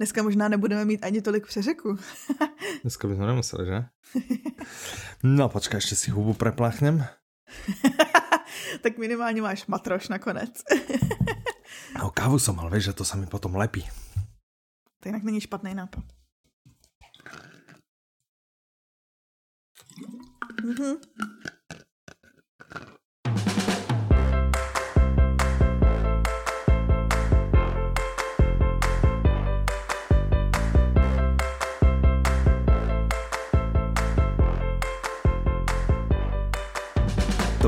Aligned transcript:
Dneska 0.00 0.22
možná 0.22 0.48
nebudeme 0.48 0.84
mít 0.84 1.04
ani 1.04 1.22
tolik 1.22 1.46
přeřeku. 1.46 1.98
Dneska 2.82 3.08
bychom 3.08 3.26
nemuseli, 3.26 3.66
že? 3.66 3.84
No, 5.22 5.48
počkej, 5.48 5.76
ještě 5.76 5.96
si 5.96 6.10
hubu 6.10 6.34
prepláchnem. 6.34 7.04
tak 8.82 8.98
minimálně 8.98 9.42
máš 9.42 9.66
matroš 9.66 10.08
nakonec. 10.08 10.62
no, 11.98 12.10
kávu 12.10 12.38
som 12.38 12.56
mal, 12.56 12.72
vieš, 12.72 12.84
že 12.84 12.92
to 12.92 13.04
sa 13.04 13.20
mi 13.20 13.28
potom 13.28 13.52
lepí. 13.60 13.84
To 15.04 15.08
jinak 15.08 15.22
není 15.22 15.40
špatný 15.40 15.74
nápad. 15.74 16.04
Mm-hmm. 20.64 20.96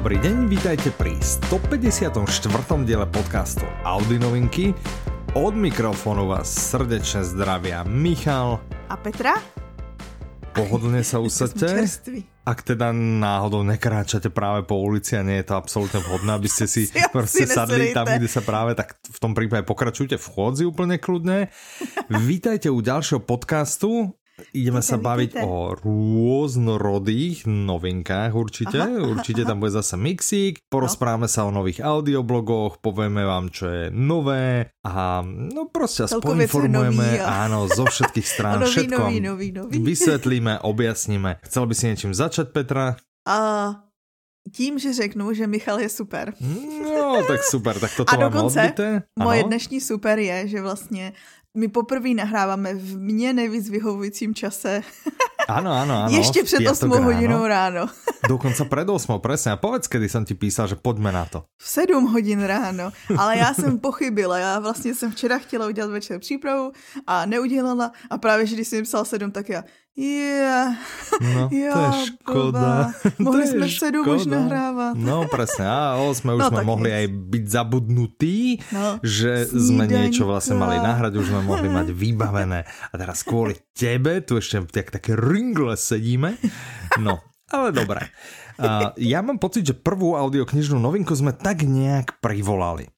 Dobrý 0.02 0.18
deň, 0.18 0.50
vítajte 0.50 0.90
pri 0.98 1.14
154. 1.14 2.26
diele 2.82 3.06
podcastu 3.06 3.62
Audi 3.86 4.18
novinky. 4.18 4.74
Od 5.38 5.54
mikrofónu 5.54 6.26
vás 6.26 6.50
srdečne 6.50 7.22
zdravia 7.22 7.86
Michal 7.86 8.58
a 8.90 8.98
Petra. 8.98 9.38
Pohodlne 10.58 11.06
sa 11.06 11.22
usadte. 11.22 11.86
Ak 12.42 12.66
teda 12.66 12.90
náhodou 12.90 13.62
nekráčate 13.62 14.26
práve 14.26 14.66
po 14.66 14.82
ulici 14.82 15.14
a 15.14 15.22
nie 15.22 15.38
je 15.38 15.46
to 15.46 15.54
absolútne 15.54 16.02
vhodné, 16.02 16.34
aby 16.34 16.50
ste 16.50 16.66
si, 16.74 16.90
si 16.90 16.98
proste 17.14 17.46
sadli 17.46 17.94
tam, 17.94 18.10
kde 18.10 18.26
sa 18.26 18.42
práve, 18.42 18.74
tak 18.74 18.98
v 19.06 19.18
tom 19.22 19.38
prípade 19.38 19.62
pokračujte 19.62 20.18
v 20.18 20.26
chôdzi 20.34 20.66
úplne 20.66 20.98
kľudne. 20.98 21.46
Vítajte 22.26 22.74
u 22.74 22.82
ďalšieho 22.82 23.22
podcastu 23.22 24.18
Ideme 24.56 24.80
sa 24.80 24.96
baviť 24.96 25.30
víte. 25.36 25.44
o 25.44 25.76
rôznorodých 25.76 27.44
novinkách 27.44 28.32
určite. 28.32 28.80
Aha, 28.80 29.04
určite 29.04 29.44
tam 29.44 29.60
bude 29.60 29.76
zase 29.76 30.00
mixík. 30.00 30.64
Porozprávame 30.72 31.28
no. 31.28 31.32
sa 31.32 31.44
o 31.44 31.52
nových 31.52 31.84
audioblogoch, 31.84 32.80
povieme 32.80 33.28
vám, 33.28 33.52
čo 33.52 33.68
je 33.68 33.82
nové 33.92 34.72
a 34.82 35.20
no 35.24 35.68
proste 35.68 36.08
aspoň 36.08 36.48
informujeme, 36.48 37.20
a... 37.20 37.44
áno, 37.44 37.68
zo 37.68 37.84
všetkých 37.84 38.26
strán 38.34 38.64
nový, 38.64 38.72
všetko 38.72 39.02
nový, 39.04 39.18
nový, 39.20 39.48
nový. 39.52 39.72
vysvetlíme, 39.76 40.64
objasníme. 40.64 41.44
Chcel 41.44 41.64
by 41.68 41.74
si 41.76 41.84
niečím 41.92 42.12
začať, 42.16 42.56
Petra? 42.56 42.96
A 43.28 43.38
tím, 44.50 44.78
že 44.78 44.92
řeknu, 44.92 45.32
že 45.32 45.46
Michal 45.46 45.78
je 45.78 45.88
super. 45.88 46.34
No, 46.82 47.22
tak 47.22 47.44
super, 47.44 47.78
tak 47.78 47.94
toto 47.96 48.10
A 48.10 48.16
dokonce 48.16 48.60
odbité. 48.60 49.02
moje 49.18 49.44
dnešní 49.44 49.80
super 49.80 50.18
je, 50.18 50.48
že 50.48 50.60
vlastně 50.60 51.12
my 51.54 51.68
poprvé 51.68 52.14
nahráváme 52.14 52.74
v 52.74 52.98
mně 52.98 53.32
nejvíc 53.32 53.70
vyhovujícím 53.70 54.34
čase. 54.34 54.82
Áno, 55.48 55.74
áno, 55.74 56.06
áno. 56.06 56.14
Ještě 56.14 56.42
před 56.42 56.66
8 56.66 56.90
hodinou 56.90 57.46
ráno. 57.46 57.90
Dokonca 58.28 58.64
pred 58.64 58.88
8, 58.88 59.20
presne. 59.20 59.52
A 59.52 59.56
povedz, 59.56 59.88
kedy 59.88 60.08
jsem 60.08 60.24
ti 60.24 60.34
písal, 60.34 60.66
že 60.68 60.76
pojďme 60.78 61.12
na 61.12 61.24
to. 61.24 61.44
V 61.58 61.68
7 61.68 62.06
hodin 62.06 62.42
ráno. 62.42 62.92
Ale 63.18 63.38
já 63.38 63.54
jsem 63.54 63.78
pochybila. 63.78 64.38
Já 64.38 64.58
vlastně 64.58 64.94
jsem 64.94 65.10
včera 65.10 65.38
chtěla 65.38 65.66
udělat 65.66 65.90
večer 65.90 66.18
přípravu 66.18 66.72
a 67.06 67.26
neudělala. 67.26 67.92
A 68.10 68.18
právě, 68.18 68.46
když 68.46 68.68
jsem 68.68 68.82
psal 68.84 69.04
7, 69.04 69.30
tak 69.30 69.48
já 69.48 69.64
Yeah. 69.92 70.80
No, 71.20 71.52
jo, 71.52 71.72
to 71.76 71.80
je 71.84 71.92
škoda. 72.08 72.96
Mohli 73.20 73.44
to 73.44 73.52
jsme 73.52 73.66
sedm 73.68 74.08
už 74.08 74.24
nahrávat. 74.24 74.96
No 74.96 75.28
presne, 75.28 75.68
a 75.68 76.00
o 76.00 76.16
sme 76.16 76.32
už 76.32 76.48
no, 76.48 76.50
sme 76.50 76.62
mohli 76.64 76.88
nic. 76.88 76.96
aj 76.96 77.06
byť 77.12 77.44
zabudnutí, 77.44 78.36
no, 78.72 78.96
že 79.04 79.44
snídaňka. 79.52 79.68
sme 79.68 79.84
niečo 79.92 80.24
vlastne 80.24 80.56
mali 80.56 80.80
nahrať, 80.80 81.12
už 81.20 81.26
sme 81.28 81.44
mohli 81.44 81.68
mať 81.68 81.92
vybavené. 81.92 82.64
A 82.64 82.94
teraz 82.96 83.20
kvôli 83.20 83.60
tebe, 83.76 84.24
tu 84.24 84.40
ešte 84.40 84.64
tak, 84.72 84.96
také 84.96 85.12
ringle 85.12 85.76
sedíme. 85.76 86.40
No, 86.96 87.20
ale 87.52 87.76
dobré. 87.76 88.08
Uh, 88.56 88.96
ja 88.96 89.20
mám 89.20 89.36
pocit, 89.36 89.68
že 89.68 89.76
prvú 89.76 90.16
audioknižnú 90.16 90.80
novinku 90.80 91.12
sme 91.12 91.36
tak 91.36 91.68
nejak 91.68 92.16
privolali. 92.24 92.88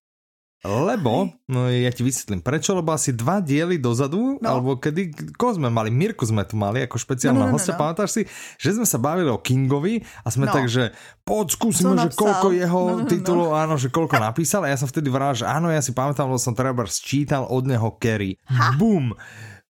Lebo, 0.64 1.28
no 1.44 1.68
ja 1.68 1.92
ti 1.92 2.00
vysvetlím 2.00 2.40
prečo, 2.40 2.72
lebo 2.72 2.96
asi 2.96 3.12
dva 3.12 3.44
diely 3.44 3.76
dozadu, 3.76 4.40
no. 4.40 4.48
alebo 4.48 4.80
kedy, 4.80 5.12
koho 5.36 5.60
sme 5.60 5.68
mali, 5.68 5.92
Mirku 5.92 6.24
sme 6.24 6.40
tu 6.48 6.56
mali 6.56 6.80
ako 6.88 6.96
špeciálna 6.96 7.36
no, 7.36 7.44
no, 7.44 7.52
no, 7.52 7.56
hostia, 7.60 7.76
no, 7.76 7.78
no. 7.78 7.82
pamätáš 7.84 8.10
si, 8.16 8.22
že 8.56 8.72
sme 8.72 8.88
sa 8.88 8.96
bavili 8.96 9.28
o 9.28 9.36
Kingovi 9.36 10.00
a 10.24 10.28
sme 10.32 10.48
no. 10.48 10.56
tak, 10.56 10.72
že 10.72 10.96
poď 11.20 11.46
skúsime, 11.52 11.92
že 12.00 12.16
koľko 12.16 12.48
jeho 12.56 12.80
no, 12.80 12.96
no, 13.04 13.08
titulov, 13.12 13.52
no. 13.52 13.60
áno, 13.60 13.76
že 13.76 13.92
koľko 13.92 14.16
napísal 14.16 14.64
a 14.64 14.72
ja 14.72 14.80
som 14.80 14.88
vtedy 14.88 15.12
vral, 15.12 15.36
že 15.36 15.44
áno, 15.44 15.68
ja 15.68 15.84
si 15.84 15.92
pamätám, 15.92 16.32
lebo 16.32 16.40
som 16.40 16.56
treba 16.56 16.88
sčítal 16.88 17.44
od 17.44 17.68
neho 17.68 18.00
Kerry. 18.00 18.40
Bum! 18.80 19.12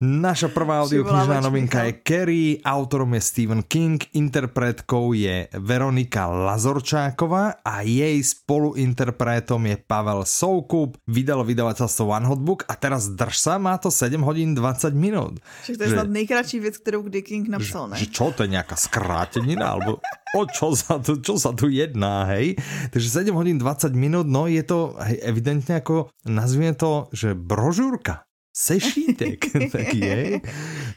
Naša 0.01 0.50
prvá 0.50 0.81
audioknižná 0.81 1.45
novinka 1.45 1.85
je 1.85 2.01
Kerry, 2.01 2.57
autorom 2.66 3.13
je 3.13 3.22
Stephen 3.22 3.62
King, 3.62 4.01
interpretkou 4.17 5.13
je 5.13 5.45
Veronika 5.62 6.25
Lazorčáková 6.25 7.62
a 7.62 7.85
jej 7.85 8.17
spoluinterpretom 8.17 9.62
je 9.69 9.78
Pavel 9.78 10.25
Soukup. 10.25 10.97
Vydalo 11.06 11.45
vydavateľstvo 11.45 12.17
One 12.17 12.25
Hot 12.25 12.41
Book 12.41 12.66
a 12.66 12.73
teraz 12.81 13.13
drž 13.13 13.38
sa, 13.38 13.62
má 13.62 13.78
to 13.78 13.94
7 13.94 14.17
hodín 14.25 14.57
20 14.57 14.89
minút. 14.97 15.38
Čiže 15.69 15.78
to 15.78 15.84
je 15.85 15.89
že, 15.94 15.95
snad 16.01 16.09
nejkratší 16.09 16.57
věc, 16.57 16.75
kterou 16.81 17.06
kdy 17.06 17.22
King 17.22 17.45
napsal, 17.53 17.94
ne? 17.94 17.94
Že, 17.94 18.01
že 18.01 18.07
čo, 18.09 18.33
to 18.33 18.41
je 18.41 18.57
nejaká 18.57 18.73
skrátenina, 18.73 19.78
alebo 19.78 20.01
o 20.33 20.44
čo 20.50 20.73
sa, 20.73 20.97
tu, 20.97 21.22
čo 21.22 21.38
sa 21.38 21.53
tu 21.53 21.69
jedná, 21.69 22.25
hej? 22.33 22.57
Takže 22.89 23.22
7 23.22 23.38
hodín 23.38 23.62
20 23.62 23.94
minút, 23.94 24.25
no 24.25 24.50
je 24.50 24.66
to 24.66 24.97
hej, 24.97 25.22
evidentne 25.22 25.78
ako, 25.78 26.09
nazvime 26.25 26.73
to, 26.73 27.06
že 27.13 27.38
brožúrka 27.38 28.25
sešítek 28.53 29.39
taký, 29.72 30.00
je. 30.00 30.41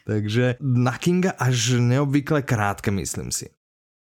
Takže 0.07 0.57
na 0.61 0.99
Kinga 0.99 1.31
až 1.39 1.71
neobvykle 1.79 2.43
krátke, 2.43 2.91
myslím 2.91 3.33
si. 3.33 3.51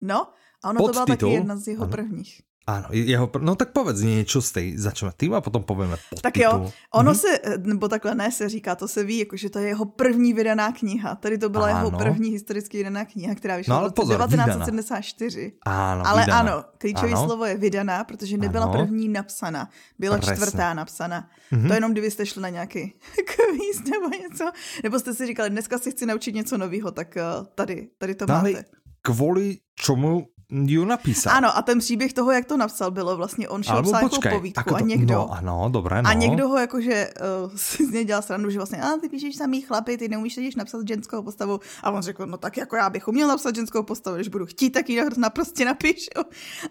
No, 0.01 0.28
a 0.63 0.69
ono 0.69 0.79
Podtitul, 0.79 0.88
to 0.88 1.06
byla 1.06 1.17
taky 1.17 1.33
jedna 1.33 1.57
z 1.57 1.67
jeho 1.67 1.83
ano. 1.83 1.91
prvních. 1.91 2.41
Ano, 2.68 2.88
jeho, 2.92 3.31
no 3.40 3.56
tak 3.56 3.70
povedz 3.70 4.02
něco 4.02 4.42
z 4.42 4.52
tej, 4.52 4.78
začneme 4.78 5.14
tým 5.18 5.34
a 5.34 5.42
potom 5.42 5.64
povíme 5.64 5.98
podtitul. 6.09 6.22
Tak 6.22 6.38
jo, 6.38 6.72
ono 6.94 7.12
mm-hmm. 7.12 7.16
se, 7.16 7.58
nebo 7.58 7.88
takhle 7.88 8.16
ne 8.16 8.31
se 8.31 8.50
říká, 8.50 8.76
to 8.76 8.88
se 8.88 9.03
ví, 9.03 9.18
jakože 9.20 9.50
to 9.50 9.59
je 9.59 9.68
jeho 9.68 9.86
první 9.86 10.34
vydaná 10.34 10.72
kniha. 10.72 11.16
Tady 11.16 11.38
to 11.38 11.50
byla 11.50 11.66
ano. 11.66 11.78
jeho 11.78 11.92
první 11.92 12.30
historicky 12.30 12.78
vydaná 12.78 13.06
kniha, 13.06 13.36
která 13.36 13.58
vyšla 13.58 13.75
no, 13.75 13.81
v 13.81 13.84
roce 13.84 14.02
1974. 14.02 15.54
Ano, 15.66 16.08
ale 16.08 16.22
vydaná. 16.22 16.40
ano, 16.40 16.64
klíčové 16.78 17.12
ano. 17.12 17.25
slovo 17.25 17.46
je 17.46 17.58
vydaná, 17.58 18.04
protože 18.04 18.38
nebyla 18.38 18.66
ano. 18.66 18.74
první 18.74 19.09
napsaná, 19.09 19.70
byla 20.00 20.18
Presne. 20.18 20.36
čtvrtá 20.36 20.74
napsaná. 20.74 21.30
Mm-hmm. 21.54 21.68
To 21.68 21.74
jenom 21.74 21.92
kdybyste 21.92 22.25
šli 22.25 22.42
na 22.42 22.50
nějaký 22.50 22.80
kvíz 23.25 23.84
nebo 23.92 24.09
něco, 24.22 24.52
nebo 24.84 25.00
jste 25.00 25.14
si 25.14 25.28
říkali, 25.28 25.50
dneska 25.50 25.78
si 25.78 25.92
chci 25.92 26.06
naučit 26.06 26.36
něco 26.36 26.58
nového, 26.58 26.92
tak 26.92 27.18
uh, 27.18 27.46
tady, 27.56 27.88
tady 27.98 28.16
to 28.16 28.25
no, 28.25 28.34
máte. 28.34 28.66
Kvůli 29.02 29.58
čemu 29.75 30.28
ju 30.50 30.85
napísal. 30.85 31.38
Ano, 31.38 31.57
a 31.57 31.61
ten 31.61 31.79
příběh 31.79 32.13
toho, 32.13 32.31
jak 32.31 32.45
to 32.45 32.57
napsal, 32.57 32.91
bylo 32.91 33.17
vlastně, 33.17 33.50
on 33.50 33.63
šel 33.63 33.83
psát 33.83 34.01
jako 34.01 34.19
povídku 34.29 34.69
to, 34.69 34.75
a 34.75 34.79
někdo... 34.79 35.13
No, 35.13 35.31
ano, 35.33 35.69
dobré, 35.72 36.01
no. 36.01 36.09
A 36.09 36.13
někdo 36.13 36.47
ho 36.47 36.57
jakože 36.57 37.09
uh, 37.45 37.51
si 37.56 37.85
z 37.85 37.91
něj 37.91 38.06
dělal 38.06 38.22
stranu, 38.22 38.50
že 38.50 38.59
vlastně, 38.59 38.81
a 38.81 38.97
ty 39.01 39.09
píšeš 39.09 39.35
samý 39.35 39.61
chlapy, 39.61 39.97
ty 39.97 40.07
neumíš 40.07 40.35
teď 40.35 40.56
napsat 40.56 40.88
ženskou 40.88 41.23
postavu. 41.23 41.59
A 41.83 41.91
on 41.91 42.01
řekl, 42.01 42.25
no 42.25 42.38
tak 42.38 42.57
jako 42.57 42.75
já 42.75 42.89
bych 42.89 43.07
uměl 43.07 43.28
napsat 43.28 43.56
ženskou 43.56 43.83
postavu, 43.83 44.16
když 44.16 44.28
budu 44.28 44.45
chtít, 44.45 44.69
tak 44.69 44.89
ji 44.89 45.01
naprosto 45.17 45.66
napíšu. 45.66 46.09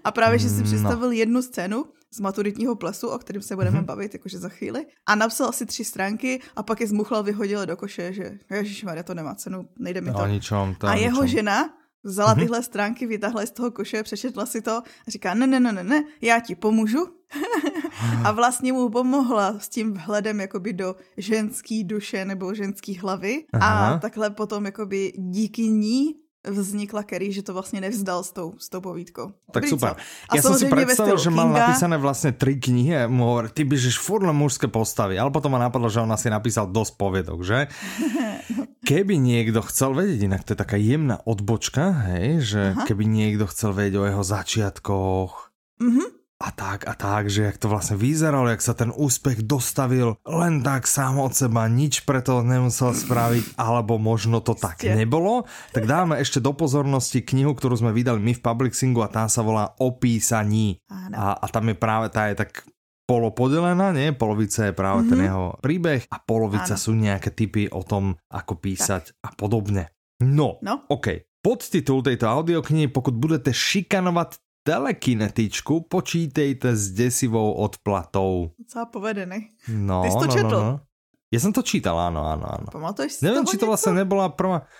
A 0.04 0.10
právě, 0.10 0.38
že 0.38 0.48
si 0.48 0.58
no. 0.58 0.64
představil 0.64 1.12
jednu 1.12 1.42
scénu, 1.42 1.84
z 2.14 2.20
maturitního 2.20 2.76
plesu, 2.76 3.08
o 3.08 3.18
kterém 3.18 3.42
se 3.42 3.56
budeme 3.56 3.80
mm-hmm. 3.80 3.84
bavit 3.84 4.14
jakože 4.14 4.38
za 4.38 4.48
chvíli. 4.48 4.86
A 5.06 5.14
napsal 5.14 5.48
asi 5.48 5.66
tři 5.66 5.84
stránky 5.84 6.40
a 6.56 6.62
pak 6.62 6.80
je 6.80 6.86
zmuchlal, 6.86 7.22
vyhodil 7.22 7.66
do 7.66 7.76
koše, 7.76 8.12
že 8.12 8.38
Maria 8.84 9.02
to 9.02 9.14
nemá 9.14 9.34
cenu, 9.34 9.68
nejde 9.78 10.00
mi 10.00 10.12
to. 10.12 10.18
No, 10.18 10.26
ničom, 10.26 10.74
to 10.78 10.86
a 10.86 10.94
jeho 10.94 11.22
ničom. 11.22 11.26
žena 11.26 11.74
Vzala 12.04 12.34
mm-hmm. 12.34 12.38
tyhle 12.38 12.62
stránky, 12.62 13.06
vytáhla 13.06 13.46
z 13.46 13.50
toho 13.50 13.70
koše, 13.70 14.02
přečetla 14.02 14.46
si 14.46 14.62
to 14.62 14.72
a 14.72 15.08
říká, 15.08 15.34
ne, 15.34 15.46
ne, 15.46 15.60
ne, 15.60 15.72
ne, 15.72 15.84
ne, 15.84 16.04
já 16.20 16.40
ti 16.40 16.54
pomůžu. 16.54 17.06
a 18.24 18.32
vlastně 18.32 18.72
mu 18.72 18.88
pomohla 18.88 19.58
s 19.58 19.68
tím 19.68 19.94
vhledem 19.94 20.40
jakoby 20.40 20.72
do 20.72 20.96
ženský 21.16 21.84
duše 21.84 22.24
nebo 22.24 22.54
ženský 22.54 22.98
hlavy. 22.98 23.44
Aha. 23.52 23.94
A 23.94 23.98
takhle 23.98 24.30
potom 24.30 24.64
jakoby 24.64 25.12
díky 25.16 25.68
ní 25.68 26.14
vznikla 26.50 27.02
Kerry, 27.02 27.32
že 27.32 27.42
to 27.42 27.52
vlastně 27.52 27.80
nevzdal 27.80 28.24
s 28.24 28.32
tou, 28.32 28.54
s 28.58 28.68
tou 28.68 28.80
povídkou. 28.80 29.32
Tak 29.50 29.68
super. 29.68 29.96
A 30.28 30.36
ja 30.36 30.42
som 30.44 30.58
si 30.60 30.68
predstavil, 30.68 31.16
že 31.16 31.32
mal 31.32 31.48
Kinga... 31.48 31.60
napísané 31.64 31.96
vlastne 31.96 32.36
tri 32.36 32.60
knihy 32.60 32.92
a 32.92 33.02
mu 33.08 33.24
hovorí, 33.32 33.48
ty 33.48 33.64
běžeš 33.64 33.96
furt 33.96 34.28
mužské 34.28 34.68
postavy, 34.68 35.16
ale 35.16 35.32
potom 35.32 35.52
ma 35.52 35.58
napadlo, 35.58 35.88
že 35.88 36.04
on 36.04 36.12
asi 36.12 36.28
napísal 36.28 36.68
dosť 36.68 36.92
poviedok, 37.00 37.40
že? 37.40 37.58
Keby 38.84 39.16
niekto 39.16 39.64
chcel 39.64 39.96
vedieť, 39.96 40.20
inak 40.28 40.44
to 40.44 40.52
je 40.52 40.60
taká 40.60 40.76
jemná 40.76 41.24
odbočka, 41.24 42.12
hej, 42.12 42.44
že 42.44 42.62
Aha. 42.76 42.84
keby 42.84 43.08
niekto 43.08 43.48
chcel 43.48 43.72
vedieť 43.72 43.96
o 43.96 44.04
jeho 44.04 44.24
začiatkoch, 44.24 45.32
mm-hmm 45.80 46.24
a 46.44 46.50
tak 46.52 46.84
a 46.84 46.94
tak, 46.94 47.30
že 47.30 47.42
jak 47.42 47.58
to 47.58 47.68
vlastně 47.68 47.96
vyzeralo, 47.96 48.48
jak 48.48 48.62
sa 48.62 48.74
ten 48.74 48.92
úspech 48.92 49.42
dostavil 49.42 50.16
len 50.26 50.62
tak 50.62 50.86
sám 50.86 51.18
od 51.18 51.32
seba, 51.32 51.70
nič 51.70 52.04
preto 52.04 52.42
nemusel 52.44 52.92
spraviť, 52.92 53.56
alebo 53.56 53.96
možno 53.96 54.44
to 54.44 54.52
tak 54.52 54.84
nebolo, 54.84 55.48
tak 55.72 55.88
dáme 55.88 56.20
ešte 56.20 56.44
do 56.44 56.52
pozornosti 56.52 57.24
knihu, 57.24 57.56
ktorú 57.56 57.80
sme 57.80 57.96
vydali 57.96 58.20
my 58.20 58.32
v 58.36 58.44
Publixingu 58.44 59.00
a 59.00 59.08
tá 59.08 59.24
sa 59.30 59.40
volá 59.40 59.72
Opísaní. 59.80 60.82
A, 61.14 61.38
a 61.38 61.46
tam 61.48 61.70
je 61.70 61.76
práve, 61.78 62.12
tá 62.12 62.28
je 62.28 62.36
tak 62.36 62.66
polopodelená, 63.04 63.92
nie? 63.92 64.12
Polovica 64.16 64.68
je 64.68 64.74
práve 64.74 65.04
mm-hmm. 65.04 65.12
ten 65.12 65.18
mhm. 65.20 65.26
jeho 65.28 65.46
príbeh 65.60 66.00
a 66.08 66.16
polovica 66.20 66.74
ano. 66.76 66.82
sú 66.82 66.92
nejaké 66.96 67.30
typy 67.32 67.68
o 67.68 67.84
tom, 67.84 68.16
ako 68.32 68.60
písať 68.60 69.14
tak. 69.14 69.18
a 69.24 69.28
podobne. 69.36 69.92
No, 70.24 70.60
no. 70.64 70.88
OK. 70.88 71.40
Podtitul 71.44 72.00
tejto 72.00 72.24
audioknihy, 72.24 72.88
pokud 72.88 73.12
budete 73.12 73.52
šikanovat 73.52 74.40
telekinetičku, 74.64 75.92
počítejte 75.92 76.72
s 76.72 76.96
desivou 76.96 77.52
odplatou. 77.60 78.56
Docela 78.56 78.88
povedený. 78.88 79.52
No, 79.68 80.02
Ty 80.02 80.10
jsi 80.10 80.16
to 80.16 80.26
no, 80.26 80.32
četl? 80.32 80.56
No, 80.56 80.64
no. 80.64 80.80
Ja 81.28 81.38
som 81.42 81.50
to 81.50 81.66
čítal, 81.66 81.98
áno, 81.98 82.24
áno, 82.24 82.46
áno. 82.46 82.68
Pamatuješ 82.70 83.18
si 83.18 83.20
Neviem, 83.26 83.42
či 83.44 83.58
to 83.58 83.66
vlastne 83.66 84.06
nebola 84.06 84.30
prvá... 84.30 84.70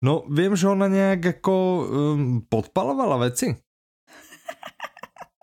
No, 0.00 0.24
viem, 0.30 0.56
že 0.56 0.70
ona 0.70 0.88
nejak 0.88 1.38
ako 1.38 1.54
um, 1.54 1.82
podpalovala 2.46 3.28
veci. 3.28 3.52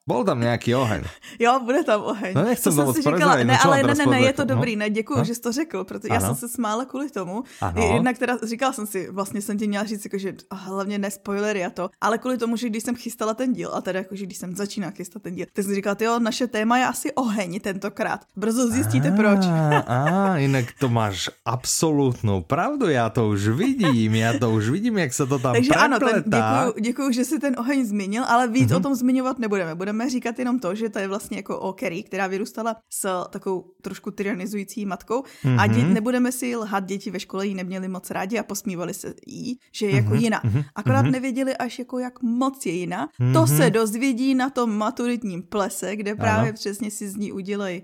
Bol 0.08 0.24
tam 0.24 0.40
nějaký 0.40 0.76
oheň. 0.76 1.02
Jo, 1.40 1.60
bude 1.64 1.84
tam 1.84 2.02
oheň. 2.02 2.34
No 2.36 2.44
nechcem 2.44 2.76
to, 2.76 2.86
to 2.86 2.94
si 2.94 3.02
říkala, 3.02 3.36
ne, 3.36 3.58
ale 3.60 3.84
ne, 3.84 3.94
ne, 3.96 4.06
ne, 4.06 4.20
je 4.22 4.34
to 4.34 4.44
dobrý, 4.44 4.76
no? 4.76 4.80
ne, 4.80 4.90
děkuji, 4.90 5.18
no? 5.18 5.24
že 5.24 5.36
jsi 5.36 5.42
to 5.42 5.52
řekl, 5.52 5.84
protože 5.84 6.10
ano. 6.10 6.16
já 6.16 6.28
jsem 6.28 6.36
se 6.36 6.50
smála 6.50 6.86
kvůli 6.86 7.10
tomu. 7.10 7.44
Ano. 7.62 7.94
Jednak 7.94 8.18
teda 8.18 8.38
říkala 8.44 8.74
jsem 8.74 8.88
si, 8.88 9.12
vlastně 9.12 9.42
jsem 9.42 9.58
ti 9.58 9.68
měla 9.68 9.86
říct, 9.86 10.06
jako, 10.06 10.18
že 10.18 10.36
hlavně 10.52 10.98
ne 10.98 11.12
spoilery 11.12 11.66
a 11.66 11.70
to, 11.70 11.90
ale 12.02 12.18
kvůli 12.18 12.38
tomu, 12.38 12.56
že 12.56 12.70
když 12.70 12.84
jsem 12.84 12.96
chystala 12.96 13.34
ten 13.34 13.54
díl, 13.54 13.72
a 13.74 13.82
teda 13.82 14.00
jako, 14.00 14.16
že 14.16 14.26
když 14.26 14.38
jsem 14.38 14.56
začínala 14.56 14.92
chystat 14.92 15.22
ten 15.22 15.36
díl, 15.36 15.46
tak 15.54 15.66
jsem 15.66 15.76
říkala, 15.76 15.96
jo, 16.00 16.20
naše 16.20 16.48
téma 16.48 16.78
je 16.78 16.86
asi 16.86 17.14
oheň 17.14 17.60
tentokrát. 17.60 18.26
Brzo 18.36 18.68
zjistíte 18.68 19.10
a, 19.10 19.16
proč. 19.16 19.40
A, 19.88 20.38
jinak 20.38 20.66
to 20.80 20.90
máš 20.90 21.30
absolutnou 21.46 22.42
pravdu, 22.42 22.90
já 22.90 23.10
to 23.10 23.30
už 23.30 23.48
vidím, 23.48 24.16
já 24.16 24.40
to 24.40 24.52
už 24.52 24.70
vidím, 24.70 24.98
jak 24.98 25.14
se 25.14 25.26
to 25.26 25.40
tam 25.40 25.54
Takže 25.54 25.72
ano, 25.72 26.00
ten, 26.00 26.24
děkuju, 26.26 26.74
děkuju, 26.82 27.12
že 27.12 27.26
si 27.26 27.40
ten 27.40 27.56
oheň 27.60 27.86
zmínil, 27.86 28.24
ale 28.28 28.48
víc 28.48 28.70
mm-hmm. 28.70 28.78
o 28.78 28.80
tom 28.80 28.96
zmiňovat 28.96 29.40
nebudeme. 29.40 29.76
Budeme 29.76 29.95
budeme 29.96 30.10
říkat 30.10 30.40
jenom 30.40 30.60
to, 30.60 30.76
že 30.76 30.90
to 30.90 31.00
je 31.00 31.08
vlastně 31.08 31.38
jako 31.38 31.60
o 31.60 31.74
Kerry, 31.74 32.04
která 32.04 32.28
vyrůstala 32.28 32.76
s 32.90 33.28
takovou 33.30 33.72
trošku 33.82 34.12
tyranizující 34.12 34.86
matkou 34.86 35.22
mm-hmm. 35.22 35.60
a 35.60 35.68
dě- 35.68 35.84
mhm. 35.84 35.94
nebudeme 35.94 36.32
si 36.32 36.56
lhat, 36.56 36.86
děti 36.86 37.12
ve 37.12 37.20
škole 37.20 37.48
jí 37.48 37.56
neměli 37.56 37.88
moc 37.88 38.12
rádi 38.12 38.40
a 38.40 38.44
posmívali 38.44 38.94
se 38.94 39.14
jí, 39.28 39.60
že 39.72 39.86
je 39.86 39.96
jako 39.96 40.10
mm-hmm. 40.10 40.24
jiná. 40.24 40.42
Mm-hmm. 40.42 40.64
Akorát 40.76 41.06
mm-hmm. 41.06 41.12
nevěděli 41.12 41.58
až 41.58 41.80
jako 41.80 42.00
jak 42.00 42.22
moc 42.22 42.66
je 42.66 42.72
jiná. 42.72 43.08
Mm-hmm. 43.08 43.34
To 43.34 43.48
se 43.48 43.70
dozvědí 43.70 44.36
na 44.36 44.50
tom 44.50 44.78
maturitním 44.78 45.44
plese, 45.44 45.96
kde 45.96 46.16
právě 46.16 46.50
ano. 46.50 46.54
přesně 46.54 46.92
si 46.92 47.10
z 47.10 47.16
ní 47.16 47.32
udělají 47.32 47.84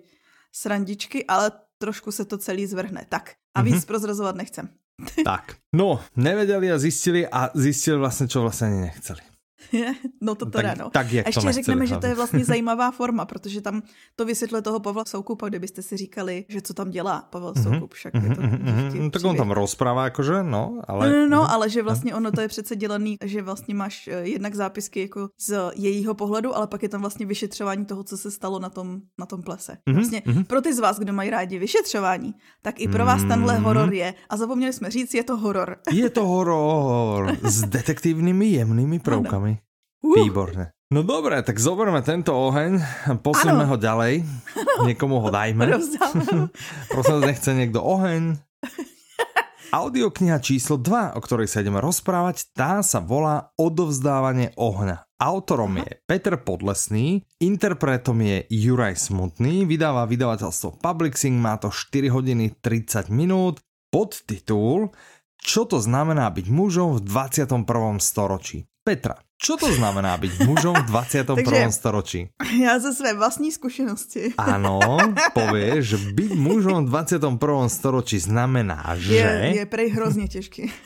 srandičky, 0.51 1.25
ale 1.25 1.51
trošku 1.77 2.11
se 2.11 2.25
to 2.25 2.37
celý 2.37 2.67
zvrhne. 2.67 3.05
Tak 3.09 3.31
a 3.55 3.61
víc 3.61 3.75
mm-hmm. 3.75 3.87
prozrazovat 3.87 4.35
nechcem. 4.35 4.69
tak, 5.25 5.55
no, 5.73 5.99
nevěděli 6.15 6.71
a 6.71 6.77
zjistili 6.77 7.27
a 7.27 7.49
zjistili 7.53 7.97
vlastně, 7.97 8.27
čo 8.27 8.41
vlastně 8.41 8.67
ani 8.67 8.81
nechceli. 8.81 9.30
no 10.21 10.35
to 10.35 10.45
teda, 10.45 10.69
tak, 10.69 10.77
no. 10.77 10.89
Tak 10.89 11.11
jak 11.11 11.27
Ještě 11.27 11.51
řekneme, 11.51 11.87
že 11.87 11.97
to 11.97 12.05
je 12.07 12.15
vlastně 12.15 12.45
zajímavá 12.51 12.91
forma, 12.91 13.25
protože 13.25 13.61
tam 13.61 13.81
to 14.15 14.25
vysvětluje 14.25 14.61
toho 14.61 14.79
Pavla 14.79 15.05
Soukupa, 15.05 15.49
kdybyste 15.49 15.81
si 15.81 15.97
říkali, 15.97 16.45
že 16.49 16.61
co 16.61 16.73
tam 16.73 16.89
dělá 16.89 17.27
Pavel 17.29 17.51
mm-hmm. 17.51 17.73
Soukup, 17.73 17.93
však 17.93 18.13
je 18.13 18.35
to 18.35 18.41
mm-hmm. 18.41 19.09
Tak 19.11 19.23
on 19.23 19.37
tam 19.37 19.51
rozprává 19.51 20.03
jakože, 20.03 20.43
no, 20.43 20.81
ale... 20.87 21.09
No, 21.09 21.15
no, 21.15 21.27
no, 21.27 21.51
ale 21.51 21.69
že 21.69 21.83
vlastně 21.83 22.15
ono 22.15 22.31
to 22.31 22.41
je 22.41 22.47
přece 22.47 22.75
dělaný, 22.75 23.17
že 23.23 23.41
vlastně 23.41 23.75
máš 23.75 24.07
eh, 24.07 24.21
jednak 24.23 24.55
zápisky 24.55 25.01
jako 25.01 25.29
z 25.39 25.71
jejího 25.75 26.13
pohledu, 26.13 26.55
ale 26.55 26.67
pak 26.67 26.83
je 26.83 26.89
tam 26.89 27.01
vlastně 27.01 27.25
vyšetřování 27.25 27.85
toho, 27.85 28.03
co 28.03 28.17
se 28.17 28.31
stalo 28.31 28.59
na 28.59 28.69
tom, 28.69 29.01
na 29.19 29.25
tom 29.25 29.41
plese. 29.41 29.77
Vlastně 29.93 30.21
pro 30.47 30.61
ty 30.61 30.73
z 30.73 30.79
vás, 30.79 30.99
kdo 30.99 31.13
mají 31.13 31.29
rádi 31.29 31.59
vyšetřování, 31.59 32.33
tak 32.61 32.79
i 32.79 32.87
pro 32.87 33.05
vás 33.05 33.23
tenhle 33.23 33.57
horor 33.57 33.93
je. 33.93 34.13
A 34.29 34.37
zapomněli 34.37 34.73
jsme 34.73 34.89
říct, 34.89 35.13
je 35.13 35.23
to 35.23 35.37
horor. 35.37 35.77
Je 35.91 36.09
to 36.09 36.27
horor 36.27 37.37
s 37.43 37.61
detektivními 37.61 38.45
jemnými 38.45 38.99
prvkami. 38.99 39.50
Uh. 40.01 40.17
Výborné. 40.17 40.73
No 40.91 41.07
dobré, 41.07 41.39
tak 41.39 41.55
zoberme 41.55 42.03
tento 42.03 42.35
oheň, 42.35 42.83
posuňme 43.23 43.63
ho 43.63 43.79
ďalej, 43.79 44.27
niekomu 44.91 45.23
ho 45.23 45.31
dajme. 45.31 45.79
Prosím, 46.91 47.23
nechce 47.23 47.55
niekto 47.55 47.79
oheň. 47.79 48.35
Audiokniha 49.71 50.43
číslo 50.43 50.75
2, 50.75 51.15
o 51.15 51.19
ktorej 51.23 51.47
sa 51.47 51.63
ideme 51.63 51.79
rozprávať, 51.79 52.51
tá 52.51 52.83
sa 52.83 52.99
volá 52.99 53.55
Odovzdávanie 53.55 54.51
ohňa. 54.59 55.07
Autorom 55.15 55.79
je 55.79 56.03
Peter 56.03 56.35
Podlesný, 56.35 57.23
interpretom 57.39 58.19
je 58.19 58.43
Juraj 58.51 58.99
Smutný, 58.99 59.63
vydáva 59.63 60.03
vydavateľstvo 60.11 60.83
Publixing, 60.83 61.39
má 61.39 61.55
to 61.55 61.71
4 61.71 62.11
hodiny 62.11 62.59
30 62.59 63.07
minút, 63.07 63.63
podtitul 63.95 64.91
Čo 65.39 65.71
to 65.71 65.79
znamená 65.79 66.27
byť 66.35 66.51
mužom 66.51 66.99
v 66.99 67.07
21. 67.07 67.63
storočí? 68.03 68.67
Petra, 68.83 69.23
čo 69.41 69.57
to 69.57 69.73
znamená 69.73 70.17
být 70.21 70.45
mužom 70.45 70.75
v 70.75 70.85
21. 70.85 71.35
Takže 71.35 71.71
storočí? 71.71 72.29
Já 72.61 72.79
ze 72.79 72.93
své 72.93 73.13
vlastní 73.13 73.51
zkušenosti. 73.51 74.33
Ano, 74.37 74.79
pověš, 75.33 75.85
že 75.85 75.97
být 75.97 76.31
mužom 76.35 76.85
v 76.85 76.89
21. 76.89 77.69
storočí 77.69 78.19
znamená, 78.19 78.93
že... 78.95 79.15
Je, 79.15 79.55
je 79.55 79.65
prej 79.65 79.89
hrozně 79.89 80.27
těžký. 80.27 80.71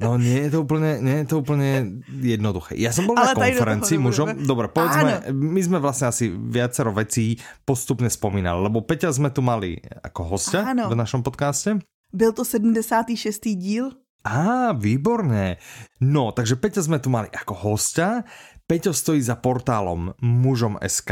No 0.00 0.14
nie 0.14 0.46
je 0.46 0.50
to 0.50 0.62
úplně, 0.62 0.98
nie 1.02 1.16
je 1.16 1.24
to 1.24 1.38
úplně 1.38 1.86
jednoduché. 2.20 2.74
Já 2.78 2.92
jsem 2.92 3.06
byl 3.06 3.14
na 3.14 3.34
konferenci 3.34 3.98
mužom, 3.98 4.46
dobre, 4.46 4.68
povedzme, 4.68 5.22
my 5.32 5.62
jsme 5.62 5.78
vlastně 5.78 6.06
asi 6.06 6.32
viacero 6.38 6.92
vecí 6.92 7.36
postupně 7.64 8.10
spomínali, 8.10 8.62
lebo 8.62 8.80
Peťa 8.80 9.12
jsme 9.12 9.30
tu 9.30 9.42
mali 9.42 9.76
jako 10.04 10.24
hostia 10.24 10.62
v 10.88 10.94
našem 10.94 11.22
podcaste. 11.22 11.78
Byl 12.12 12.32
to 12.32 12.44
76. 12.44 13.40
díl 13.44 13.90
Á, 14.26 14.74
výborné. 14.74 15.62
No, 16.02 16.34
takže 16.34 16.58
Peťa 16.58 16.82
sme 16.84 16.98
tu 16.98 17.08
mali 17.08 17.30
ako 17.30 17.54
hostia. 17.74 18.26
Peťo 18.68 18.92
stojí 18.92 19.24
za 19.24 19.32
portálom 19.40 20.12
mužom.sk, 20.20 21.10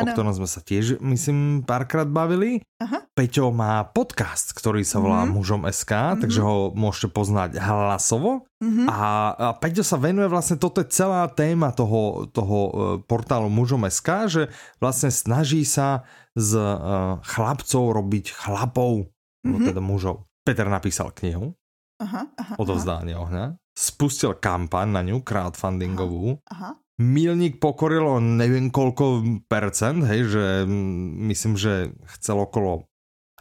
o 0.00 0.04
ktorom 0.08 0.32
sme 0.32 0.48
sa 0.48 0.64
tiež, 0.64 1.04
myslím, 1.04 1.60
párkrát 1.60 2.08
bavili. 2.08 2.64
Aha. 2.80 3.04
Peťo 3.12 3.52
má 3.52 3.84
podcast, 3.92 4.56
ktorý 4.56 4.88
sa 4.88 5.04
volá 5.04 5.28
mm-hmm. 5.28 5.36
mužom.sk, 5.36 5.92
mm-hmm. 5.92 6.20
takže 6.24 6.40
ho 6.40 6.72
môžete 6.72 7.12
poznať 7.12 7.60
hlasovo. 7.60 8.48
Mm-hmm. 8.64 8.86
A, 8.88 9.00
a 9.36 9.48
Peťo 9.60 9.84
sa 9.84 10.00
venuje 10.00 10.32
vlastne, 10.32 10.56
toto 10.56 10.80
je 10.80 10.88
celá 10.88 11.28
téma 11.28 11.76
toho, 11.76 12.24
toho 12.32 12.58
uh, 12.64 12.72
portálu 13.04 13.52
mužom.sk, 13.52 14.08
že 14.32 14.42
vlastne 14.80 15.12
snaží 15.12 15.60
sa 15.68 16.08
z 16.32 16.56
uh, 16.56 17.20
chlapcov 17.20 18.00
robiť 18.00 18.32
chlapov, 18.32 19.12
mm-hmm. 19.44 19.66
teda 19.68 19.84
mužov. 19.84 20.24
Peter 20.40 20.64
napísal 20.72 21.12
knihu, 21.20 21.52
aha, 21.98 22.26
aha, 22.38 22.54
odovzdání 22.58 23.14
ohňa. 23.14 23.56
Spustil 23.78 24.34
kampaň 24.38 24.92
na 24.92 25.02
ňu, 25.02 25.20
crowdfundingovú. 25.20 26.38
Aha, 26.46 26.50
aha. 26.50 26.70
Milník 26.94 27.58
pokorilo 27.58 28.22
nevím 28.22 28.70
kolko 28.70 29.26
percent, 29.50 30.06
hej, 30.06 30.30
že 30.30 30.44
myslím, 31.26 31.58
že 31.58 31.90
chcel 32.14 32.38
okolo 32.38 32.86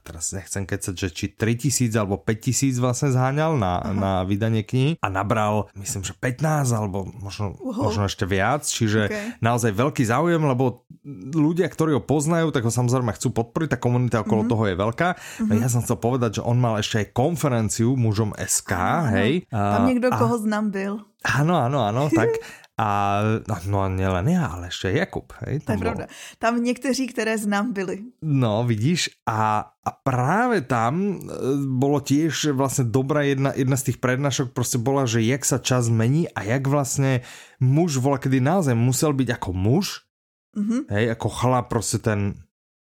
teraz 0.04 0.36
nechcem 0.36 0.68
kecať, 0.68 0.94
že 0.94 1.10
či 1.16 1.26
3000 1.32 1.96
alebo 1.96 2.20
5000 2.20 2.76
vlastne 2.84 3.10
zháňal 3.16 3.56
na, 3.56 3.80
na 3.96 4.12
vydanie 4.28 4.62
knihy 4.68 5.00
a 5.00 5.08
nabral, 5.08 5.72
myslím, 5.80 6.04
že 6.04 6.12
15 6.14 6.76
alebo 6.76 7.08
možno, 7.08 7.56
uh-huh. 7.56 7.88
možno 7.88 8.12
ešte 8.12 8.28
viac, 8.28 8.68
čiže 8.68 9.08
okay. 9.08 9.40
naozaj 9.40 9.72
veľký 9.72 10.04
záujem, 10.04 10.44
lebo 10.44 10.84
ľudia, 11.32 11.72
ktorí 11.72 11.96
ho 11.96 12.04
poznajú, 12.04 12.52
tak 12.52 12.68
ho 12.68 12.72
samozrejme 12.72 13.16
chcú 13.16 13.32
podporiť, 13.32 13.76
tá 13.76 13.80
komunita 13.80 14.22
okolo 14.22 14.44
uh-huh. 14.44 14.52
toho 14.52 14.64
je 14.68 14.76
veľká. 14.76 15.10
No 15.48 15.54
ja 15.56 15.72
som 15.72 15.80
chcel 15.80 15.98
povedať, 16.00 16.40
že 16.40 16.46
on 16.46 16.60
mal 16.60 16.76
ešte 16.78 17.00
aj 17.00 17.08
konferenciu 17.16 17.96
mužom 17.96 18.36
SK, 18.36 18.72
uh-huh. 18.76 19.14
hej. 19.16 19.32
Tam 19.48 19.88
niekto, 19.88 20.12
a... 20.12 20.20
koho 20.20 20.36
znám 20.36 20.70
byl. 20.70 20.94
Áno, 21.24 21.56
áno, 21.56 21.88
áno, 21.88 22.12
tak 22.12 22.30
A 22.74 23.22
no, 23.70 23.86
nielen 23.90 24.28
já, 24.28 24.46
ale 24.46 24.68
ještě 24.68 24.90
Jakub. 24.90 25.34
Hej, 25.46 25.60
tam 25.60 25.66
to 25.66 25.72
je 25.72 25.78
bol. 25.78 25.84
pravda. 25.84 26.06
Tam 26.38 26.64
někteří, 26.64 27.08
které 27.08 27.38
znám, 27.38 27.74
byli. 27.74 28.00
No, 28.22 28.64
vidíš, 28.64 29.10
a, 29.30 29.60
a 29.86 29.92
právě 30.04 30.62
tam 30.62 31.14
e, 31.14 31.18
bolo 31.70 32.00
tiež 32.00 32.52
vlastně 32.52 32.84
dobrá 32.84 33.22
jedna, 33.22 33.54
jedna 33.56 33.78
z 33.78 33.84
těch 33.84 33.98
prednášok 33.98 34.54
prostě 34.54 34.78
bola, 34.78 35.06
že 35.06 35.22
jak 35.22 35.46
sa 35.46 35.58
čas 35.58 35.90
mení 35.90 36.30
a 36.34 36.44
jak 36.44 36.68
vlastně 36.68 37.22
muž 37.60 37.98
vola, 37.98 38.18
kedy 38.18 38.42
naozaj 38.42 38.76
musel 38.76 39.14
být 39.14 39.30
jako 39.30 39.54
muž, 39.54 40.02
mm-hmm. 40.58 40.82
hej, 40.90 41.06
jako 41.06 41.30
chlap 41.30 41.68
prostě 41.68 41.98
ten 41.98 42.34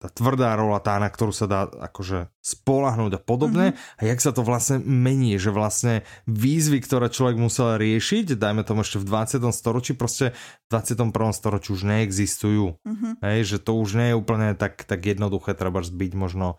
tá 0.01 0.09
tvrdá 0.09 0.57
rola, 0.57 0.81
tá, 0.81 0.97
na 0.97 1.13
ktorú 1.13 1.29
sa 1.29 1.45
dá 1.45 1.69
akože 1.69 2.33
spolahnúť 2.41 3.15
a 3.15 3.21
podobne. 3.21 3.77
Mm-hmm. 3.77 4.01
A 4.01 4.09
jak 4.09 4.17
sa 4.17 4.33
to 4.33 4.41
vlastne 4.41 4.81
mení, 4.81 5.37
že 5.37 5.53
vlastne 5.53 6.01
výzvy, 6.25 6.81
ktoré 6.81 7.13
človek 7.13 7.37
musel 7.37 7.77
riešiť, 7.77 8.33
dajme 8.33 8.65
tomu 8.65 8.81
ešte 8.81 8.97
v 8.97 9.05
20. 9.05 9.45
storočí, 9.53 9.93
prostě 9.93 10.33
v 10.33 10.67
21. 10.73 11.13
storočí 11.37 11.69
už 11.77 11.85
neexistujú. 11.85 12.81
Mm-hmm. 12.81 13.13
Hej, 13.21 13.39
že 13.45 13.57
to 13.61 13.77
už 13.77 13.93
nie 14.01 14.09
je 14.09 14.17
úplne 14.17 14.57
tak, 14.57 14.81
tak 14.89 15.05
jednoduché, 15.05 15.53
treba 15.53 15.85
zbyť 15.85 16.11
možno, 16.17 16.57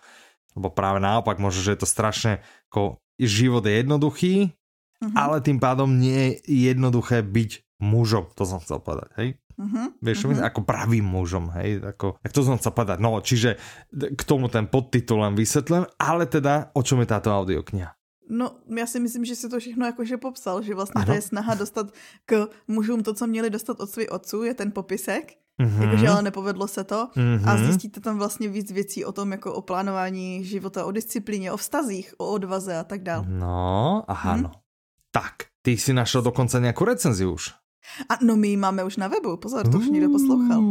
lebo 0.54 0.70
práve 0.70 1.02
naopak, 1.02 1.42
možno, 1.42 1.66
že 1.66 1.74
je 1.74 1.82
to 1.82 1.88
strašne, 1.90 2.46
ako 2.70 3.02
život 3.18 3.66
je 3.66 3.74
jednoduchý, 3.82 4.34
mm-hmm. 4.54 5.18
ale 5.18 5.42
tým 5.42 5.58
pádom 5.58 5.90
nie 5.98 6.38
je 6.46 6.70
jednoduché 6.70 7.26
byť 7.26 7.82
mužom, 7.82 8.30
to 8.38 8.46
som 8.46 8.62
chcel 8.62 8.78
povedať, 8.78 9.10
hej? 9.18 9.28
Uh-huh, 9.62 9.94
Vieš, 10.02 10.26
uh-huh. 10.26 10.42
ako 10.42 10.66
pravým 10.66 11.06
mužom, 11.06 11.54
hej, 11.54 11.78
ako, 11.78 12.18
tak 12.18 12.34
to 12.34 12.42
som 12.42 12.58
sa 12.58 12.74
povedať. 12.74 12.98
No, 12.98 13.22
čiže 13.22 13.62
k 13.94 14.22
tomu 14.26 14.50
ten 14.50 14.66
podtitul 14.66 15.22
len 15.22 15.38
vysvetlím, 15.38 15.86
ale 16.02 16.26
teda, 16.26 16.74
o 16.74 16.82
čom 16.82 16.98
je 16.98 17.06
táto 17.06 17.30
audiokniha? 17.30 17.94
No, 18.30 18.50
já 18.76 18.86
si 18.86 19.00
myslím, 19.00 19.24
že 19.24 19.36
si 19.36 19.48
to 19.48 19.60
všechno 19.60 19.86
jakože 19.86 20.16
popsal, 20.16 20.62
že 20.62 20.74
vlastně 20.74 21.02
ano. 21.02 21.06
to 21.06 21.12
je 21.12 21.22
snaha 21.22 21.54
dostat 21.54 21.86
k 22.26 22.48
mužům 22.68 23.02
to, 23.02 23.14
co 23.14 23.26
měli 23.26 23.50
dostat 23.50 23.80
od 23.80 23.90
svých 23.90 24.12
otců, 24.12 24.42
je 24.42 24.54
ten 24.54 24.72
popisek. 24.72 25.32
mm-hmm. 25.60 25.82
jakože 25.82 26.08
ale 26.08 26.22
nepovedlo 26.22 26.68
se 26.68 26.84
to 26.84 27.08
mm-hmm. 27.16 27.48
a 27.48 27.56
zjistíte 27.56 28.00
tam 28.00 28.18
vlastně 28.18 28.48
víc 28.48 28.72
věcí 28.72 29.04
o 29.04 29.12
tom, 29.12 29.32
jako 29.32 29.54
o 29.54 29.62
plánování 29.62 30.44
života, 30.44 30.84
o 30.84 30.90
disciplíně, 30.90 31.52
o 31.52 31.56
vztazích, 31.56 32.14
o 32.18 32.26
odvaze 32.32 32.76
a 32.76 32.84
tak 32.84 33.02
dále. 33.02 33.24
No, 33.28 34.04
aha, 34.08 34.32
hmm? 34.32 34.42
no. 34.42 34.50
Tak, 35.10 35.34
ty 35.62 35.76
si 35.76 35.92
našel 35.92 36.22
dokonce 36.22 36.60
nějakou 36.60 36.84
recenzi 36.84 37.26
už. 37.26 37.61
A 38.08 38.18
no 38.22 38.36
my 38.36 38.48
ji 38.48 38.56
máme 38.56 38.84
už 38.84 38.96
na 38.96 39.08
webu, 39.08 39.36
pozor, 39.36 39.68
to 39.68 39.78
už 39.78 39.88
někdo 39.88 40.10
poslouchal. 40.10 40.62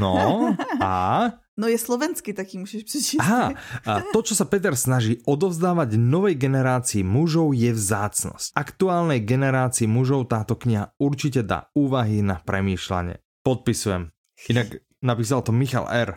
No, 0.00 0.56
a? 0.80 1.32
No 1.60 1.68
je 1.68 1.78
slovensky, 1.78 2.32
tak 2.32 2.54
ji 2.54 2.60
můžeš 2.60 2.82
přečíst. 2.84 3.20
Aha, 3.20 3.52
a 3.86 4.00
to, 4.12 4.24
čo 4.24 4.32
sa 4.32 4.48
Peter 4.48 4.72
snaží 4.72 5.20
odovzdávať 5.28 6.00
novej 6.00 6.32
generácii 6.40 7.04
mužov 7.04 7.52
je 7.52 7.68
vzácnosť. 7.68 8.56
Aktuálnej 8.56 9.20
generácii 9.20 9.84
mužov 9.84 10.32
táto 10.32 10.56
kniha 10.56 10.96
určite 10.96 11.44
dá 11.44 11.68
úvahy 11.76 12.24
na 12.24 12.40
premýšľanie. 12.40 13.20
Podpisujem. 13.44 14.08
Inak 14.48 14.80
napísal 15.04 15.44
to 15.44 15.52
Michal 15.52 15.84
R. 15.84 16.16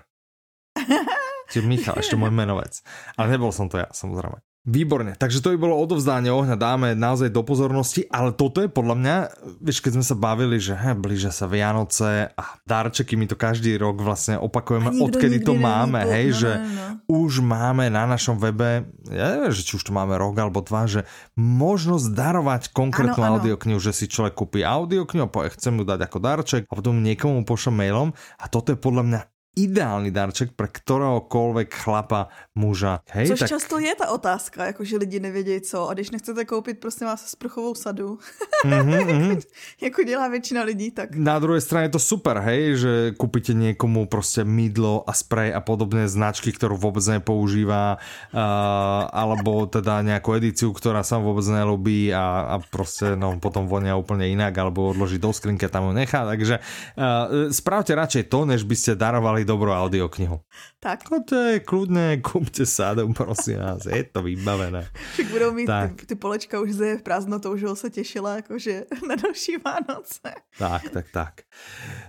Čiže 1.52 1.68
Michal, 1.68 2.00
ešte 2.00 2.16
môj 2.16 2.32
menovec. 2.32 2.80
Ale 3.20 3.36
nebol 3.36 3.52
som 3.52 3.68
to 3.68 3.84
ja, 3.84 3.92
samozrejme. 3.92 4.40
Výborne, 4.64 5.20
takže 5.20 5.44
to 5.44 5.52
by 5.52 5.60
bolo 5.60 5.76
odovzdanie 5.76 6.32
ohňa, 6.32 6.56
dáme 6.56 6.96
naozaj 6.96 7.36
do 7.36 7.44
pozornosti, 7.44 8.08
ale 8.08 8.32
toto 8.32 8.64
je 8.64 8.72
podľa 8.72 8.96
mňa, 8.96 9.16
vieš, 9.60 9.84
keď 9.84 10.00
sme 10.00 10.06
sa 10.08 10.16
bavili, 10.16 10.56
že 10.56 10.72
he, 10.72 10.96
blíže 10.96 11.36
sa 11.36 11.52
Vianoce 11.52 12.32
a 12.32 12.44
darčeky, 12.64 13.20
my 13.20 13.28
to 13.28 13.36
každý 13.36 13.76
rok 13.76 14.00
vlastne 14.00 14.40
opakujeme, 14.40 15.04
odkedy 15.04 15.44
to 15.44 15.52
máme, 15.60 16.08
hej, 16.08 16.32
no, 16.32 16.40
že 16.40 16.52
no, 16.56 16.64
no. 16.64 16.84
už 17.12 17.44
máme 17.44 17.92
na 17.92 18.08
našom 18.08 18.40
webe, 18.40 18.88
ja 19.12 19.36
neviem, 19.36 19.52
že 19.52 19.68
či 19.68 19.76
už 19.76 19.84
to 19.84 19.92
máme 19.92 20.16
rok 20.16 20.32
alebo 20.40 20.64
dva, 20.64 20.88
že 20.88 21.04
možnosť 21.36 22.16
darovať 22.16 22.62
konkrétnu 22.72 23.20
ano, 23.20 23.28
ano. 23.36 23.44
audioknihu, 23.44 23.84
že 23.84 23.92
si 23.92 24.08
človek 24.08 24.32
kúpi 24.32 24.64
audioknihu 24.64 25.28
a 25.28 25.34
povie, 25.34 25.52
chcem 25.60 25.76
ju 25.76 25.84
dať 25.84 26.08
ako 26.08 26.18
darček 26.24 26.64
a 26.72 26.80
potom 26.80 27.04
niekomu 27.04 27.44
pošle 27.44 27.76
mailom 27.76 28.16
a 28.40 28.46
toto 28.48 28.72
je 28.72 28.80
podľa 28.80 29.04
mňa 29.12 29.20
ideální 29.56 30.12
darček 30.12 30.52
pro 30.56 30.68
ktoréhokoliv 30.72 31.68
chlapa, 31.70 32.28
muža. 32.56 33.00
Hej, 33.12 33.28
Což 33.28 33.40
tak... 33.40 33.50
často 33.50 33.80
je 33.80 33.96
ta 33.96 34.10
otázka, 34.10 34.66
jako 34.66 34.84
že 34.84 34.98
lidi 34.98 35.20
nevědějí 35.20 35.62
co 35.62 35.90
a 35.90 35.94
když 35.94 36.12
nechcete 36.12 36.46
koupit 36.46 36.80
prosím 36.80 37.08
vás 37.08 37.30
sprchovou 37.30 37.76
sadu, 37.76 38.20
mm-hmm, 38.66 39.06
mm-hmm. 39.06 39.42
jako 39.82 40.04
dělá 40.04 40.28
většina 40.28 40.64
lidí, 40.64 40.92
tak. 40.92 41.16
Na 41.16 41.40
druhé 41.40 41.62
straně 41.62 41.86
je 41.86 41.90
to 41.90 42.00
super, 42.00 42.38
hej, 42.38 42.78
že 42.78 43.12
koupíte 43.18 43.54
někomu 43.54 44.06
prostě 44.06 44.44
mydlo 44.44 45.04
a 45.10 45.14
sprej 45.14 45.54
a 45.54 45.62
podobné 45.62 46.10
značky, 46.10 46.52
kterou 46.52 46.78
vůbec 46.78 47.08
nepoužívá, 47.08 47.98
uh, 48.34 48.40
alebo 49.12 49.66
teda 49.66 50.02
nějakou 50.02 50.34
edici, 50.34 50.66
která 50.76 51.04
sa 51.04 51.18
vůbec 51.18 51.48
nelubí 51.48 52.14
a, 52.14 52.48
a 52.50 52.60
prostě 52.60 53.16
no, 53.16 53.40
potom 53.40 53.68
vonia 53.68 53.96
úplně 53.96 54.28
jinak, 54.28 54.58
alebo 54.58 54.90
odloží 54.90 55.18
do 55.18 55.34
skrinky 55.34 55.70
tam 55.70 55.84
ho 55.84 55.94
nechá, 55.94 56.26
takže 56.26 56.60
uh, 56.60 57.52
spravte 57.52 57.96
radšej 57.96 58.24
to, 58.24 58.46
než 58.46 58.64
byste 58.64 58.96
darovali 58.96 59.43
mali 59.44 59.52
dobrú 59.52 59.76
audioknihu. 59.76 60.40
Tak. 60.80 61.12
No 61.12 61.20
to 61.28 61.36
je 61.36 61.60
kľudné, 61.60 62.24
kúpte 62.24 62.64
sádom, 62.64 63.12
prosím 63.12 63.60
vás, 63.60 63.84
je 63.84 64.04
to 64.08 64.24
vybavené. 64.24 64.88
Však 65.14 65.28
budou 65.28 65.52
mít 65.52 65.68
tak. 65.68 66.00
ty, 66.00 66.06
ty 66.08 66.16
polečka 66.16 66.64
už 66.64 66.72
v 66.72 67.04
prázdnotou, 67.04 67.60
že 67.60 67.68
se 67.76 67.90
těšila 67.90 68.36
jakože 68.36 68.88
na 69.08 69.16
další 69.16 69.60
Vánoce. 69.60 70.32
Tak, 70.58 70.90
tak, 70.90 71.06
tak. 71.12 71.34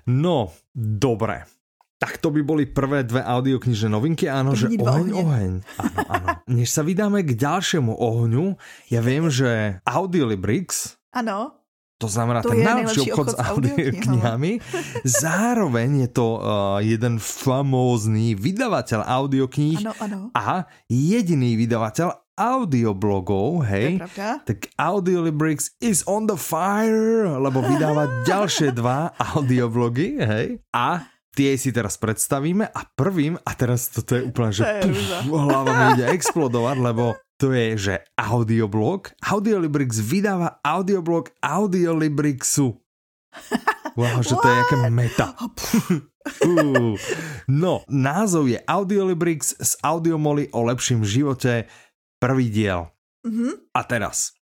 No, 0.07 0.55
dobré. 0.75 1.43
Tak 1.99 2.19
to 2.19 2.31
by 2.31 2.43
boli 2.43 2.67
prvé 2.67 3.03
dve 3.03 3.25
audioknižné 3.25 3.88
novinky, 3.88 4.29
áno, 4.29 4.53
že 4.53 4.69
oheň, 4.69 4.85
ohne. 4.85 5.12
oheň. 5.14 5.53
Áno, 5.79 6.00
áno. 6.11 6.26
Než 6.53 6.69
sa 6.69 6.85
vydáme 6.85 7.25
k 7.25 7.33
ďalšiemu 7.33 7.97
ohňu, 7.97 8.61
ja 8.93 9.00
viem, 9.00 9.26
že 9.33 9.81
Audiolibrix 9.88 11.00
Ano 11.17 11.63
to 11.99 12.11
znamená 12.11 12.43
to 12.43 12.51
ten 12.51 12.67
najlepší 12.67 13.15
obchod 13.15 13.27
s 13.33 13.37
audioknihami. 13.39 14.53
Zároveň 15.25 16.07
je 16.07 16.09
to 16.11 16.27
uh, 16.37 16.83
jeden 16.83 17.23
vydavateľ 18.35 19.01
audiokníh 19.07 19.79
ano, 19.81 19.93
ano. 20.03 20.19
a 20.35 20.67
jediný 20.91 21.55
vydavateľ 21.55 22.25
audioblogov, 22.35 23.63
hej, 23.71 24.03
tak 24.43 24.67
Audiolibrix 24.75 25.79
is 25.79 26.03
on 26.11 26.27
the 26.27 26.35
fire, 26.35 27.31
lebo 27.31 27.63
vydáva 27.63 28.11
ďalšie 28.31 28.75
dva 28.75 29.15
audioblogy, 29.15 30.19
hej, 30.19 30.59
a 30.75 31.07
tie 31.35 31.55
si 31.55 31.71
teraz 31.71 31.95
predstavíme 31.99 32.67
a 32.67 32.81
prvým, 32.95 33.39
a 33.39 33.51
teraz 33.55 33.91
toto 33.91 34.19
je 34.19 34.23
úplne, 34.27 34.51
že 34.51 34.67
puf, 34.67 34.99
hlava 35.31 35.71
mi 35.71 35.85
ide 35.99 36.07
explodovať, 36.17 36.77
lebo 36.83 37.15
to 37.38 37.50
je, 37.50 37.67
že 37.76 37.95
audioblog. 38.14 39.11
Audiolibrix 39.19 39.99
vydáva 39.99 40.62
audioblog 40.62 41.35
Audiolibrixu. 41.43 42.79
Wow, 43.95 44.26
že 44.26 44.35
to 44.35 44.47
je 44.50 44.59
jaké 44.59 44.76
meta. 44.91 45.38
uh, 45.38 46.99
no, 47.62 47.87
názov 47.87 48.50
je 48.50 48.59
Audiolibrix 48.67 49.55
z 49.55 49.79
Audiomoly 49.87 50.50
o 50.50 50.67
lepším 50.67 51.07
živote, 51.07 51.71
prvý 52.19 52.50
diel. 52.50 52.91
Mm-hmm. 53.23 53.71
A 53.71 53.81
teraz, 53.87 54.35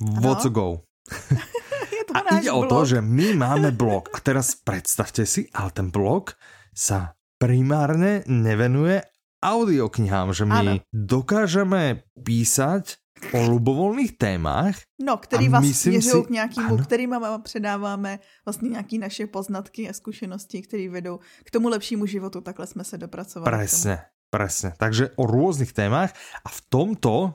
what's 0.00 0.48
go? 0.48 0.88
a 2.16 2.40
ide 2.40 2.48
blog. 2.48 2.64
o 2.64 2.70
to, 2.72 2.78
že 2.96 2.98
my 3.04 3.36
máme 3.36 3.76
blog. 3.76 4.08
A 4.16 4.24
teraz 4.24 4.56
predstavte 4.56 5.28
si, 5.28 5.52
ale 5.52 5.68
ten 5.76 5.92
blog 5.92 6.32
sa 6.72 7.12
primárne 7.36 8.24
nevenuje 8.24 9.04
audioknihám, 9.42 10.34
že 10.34 10.44
my 10.44 10.54
ano. 10.54 10.72
dokážeme 10.92 12.02
písať 12.22 12.98
o 13.34 13.38
lubovolných 13.50 14.18
témach. 14.18 14.78
No, 15.02 15.16
který 15.16 15.48
vás 15.48 15.66
směřují 15.66 16.22
si... 16.22 16.26
k 16.26 16.30
nějakému, 16.30 16.74
ano. 16.74 16.84
kterým 16.84 17.12
předáváme 17.42 18.18
vlastně 18.46 18.68
nějaké 18.68 18.98
naše 18.98 19.26
poznatky 19.26 19.88
a 19.88 19.92
zkušenosti, 19.92 20.62
které 20.62 20.88
vedou 20.88 21.18
k 21.44 21.50
tomu 21.50 21.68
lepšímu 21.68 22.06
životu. 22.06 22.40
Takhle 22.40 22.66
jsme 22.66 22.84
se 22.84 22.98
dopracovali. 22.98 23.50
Presne, 23.50 24.04
presne. 24.30 24.72
Takže 24.78 25.10
o 25.16 25.26
různých 25.26 25.72
témach 25.72 26.14
a 26.44 26.48
v 26.48 26.60
tomto 26.68 27.32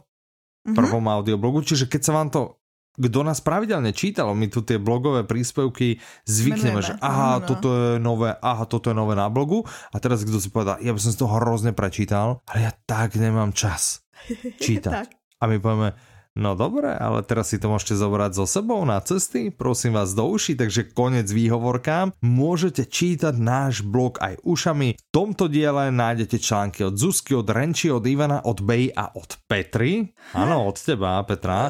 mhm. 0.67 0.75
prvom 0.75 1.03
mm-hmm. 1.03 1.15
audioblogu, 1.19 1.62
čiže 1.62 1.91
keď 1.91 2.01
sa 2.03 2.13
vám 2.15 2.29
to 2.29 2.62
kdo 2.93 3.25
nás 3.25 3.41
pravidelne 3.41 3.89
čítal, 3.89 4.29
my 4.38 4.45
tu 4.53 4.62
tie 4.62 4.77
blogové 4.77 5.25
príspevky 5.25 5.97
zvykneme, 6.29 6.77
Menujeme. 6.77 6.89
že 6.89 6.93
aha, 7.01 7.41
no. 7.41 7.45
toto 7.50 7.67
je 7.73 7.91
nové, 7.97 8.29
aha, 8.38 8.63
toto 8.69 8.93
je 8.93 8.95
nové 8.95 9.17
na 9.17 9.27
blogu 9.33 9.65
a 9.65 9.95
teraz 9.97 10.21
kdo 10.21 10.38
si 10.38 10.53
povedal, 10.53 10.77
ja 10.77 10.93
by 10.93 11.00
som 11.01 11.09
si 11.09 11.17
to 11.17 11.25
hrozne 11.25 11.73
prečítal, 11.73 12.45
ale 12.45 12.69
ja 12.69 12.71
tak 12.85 13.17
nemám 13.17 13.50
čas 13.51 14.05
čítať. 14.63 15.09
a 15.41 15.43
my 15.50 15.57
povieme, 15.57 16.12
No 16.33 16.57
dobré, 16.57 16.97
ale 16.97 17.21
teraz 17.21 17.53
si 17.53 17.61
to 17.61 17.69
môžete 17.69 17.93
zobrať 17.93 18.33
so 18.33 18.49
sebou 18.49 18.81
na 18.89 18.97
cesty, 19.05 19.53
prosím 19.53 19.93
vás 19.93 20.17
do 20.17 20.25
uši, 20.25 20.57
takže 20.57 20.89
konec 20.89 21.29
výhovorkám. 21.29 22.17
Môžete 22.25 22.89
čítať 22.89 23.37
náš 23.37 23.85
blog 23.85 24.17
aj 24.17 24.41
ušami. 24.41 24.97
V 24.97 25.03
tomto 25.13 25.45
diele 25.45 25.93
nájdete 25.93 26.41
články 26.41 26.89
od 26.89 26.97
Zuzky, 26.97 27.37
od 27.37 27.45
Renči, 27.45 27.93
od 27.93 28.01
Ivana, 28.09 28.41
od 28.49 28.65
Bej 28.65 28.89
a 28.97 29.13
od 29.13 29.45
Petry. 29.45 30.09
Áno, 30.33 30.73
od 30.73 30.77
teba, 30.81 31.21
Petra. 31.21 31.69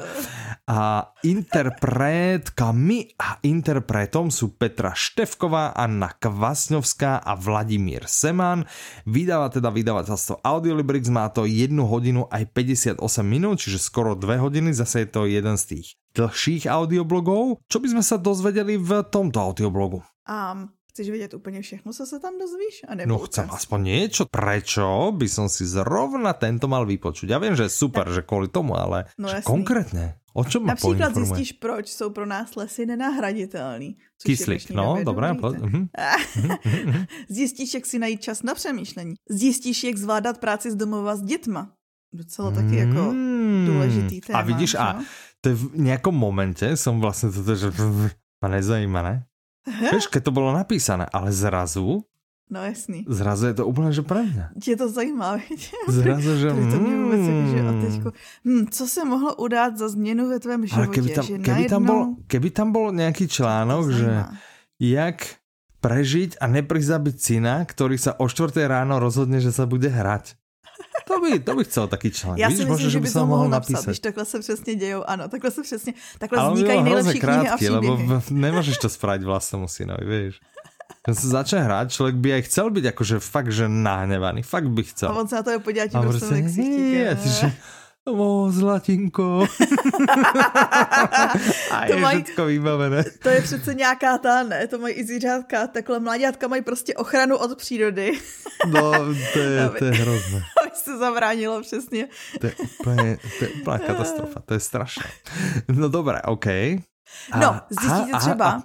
A 0.63 1.11
interpretkami 1.27 3.19
a 3.19 3.43
interpretom 3.43 4.31
sú 4.31 4.55
Petra 4.55 4.95
Števková, 4.95 5.75
Anna 5.75 6.15
Kvasňovská 6.15 7.19
a 7.19 7.35
Vladimír 7.35 8.07
Seman. 8.07 8.63
Vydáva 9.03 9.51
teda 9.51 9.67
vydavateľstvo 9.75 10.39
Audiolibrix, 10.39 11.11
má 11.11 11.27
to 11.35 11.43
1 11.43 11.67
hodinu 11.83 12.31
aj 12.31 12.47
58 12.55 12.95
minút, 13.27 13.59
čiže 13.59 13.75
skoro 13.75 14.15
2 14.15 14.39
hodiny, 14.39 14.52
zase 14.73 14.99
je 14.99 15.07
to 15.09 15.25
jeden 15.25 15.57
z 15.57 15.65
tých 15.65 15.87
dlhších 16.13 16.69
audioblogov. 16.69 17.57
Čo 17.65 17.77
by 17.81 17.87
sme 17.97 18.03
sa 18.05 18.21
dozvedeli 18.21 18.77
v 18.77 19.01
tomto 19.09 19.41
audioblogu? 19.41 20.05
Um, 20.29 20.69
Chceš 20.93 21.09
vědět 21.09 21.33
úplně 21.33 21.61
všechno, 21.61 21.93
co 21.93 22.05
se 22.05 22.19
tam 22.19 22.33
dozvíš? 22.37 22.85
A 22.87 22.93
no 23.05 23.17
chcem 23.17 23.49
aspoň 23.49 23.79
niečo. 23.81 24.29
Prečo 24.29 25.09
by 25.09 25.25
som 25.25 25.49
si 25.49 25.65
zrovna 25.65 26.37
tento 26.37 26.69
mal 26.69 26.85
vypočuť? 26.85 27.33
Ja 27.33 27.41
viem, 27.41 27.57
že 27.57 27.65
super, 27.65 28.05
že 28.13 28.21
kvůli 28.21 28.53
tomu, 28.53 28.77
ale 28.77 29.09
no, 29.17 29.33
konkrétně. 29.41 30.21
O 30.33 30.45
čem 30.45 30.65
Například 30.65 31.15
zjistíš, 31.15 31.51
proč 31.51 31.89
jsou 31.89 32.09
pro 32.09 32.25
nás 32.25 32.55
lesy 32.55 32.85
nenahraditelný. 32.85 33.97
Kyslík, 34.25 34.69
no, 34.69 34.97
dobré. 35.03 35.33
Po... 35.33 35.49
Mhm. 35.49 35.89
zjistíš, 37.29 37.73
jak 37.73 37.85
si 37.85 37.99
najít 37.99 38.21
čas 38.21 38.43
na 38.43 38.53
přemýšlení. 38.53 39.13
Zjistíš, 39.29 39.83
jak 39.83 39.97
zvládat 39.97 40.37
práci 40.37 40.71
z 40.71 40.75
domova 40.75 41.15
s 41.15 41.21
dětma. 41.21 41.73
Docela 42.13 42.51
taky 42.51 42.75
jako 42.75 43.11
mm. 43.11 43.65
důležitý 43.65 44.21
téma. 44.21 44.39
A 44.39 44.41
vidíš, 44.41 44.75
a 44.75 44.99
to 45.41 45.55
v 45.55 45.77
nějakom 45.77 46.15
momente 46.15 46.77
som 46.77 47.01
vlastně 47.01 47.31
toto, 47.31 47.55
že 47.55 47.71
ma 48.41 48.47
nezajíma, 48.47 49.01
ne? 49.01 49.25
Víš, 49.91 50.07
keď 50.07 50.23
to 50.23 50.31
bylo 50.31 50.53
napísané, 50.53 51.05
ale 51.13 51.31
zrazu 51.31 52.03
No 52.51 52.61
jasný. 52.61 53.05
Zrazu 53.07 53.45
je 53.45 53.53
to 53.53 53.67
úplně, 53.67 53.93
že 53.93 54.01
mě. 54.01 54.49
Tě 54.61 54.75
to 54.75 54.89
zajímá, 54.89 55.35
víš? 55.35 55.71
Zrazu, 55.87 56.37
že... 56.37 56.49
to 56.49 56.77
mě 56.79 56.95
vůbec 57.03 57.21
že 57.49 57.61
a 57.61 57.71
teďko, 57.81 58.11
hm, 58.45 58.65
co 58.71 58.87
se 58.87 59.05
mohlo 59.05 59.35
udát 59.35 59.77
za 59.77 59.89
změnu 59.89 60.29
ve 60.29 60.39
tvém 60.39 60.67
životě? 60.67 60.85
Ale 60.85 60.95
keby 60.95 61.09
tam, 61.09 61.25
že 61.25 61.33
keby 61.33 61.49
najednou... 61.49 61.69
tam, 61.69 61.85
bol, 61.85 62.01
keby 62.27 62.49
tam 62.49 62.71
bol 62.71 62.91
nějaký 62.91 63.27
článok, 63.27 63.89
že 63.89 64.23
jak 64.79 65.17
prežiť 65.83 66.39
a 66.39 66.47
neprizabiť 66.47 67.15
syna, 67.19 67.67
ktorý 67.67 67.99
sa 67.99 68.15
o 68.15 68.31
4 68.31 68.55
ráno 68.63 69.03
rozhodne, 69.03 69.43
že 69.43 69.51
sa 69.51 69.67
bude 69.67 69.91
hrať. 69.91 70.39
To 71.07 71.19
by, 71.19 71.39
to 71.39 71.55
by 71.55 71.63
chcel 71.63 71.87
taký 71.87 72.11
článek. 72.11 72.39
Já 72.39 72.47
si 72.47 72.53
myslím, 72.53 72.67
možná, 72.67 72.89
že 72.89 72.99
by 72.99 73.09
to 73.11 73.25
mohl 73.25 73.49
napsat, 73.49 73.73
napísat. 73.73 73.89
Víš, 73.91 73.99
takhle 73.99 74.25
se 74.25 74.39
přesně 74.39 74.75
dějou, 74.75 75.03
ano, 75.07 75.27
takhle 75.27 75.51
se 75.51 75.61
přesně, 75.61 75.93
takhle 76.19 76.39
Ale 76.39 76.53
vznikají 76.53 76.83
nejlepší 76.83 77.19
knihy 77.19 77.49
a 77.49 77.55
příběhy. 77.55 77.87
lebo 77.89 78.21
nemůžeš 78.29 78.77
to 78.77 78.89
spravit 78.89 79.23
vlastnému 79.23 79.67
synovi, 79.67 80.05
víš. 80.05 80.39
Keď 81.03 81.15
sa 81.19 81.27
začne 81.43 81.59
hrať, 81.67 81.91
člověk 81.91 82.15
by 82.15 82.29
aj 82.39 82.41
chcel 82.47 82.71
být 82.71 82.85
jakože 82.95 83.19
fakt, 83.19 83.51
že 83.51 83.67
nahnevaný. 83.67 84.39
Fakt 84.39 84.71
by 84.71 84.83
chcel. 84.87 85.11
A 85.11 85.19
on 85.19 85.27
se 85.27 85.35
na 85.35 85.43
to 85.43 85.51
je 85.51 85.59
podívá 85.59 85.87
tím 85.87 85.99
prostě 85.99 86.41
ksichtíkem. 86.41 87.51
O, 88.05 88.51
zlatinko. 88.51 89.47
a 91.71 91.85
to 91.87 91.93
je 91.93 91.99
mají, 91.99 92.23
všetko 92.23 92.45
vybavené. 92.45 93.03
To 93.03 93.29
je 93.29 93.41
přece 93.41 93.73
nějaká 93.73 94.17
ta, 94.17 94.43
ne? 94.43 94.67
To 94.67 94.79
mají 94.79 94.93
i 94.93 95.05
zvířátka. 95.05 95.67
Takhle 95.67 95.99
mláďátka 95.99 96.47
mají 96.47 96.61
prostě 96.61 96.93
ochranu 96.93 97.37
od 97.37 97.57
přírody. 97.57 98.11
no, 98.67 98.91
to 99.33 99.39
je, 99.39 99.69
to 99.79 99.85
je 99.85 99.91
hrozné. 99.91 100.37
Aby 100.61 100.71
se 100.73 100.97
zabránilo 100.97 101.61
přesně. 101.61 102.07
To 102.39 102.45
je 102.47 102.55
úplně, 102.55 103.17
to 103.39 103.45
je 103.45 103.49
úplná 103.49 103.79
katastrofa. 103.79 104.39
To 104.45 104.53
je 104.53 104.59
strašné. 104.59 105.05
No 105.67 105.89
dobré, 105.89 106.21
OK. 106.21 106.47
A, 106.47 106.79
no, 107.39 107.61
zjistíte 107.69 108.17
třeba, 108.19 108.49
a, 108.49 108.61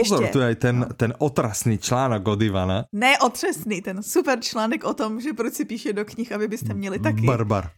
Pozor, 0.00 0.22
Ještě. 0.22 0.32
tu 0.32 0.38
je 0.38 0.54
ten, 0.54 0.78
no. 0.78 0.86
ten 0.96 1.14
otrasný 1.18 1.78
článek 1.78 2.28
od 2.28 2.42
Ivana. 2.42 2.84
Ne 2.92 3.18
otřesný, 3.18 3.82
ten 3.82 4.02
super 4.02 4.40
článek 4.40 4.84
o 4.84 4.94
tom, 4.94 5.20
že 5.20 5.32
proč 5.32 5.54
si 5.54 5.64
píše 5.64 5.92
do 5.92 6.04
knih, 6.04 6.32
aby 6.32 6.48
byste 6.48 6.74
měli 6.74 6.98
taky. 6.98 7.26
Barbar. 7.26 7.70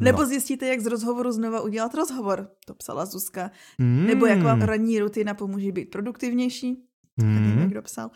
Nebo 0.00 0.20
no. 0.20 0.26
zjistíte, 0.26 0.66
jak 0.66 0.80
z 0.80 0.86
rozhovoru 0.86 1.32
znova 1.32 1.60
udělat 1.60 1.94
rozhovor, 1.94 2.50
to 2.66 2.74
psala 2.74 3.06
Zuzka. 3.06 3.50
Mm. 3.78 4.06
Nebo 4.06 4.26
jak 4.26 4.42
vám 4.42 4.62
ranní 4.62 4.98
rutina 4.98 5.34
pomůže 5.34 5.72
být 5.72 5.90
produktivnější, 5.90 6.84
mm. 7.16 7.56
nevím, 7.56 7.70
kdo 7.70 7.82
psal. 7.82 8.10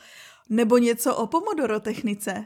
Nebo 0.50 0.78
něco 0.78 1.16
o 1.16 1.26
Pomodoro 1.26 1.80
technice. 1.80 2.44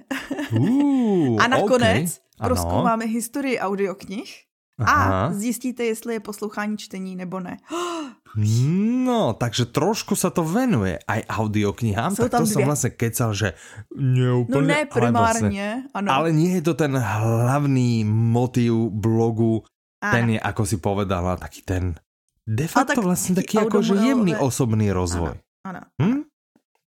Uh, 0.52 1.42
A 1.44 1.48
nakonec 1.48 2.20
okay. 2.38 2.48
proskoumáme 2.48 3.04
historii 3.04 3.58
audioknih. 3.58 4.48
Aha. 4.78 5.26
A 5.26 5.32
zjistíte, 5.32 5.84
jestli 5.84 6.14
je 6.14 6.20
poslouchání 6.20 6.78
čtení 6.78 7.16
nebo 7.16 7.40
ne. 7.40 7.56
No, 8.36 9.32
takže 9.32 9.72
trošku 9.72 10.12
sa 10.12 10.28
to 10.28 10.44
venuje 10.44 11.00
aj 11.08 11.24
audioknihám, 11.28 12.12
Jsou 12.12 12.28
tak 12.28 12.30
to 12.30 12.44
dvě. 12.44 12.52
som 12.52 12.62
vlastne 12.68 12.90
kecal, 12.92 13.30
že 13.32 13.56
neúplne. 13.96 14.60
No 14.60 14.60
ne 14.60 14.80
primárně, 14.84 15.68
ale, 15.94 16.04
vlastne, 16.04 16.12
ale 16.12 16.28
nie 16.32 16.50
je 16.60 16.62
to 16.62 16.74
ten 16.74 16.92
hlavný 16.92 18.04
motiv 18.04 18.92
blogu, 18.92 19.64
ano. 20.04 20.12
ten 20.12 20.26
je, 20.36 20.40
ako 20.40 20.62
si 20.66 20.76
povedala, 20.76 21.40
taký 21.40 21.62
ten 21.64 21.96
de 22.48 22.64
facto 22.68 23.00
tak 23.00 23.04
vlastne 23.04 23.36
taký 23.36 23.60
akože 23.60 23.96
jemný 23.96 24.36
osobný 24.36 24.92
rozvoj. 24.92 25.36
Ano, 25.64 25.84
ano. 25.84 26.00
Hm? 26.00 26.20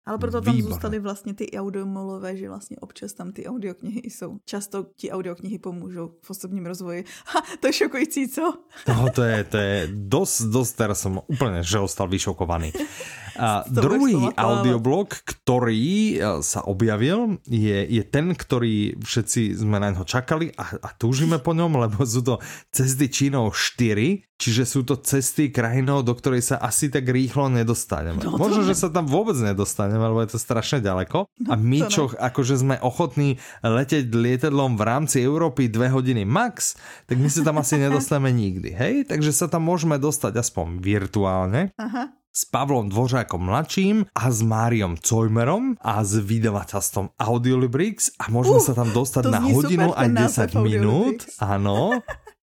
Ale 0.10 0.18
proto 0.18 0.42
tam 0.42 0.56
Výborné. 0.56 0.74
zůstaly 0.74 1.00
vlastně 1.00 1.34
ty 1.34 1.46
audiomolové, 1.54 2.38
že 2.38 2.50
vlastně 2.50 2.78
občas 2.82 3.14
tam 3.14 3.32
ty 3.32 3.46
audioknihy 3.46 4.10
jsou. 4.10 4.42
Často 4.46 4.86
ti 4.96 5.12
audioknihy 5.12 5.62
pomůžou 5.62 6.18
v 6.22 6.30
osobním 6.30 6.66
rozvoji. 6.66 7.06
Ha, 7.26 7.42
to 7.60 7.68
je 7.68 7.74
šokující, 7.74 8.28
co? 8.28 8.54
No, 8.88 9.06
to 9.16 9.24
je, 9.24 9.44
to 9.44 9.58
je 9.58 9.88
dosť, 9.94 10.42
dosť, 10.50 10.74
teraz 10.76 10.98
som 11.06 11.22
úplne, 11.30 11.62
že 11.62 11.78
ostal 11.78 12.10
vyšokovaný. 12.10 12.74
A 13.40 13.64
druhý 13.66 14.36
audioblog, 14.36 15.16
ktorý 15.24 16.20
e, 16.20 16.44
sa 16.44 16.68
objavil, 16.68 17.40
je, 17.48 17.88
je 17.88 18.04
ten, 18.04 18.36
ktorý 18.36 19.00
všetci 19.00 19.56
sme 19.56 19.80
na 19.80 19.96
ňo 19.96 20.04
čakali 20.04 20.52
a, 20.60 20.76
a 20.84 20.90
túžime 21.00 21.40
po 21.40 21.56
ňom, 21.56 21.80
lebo 21.80 22.04
sú 22.04 22.20
to 22.20 22.44
cesty 22.76 23.08
Čínou 23.08 23.56
4, 23.56 24.28
čiže 24.36 24.64
sú 24.68 24.84
to 24.84 25.00
cesty 25.00 25.52
krajinou, 25.52 26.04
do 26.04 26.12
ktorej 26.12 26.44
sa 26.44 26.56
asi 26.60 26.92
tak 26.92 27.08
rýchlo 27.08 27.48
nedostaneme. 27.48 28.20
No, 28.20 28.36
Možno, 28.36 28.68
že 28.68 28.76
sa 28.76 28.92
tam 28.92 29.08
vôbec 29.08 29.36
nedostaneme, 29.40 30.04
lebo 30.04 30.20
je 30.24 30.36
to 30.36 30.40
strašne 30.40 30.84
ďaleko. 30.84 31.28
No, 31.28 31.48
a 31.52 31.56
my, 31.56 31.80
čo 31.88 32.12
akože 32.12 32.60
sme 32.60 32.76
ochotní 32.84 33.40
leteť 33.64 34.12
lietadlom 34.12 34.76
v 34.76 34.84
rámci 34.84 35.24
Európy 35.24 35.72
dve 35.72 35.88
hodiny 35.92 36.28
max, 36.28 36.76
tak 37.08 37.20
my 37.20 37.32
sa 37.32 37.44
tam 37.48 37.60
asi 37.60 37.80
nedostaneme 37.80 38.36
nikdy, 38.36 38.76
hej? 38.76 38.94
Takže 39.08 39.32
sa 39.32 39.48
tam 39.48 39.64
môžeme 39.64 39.96
dostať 39.96 40.36
aspoň 40.40 40.84
virtuálne. 40.84 41.72
Aha 41.80 42.19
s 42.34 42.46
Pavlom 42.46 42.90
Dvořákom 42.90 43.42
mladším 43.42 44.06
a 44.16 44.32
s 44.32 44.42
Máriom 44.42 44.98
Cojmerom 44.98 45.76
a 45.82 46.04
s 46.04 46.18
vydavateľstvom 46.22 47.18
Audiolibrix 47.20 48.14
a 48.22 48.30
môžeme 48.32 48.62
uh, 48.62 48.66
sa 48.66 48.74
tam 48.78 48.90
dostať 48.94 49.24
na 49.28 49.40
hodinu 49.42 49.92
aj 49.98 50.08
10 50.54 50.66
minút. 50.66 51.26
Áno. 51.42 51.78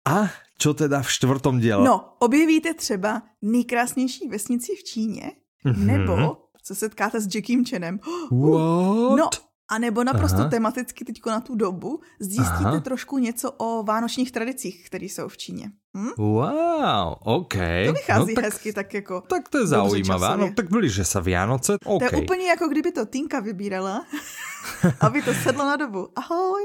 A 0.04 0.28
čo 0.60 0.76
teda 0.76 1.00
v 1.00 1.08
čtvrtom 1.08 1.64
diele? 1.64 1.80
No, 1.80 2.20
objevíte 2.20 2.74
třeba 2.74 3.22
nejkrásnější 3.42 4.28
vesnici 4.28 4.72
v 4.76 4.84
Číně, 4.84 5.32
mm-hmm. 5.64 5.84
nebo 5.84 6.36
se 6.62 6.74
setkáte 6.74 7.20
s 7.20 7.34
Jackiem 7.34 7.64
Chenem. 7.64 8.00
What? 8.30 9.16
No, 9.18 9.28
a 9.70 9.78
nebo 9.78 10.04
naprosto 10.04 10.44
Aha. 10.44 10.48
tematicky 10.48 11.04
teď 11.04 11.20
na 11.26 11.40
tu 11.40 11.54
dobu 11.54 12.00
zjistíte 12.20 12.76
Aha. 12.76 12.80
trošku 12.80 13.18
něco 13.18 13.52
o 13.52 13.82
vánočních 13.82 14.32
tradicích, 14.32 14.86
které 14.86 15.04
jsou 15.04 15.28
v 15.28 15.36
Číně. 15.36 15.70
Hm? 15.96 16.10
Wow, 16.18 17.14
OK. 17.20 17.54
To 17.86 17.92
vychází 17.92 18.34
no, 18.34 18.34
tak, 18.34 18.44
hezky, 18.44 18.72
tak 18.72 18.94
jako... 18.94 19.20
Tak 19.20 19.48
to 19.48 19.58
je 19.58 19.66
zaujímavé, 19.66 20.36
no 20.36 20.52
tak 20.52 20.70
blíže 20.70 21.04
sa 21.04 21.20
Vianoce, 21.20 21.78
OK. 21.84 22.02
To 22.02 22.16
je 22.16 22.22
úplně 22.22 22.46
jako 22.46 22.68
kdyby 22.68 22.92
to 22.92 23.06
Tinka 23.06 23.40
vybírala, 23.40 24.04
aby 25.00 25.22
to 25.22 25.34
sedlo 25.34 25.64
na 25.64 25.76
dobu. 25.76 26.08
Ahoj. 26.16 26.62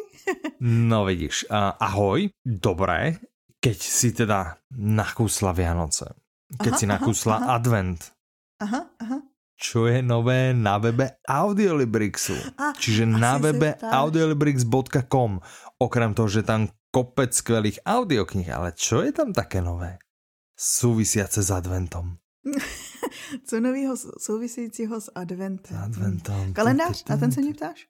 no 0.60 1.06
vidíš, 1.06 1.46
uh, 1.52 1.78
ahoj, 1.80 2.30
dobré, 2.46 3.22
keď 3.62 3.78
si 3.78 4.12
teda 4.12 4.58
nakúsla 4.74 5.54
Vianoce, 5.54 6.10
keď 6.58 6.74
aha, 6.74 6.80
si 6.80 6.86
nakúsla 6.90 7.36
aha, 7.38 7.46
aha. 7.46 7.56
advent. 7.56 8.00
Aha, 8.60 8.82
aha 9.00 9.29
čo 9.60 9.92
je 9.92 10.00
nové 10.00 10.56
na 10.56 10.80
webe 10.80 11.20
Audiolibrixu. 11.28 12.40
A, 12.56 12.72
Čiže 12.72 13.04
na 13.04 13.36
webe 13.36 13.76
audiolibrix.com. 13.76 15.44
Okrem 15.84 16.16
toho, 16.16 16.32
že 16.32 16.48
tam 16.48 16.72
kopec 16.90 17.36
skvelých 17.36 17.84
audioknih, 17.84 18.48
ale 18.56 18.72
čo 18.72 19.04
je 19.04 19.12
tam 19.12 19.36
také 19.36 19.60
nové? 19.60 20.00
Súvisiace 20.56 21.44
s 21.44 21.52
adventom. 21.52 22.16
Co 23.48 23.60
nového 23.60 23.96
souvisejícího 23.98 25.02
s 25.02 25.12
adventem? 25.16 25.78
Adventom. 25.78 26.54
Kalendář? 26.54 27.04
A 27.10 27.18
ten 27.18 27.32
se 27.32 27.42
mě 27.42 27.54
ptáš? 27.54 27.88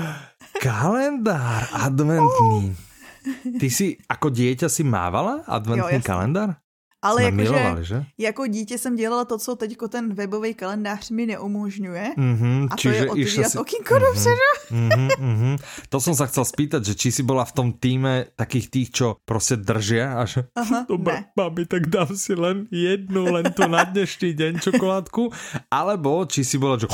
Kalendár 0.62 1.68
adventný. 1.72 2.76
Ty 3.60 3.68
si 3.70 3.98
ako 4.08 4.30
dieťa 4.30 4.70
si 4.72 4.86
mávala 4.86 5.44
adventný 5.44 6.00
jo, 6.00 6.06
kalendár? 6.06 6.62
Ale 7.02 7.24
jako, 7.24 7.82
že? 7.82 8.04
jako 8.18 8.46
dítě 8.46 8.78
jsem 8.78 8.96
dělala 8.96 9.24
to, 9.24 9.38
co 9.38 9.56
teď 9.56 9.76
ten 9.88 10.14
webový 10.14 10.54
kalendář 10.54 11.10
mi 11.10 11.26
neumožňuje. 11.26 12.12
Mm-hmm, 12.18 12.68
a 12.70 12.76
to 12.76 12.88
je 12.88 13.10
otvírat 13.10 13.50
si... 13.52 13.58
okýnko 13.58 13.94
mm-hmm, 13.94 14.00
dopředu. 14.00 14.48
Mm-hmm, 14.70 15.08
mm-hmm. 15.08 15.58
To 15.88 16.00
jsem 16.00 16.14
se 16.14 16.26
chcel 16.26 16.44
spýtať, 16.44 16.84
že 16.84 16.94
či 16.94 17.12
si 17.12 17.22
byla 17.22 17.44
v 17.44 17.52
tom 17.52 17.72
týme 17.72 18.24
takých 18.36 18.70
tých, 18.70 18.90
čo 18.90 19.16
prostě 19.24 19.56
držia 19.56 20.18
a 20.18 20.24
že 20.24 20.44
Aha, 20.54 20.86
dobre, 20.88 21.24
mami, 21.36 21.66
tak 21.66 21.86
dám 21.86 22.16
si 22.16 22.34
len 22.34 22.66
jednu, 22.70 23.24
len 23.32 23.52
to 23.52 23.68
na 23.68 23.84
dnešní 23.84 24.34
den 24.34 24.60
čokoládku, 24.60 25.30
alebo 25.70 26.26
či 26.26 26.44
si 26.44 26.58
byla, 26.58 26.78
že 26.78 26.86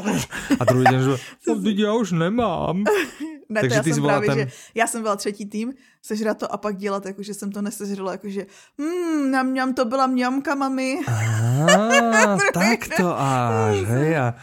a 0.60 0.64
druhý 0.64 0.84
den, 0.84 1.02
že 1.02 1.16
já 1.82 1.92
už 1.92 2.12
nemám. 2.12 2.84
Ne, 3.52 3.60
Takže 3.60 3.76
já 3.76 3.82
ty 3.82 3.94
jsem 3.94 4.02
právě, 4.02 4.28
ten... 4.28 4.38
že 4.38 4.48
já 4.74 4.86
jsem 4.86 5.02
byla 5.02 5.16
třetí 5.16 5.46
tým, 5.46 5.72
sežrat 6.02 6.38
to 6.38 6.52
a 6.52 6.56
pak 6.56 6.76
dělat, 6.76 7.06
jakože 7.06 7.34
jsem 7.34 7.52
to 7.52 7.62
nesežrala, 7.62 8.12
jakože 8.12 8.46
hmm, 8.78 9.30
na 9.30 9.42
mňam 9.42 9.74
to 9.74 9.84
byla 9.84 10.06
mňamka, 10.06 10.54
mami. 10.54 10.98
Aha, 11.06 12.38
tak 12.54 12.88
to 12.96 13.20
až, 13.20 13.76
hej, 13.84 14.16
a, 14.16 14.34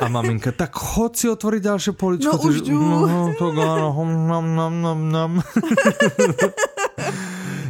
a 0.00 0.08
maminka, 0.08 0.52
tak 0.52 0.74
chod 0.74 1.14
si 1.16 1.30
otvoriť 1.30 1.62
ďalšie 1.62 1.92
poličko. 1.94 2.34
No 2.34 2.42
už 2.42 2.66
jdu. 2.66 2.74
No, 2.74 3.30
to 3.38 3.54
áno, 3.54 3.94
nam, 4.04 4.46
nam, 4.58 4.74
nam, 4.82 5.00
nam. 5.08 5.32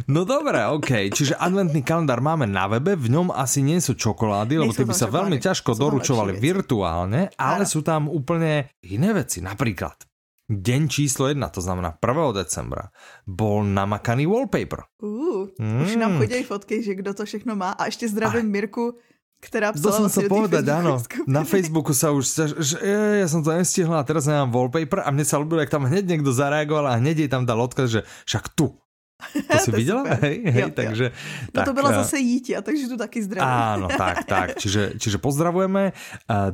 No 0.07 0.23
dobré, 0.23 0.63
OK. 0.71 1.11
Čiže 1.11 1.35
adventný 1.35 1.83
kalendár 1.83 2.23
máme 2.23 2.47
na 2.47 2.71
webe, 2.71 2.95
v 2.95 3.11
ňom 3.11 3.27
asi 3.27 3.59
nie 3.59 3.83
sú 3.83 3.91
čokolády, 3.91 4.55
lebo 4.55 4.71
tie 4.71 4.87
by 4.87 4.95
sa 4.95 5.11
veľmi 5.11 5.35
ťažko 5.35 5.75
doručovali 5.75 6.39
virtuálne, 6.39 7.35
ale 7.35 7.67
sú 7.67 7.83
tam 7.83 8.07
úplne 8.07 8.71
iné 8.87 9.11
veci. 9.11 9.43
Napríklad 9.43 10.07
deň 10.47 10.81
číslo 10.87 11.27
jedna, 11.27 11.51
to 11.51 11.59
znamená 11.59 11.99
1. 11.99 12.33
decembra, 12.33 12.95
bol 13.27 13.67
namakaný 13.67 14.27
wallpaper. 14.27 14.87
Uh, 15.03 15.51
mm. 15.59 15.81
Už 15.83 15.95
nám 15.99 16.17
chodí 16.17 16.43
fotky, 16.43 16.83
že 16.83 16.95
kdo 16.95 17.13
to 17.13 17.25
všechno 17.27 17.55
má. 17.55 17.71
A 17.71 17.85
ještě 17.85 18.07
zdravím 18.07 18.47
a... 18.47 18.49
Mirku, 18.49 18.95
která 19.39 19.71
psala 19.71 19.85
to 19.85 19.97
som 20.01 20.09
sa 20.09 20.21
povedať, 20.25 20.65
áno. 20.65 20.97
Na 21.29 21.45
Facebooku 21.45 21.93
sa 21.93 22.09
už, 22.09 22.25
že 22.57 22.81
je, 22.81 23.21
ja 23.21 23.27
som 23.29 23.45
to 23.45 23.53
nestihla 23.53 24.01
a 24.01 24.07
teraz 24.07 24.25
nemám 24.25 24.49
wallpaper 24.49 25.05
a 25.05 25.13
mne 25.13 25.21
sa 25.21 25.37
ľúbilo, 25.37 25.61
jak 25.61 25.69
tam 25.69 25.85
hneď 25.85 26.09
niekto 26.09 26.33
zareagoval 26.33 26.89
a 26.89 26.97
hneď 26.97 27.27
jej 27.27 27.29
tam 27.29 27.45
dal 27.45 27.61
odkaz, 27.61 27.85
že 27.85 28.01
však 28.25 28.57
tu. 28.57 28.73
To 29.49 29.57
si 29.57 29.71
viděla? 29.71 30.03
Hej, 30.21 30.41
hej, 30.45 30.61
jo, 30.61 30.69
takže, 30.73 31.03
jo. 31.03 31.11
No 31.43 31.49
tak, 31.51 31.65
to 31.65 31.73
byla 31.73 31.89
zase 31.93 32.17
Jíti, 32.17 32.55
a 32.57 32.61
takže 32.61 32.87
tu 32.87 32.97
taky 32.97 33.23
zdravím. 33.23 33.49
Áno, 33.49 33.87
tak, 33.89 34.25
tak. 34.25 34.47
Čiže, 34.61 34.97
čiže 34.97 35.17
pozdravujeme. 35.17 35.93
2. 36.29 36.53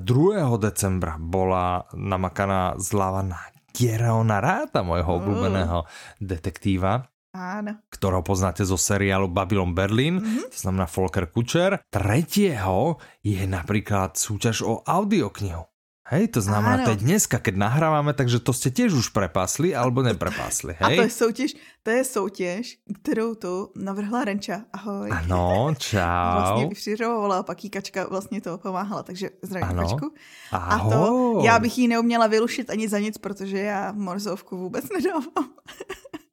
decembra 0.59 1.15
bola 1.19 1.87
namakaná 1.95 2.75
zľava 2.79 3.23
na 3.23 3.52
Geraona 3.73 4.37
Ráta, 4.37 4.85
môjho 4.85 5.09
mm. 5.09 5.17
obľúbeného 5.17 5.79
detektíva. 6.21 7.09
Áno. 7.33 7.81
Ktorého 7.89 8.21
poznáte 8.21 8.61
zo 8.61 8.77
seriálu 8.77 9.25
Babylon 9.25 9.73
Berlin, 9.73 10.21
mm-hmm. 10.21 10.53
to 10.53 10.57
znamená 10.61 10.85
Volker 10.85 11.25
Kučer. 11.33 11.81
Tretieho 11.89 13.01
je 13.25 13.41
napríklad 13.49 14.13
súťaž 14.13 14.61
o 14.61 14.85
audioknihu. 14.85 15.72
Hej, 16.13 16.27
to 16.27 16.41
znamená, 16.45 16.85
to 16.85 16.93
je 16.93 17.01
dneska, 17.01 17.41
keď 17.41 17.55
nahráváme, 17.57 18.13
takže 18.13 18.37
to 18.39 18.53
jste 18.53 18.69
těž 18.69 18.93
už 18.93 19.09
prepásli, 19.09 19.73
alebo 19.73 20.05
neprepásli, 20.05 20.77
hej? 20.77 20.93
A 20.93 21.01
to 21.01 21.01
je 21.01 21.09
soutěž, 21.09 21.51
to 21.83 21.89
je 21.89 22.03
soutěž, 22.03 22.65
kterou 23.01 23.35
tu 23.35 23.73
navrhla 23.75 24.23
Renča. 24.23 24.61
Ahoj. 24.73 25.09
Ano, 25.09 25.73
čau. 25.77 26.37
Vlastně 26.37 26.67
přiřovala, 26.69 27.43
pak 27.43 27.63
jí 27.63 27.69
Kačka 27.69 28.07
vlastně 28.09 28.41
to 28.41 28.57
pomáhala, 28.57 29.03
takže 29.03 29.29
zdravím 29.41 29.69
ano. 29.69 29.81
Kačku. 29.81 30.13
Ahoj. 30.51 30.93
A 30.93 30.97
to, 30.97 31.41
já 31.45 31.59
bych 31.59 31.77
ji 31.77 31.87
neuměla 31.87 32.27
vylušit 32.27 32.69
ani 32.69 32.89
za 32.89 32.99
nic, 32.99 33.17
protože 33.17 33.57
já 33.57 33.91
morzovku 33.91 34.57
vůbec 34.57 34.85
nedávám. 34.93 35.49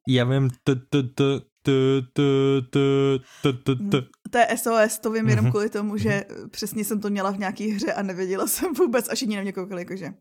Já 0.07 0.25
vím, 0.25 0.49
t, 0.63 0.75
t, 0.75 1.03
t, 1.03 1.41
to 4.31 4.37
je 4.37 4.47
SOS, 4.57 4.99
to 4.99 5.11
vím 5.11 5.29
jenom 5.29 5.45
mhm. 5.45 5.51
kvůli 5.51 5.69
tomu, 5.69 5.97
že 5.97 6.23
přesně 6.51 6.85
jsem 6.85 6.99
to 6.99 7.09
měla 7.09 7.31
v 7.31 7.39
nějaký 7.39 7.71
hře 7.71 7.93
a 7.93 8.01
nevěděla 8.01 8.47
jsem 8.47 8.73
vůbec, 8.73 9.09
až 9.09 9.21
ani 9.21 9.35
na 9.35 9.41
mě 9.41 9.51
koukali, 9.51 9.81
jakože 9.81 10.13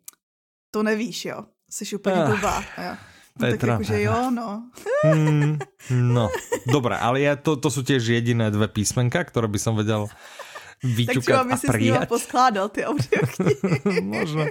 to 0.70 0.82
nevíš, 0.82 1.24
jo, 1.24 1.44
jsi 1.70 1.96
úplně 1.96 2.16
blbá. 2.26 2.64
Jo. 2.78 2.96
No, 3.40 3.50
tak 3.50 3.62
jakože 3.62 4.02
jo, 4.02 4.30
no. 4.30 4.70
mm, 5.14 5.58
no, 5.90 6.28
dobré, 6.72 6.96
ale 6.96 7.20
ja, 7.20 7.36
to, 7.36 7.56
to 7.56 7.70
jsou 7.70 7.82
těž 7.82 8.06
jediné 8.06 8.50
dvě 8.50 8.68
písmenka, 8.68 9.24
které 9.24 9.48
by 9.48 9.58
som 9.58 9.76
vedel 9.76 10.06
vyťukat 10.84 11.14
tak 11.14 11.22
třeba 11.22 11.44
by 11.44 11.56
si 11.56 11.66
s 11.66 11.76
nima 11.80 12.06
poskládal 12.06 12.68
ty 12.68 12.84
audioknihy. 12.84 14.00
možno, 14.16 14.46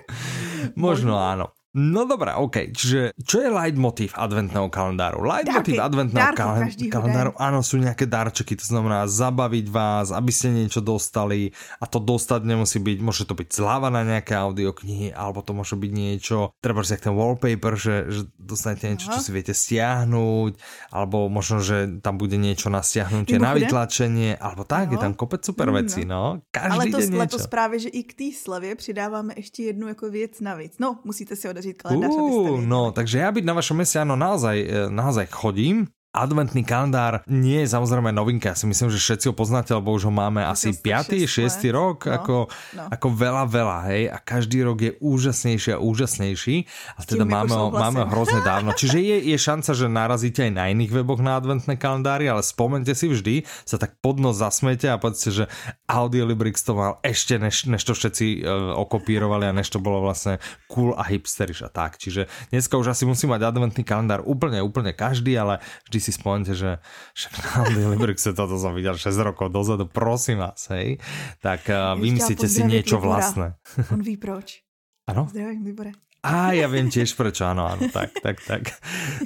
možno 0.75 1.17
áno. 1.17 1.58
No 1.77 2.10
dobré, 2.10 2.34
OK. 2.34 2.73
Čiže 2.73 3.13
čo 3.21 3.45
je 3.45 3.49
leitmotiv 3.53 4.17
adventného 4.17 4.73
kalendáru? 4.73 5.21
Leitmotiv 5.21 5.77
Dárky, 5.77 5.86
adventného 5.86 6.34
kalen 6.34 6.65
kalendáru, 6.89 7.32
áno, 7.38 7.62
sú 7.62 7.77
nejaké 7.77 8.10
darčeky, 8.10 8.58
to 8.58 8.65
znamená 8.65 9.05
zabaviť 9.05 9.65
vás, 9.69 10.10
aby 10.10 10.34
ste 10.34 10.49
niečo 10.49 10.82
dostali 10.82 11.53
a 11.77 11.86
to 11.86 12.01
dostať 12.01 12.41
nemusí 12.41 12.82
byť, 12.82 12.97
môže 13.05 13.29
to 13.29 13.38
byť 13.38 13.53
zľava 13.53 13.93
na 13.93 14.01
nejaké 14.01 14.34
audioknihy, 14.34 15.13
alebo 15.13 15.45
to 15.45 15.53
môže 15.53 15.77
byť 15.77 15.91
niečo, 15.93 16.58
treba 16.58 16.82
si 16.82 16.97
ten 16.97 17.13
wallpaper, 17.13 17.77
že, 17.77 17.95
že 18.10 18.21
dostanete 18.41 18.89
niečo, 18.89 19.13
Aha. 19.13 19.21
čo 19.21 19.29
si 19.29 19.29
viete 19.29 19.53
stiahnuť, 19.53 20.58
alebo 20.89 21.29
možno, 21.29 21.62
že 21.62 22.01
tam 22.01 22.17
bude 22.17 22.41
niečo 22.41 22.73
na 22.73 22.82
stiahnutie, 22.82 23.38
na 23.38 23.53
vytlačenie, 23.53 24.41
alebo 24.41 24.65
tak, 24.65 24.89
no. 24.89 24.97
je 24.97 25.05
tam 25.05 25.13
kopec 25.13 25.45
super 25.45 25.69
mm, 25.69 25.75
veci, 25.86 26.01
no. 26.01 26.41
Každý 26.49 26.89
Ale 26.89 27.05
to, 27.05 27.17
letos 27.17 27.45
právě, 27.45 27.79
že 27.79 27.89
i 27.93 28.01
k 28.03 28.13
té 28.13 28.29
slavě 28.34 28.75
přidáváme 28.75 29.34
ještě 29.38 29.63
jednu 29.63 29.88
jako 29.88 30.10
věc 30.10 30.41
navíc. 30.41 30.73
No, 30.79 30.99
musíte 31.05 31.36
si 31.36 31.45
odezít 31.59 31.77
kalendář, 31.83 32.11
uh, 32.15 32.63
No, 32.63 32.95
takže 32.95 33.19
ja 33.19 33.29
byť 33.35 33.43
na 33.43 33.53
vašom 33.53 33.83
meste, 33.83 33.99
áno, 33.99 34.15
naozaj, 34.15 34.57
e, 34.63 34.67
naozaj 34.87 35.27
chodím 35.27 35.91
Adventný 36.09 36.65
kalendár 36.65 37.21
nie 37.29 37.61
je 37.61 37.69
samozrejme 37.69 38.09
novinka, 38.09 38.57
si 38.57 38.65
myslím, 38.65 38.89
že 38.89 38.97
všetci 38.97 39.29
ho 39.29 39.35
poznáte, 39.37 39.77
lebo 39.77 39.93
už 39.93 40.09
ho 40.09 40.13
máme 40.13 40.41
asi 40.41 40.73
5. 40.73 41.21
6. 41.29 41.61
rok, 41.69 42.09
no, 42.09 42.17
ako, 42.17 42.35
no. 42.49 42.89
ako 42.89 43.07
veľa, 43.13 43.45
veľa, 43.45 43.77
hej, 43.93 44.03
a 44.09 44.17
každý 44.17 44.65
rok 44.65 44.81
je 44.81 44.97
úžasnejší 44.97 45.77
a 45.77 45.79
úžasnejší, 45.79 46.65
a 46.97 47.05
teda 47.05 47.29
máme 47.29 47.53
ho, 47.53 47.69
máme 47.69 48.01
ho 48.01 48.09
hrozne 48.09 48.41
dávno. 48.41 48.73
Čiže 48.81 48.97
je, 48.97 49.17
je 49.21 49.37
šanca, 49.37 49.69
že 49.77 49.85
narazíte 49.85 50.49
aj 50.49 50.53
na 50.57 50.65
iných 50.73 50.89
weboch 50.97 51.21
na 51.21 51.37
adventné 51.37 51.77
kalendári, 51.77 52.25
ale 52.25 52.41
spomente 52.41 52.89
si 52.97 53.05
vždy, 53.05 53.45
sa 53.61 53.77
tak 53.77 53.93
pod 54.01 54.17
nos 54.17 54.41
zasmete 54.41 54.89
a 54.89 54.97
povedzte, 54.97 55.29
že 55.29 55.45
Audiolibrix 55.85 56.65
to 56.65 56.73
mal 56.73 56.97
ešte, 57.05 57.37
než, 57.37 57.69
než 57.69 57.85
to 57.85 57.93
všetci 57.93 58.41
uh, 58.41 58.73
okopírovali 58.81 59.45
a 59.45 59.53
než 59.53 59.69
to 59.69 59.77
bolo 59.77 60.01
vlastne 60.01 60.41
cool 60.73 60.97
a 60.97 61.05
hipsteriš 61.05 61.65
a 61.65 61.69
tak. 61.69 62.01
Čiže 62.01 62.25
dneska 62.49 62.81
už 62.81 62.97
asi 62.97 63.05
musí 63.05 63.29
mať 63.29 63.45
adventný 63.45 63.85
kalendár 63.85 64.25
úplne, 64.25 64.57
úplne 64.65 64.89
každý, 64.89 65.37
ale 65.37 65.61
vždy 65.85 65.98
vždy 65.99 66.07
si 66.07 66.12
spomente, 66.15 66.55
že 66.55 66.79
však 67.12 67.33
na 67.75 67.91
Librixe 67.91 68.31
toto 68.31 68.55
som 68.55 68.71
videl 68.71 68.95
6 68.95 69.12
rokov 69.19 69.51
dozadu, 69.51 69.83
prosím 69.83 70.39
vás, 70.39 70.71
hej, 70.71 71.03
tak 71.43 71.67
uh, 71.67 71.99
vymyslíte 71.99 72.47
si 72.47 72.63
niečo 72.63 73.03
vlastné. 73.03 73.59
On 73.91 73.99
ví 73.99 74.15
proč. 74.15 74.63
Ano? 75.12 75.27
Zdravím, 75.27 75.67
Libore. 75.67 75.91
A 76.19 76.51
ja 76.51 76.67
viem 76.67 76.91
tiež 76.91 77.15
prečo, 77.15 77.47
áno, 77.47 77.63
áno, 77.63 77.88
tak, 77.95 78.12
tak, 78.19 78.43
tak. 78.43 78.75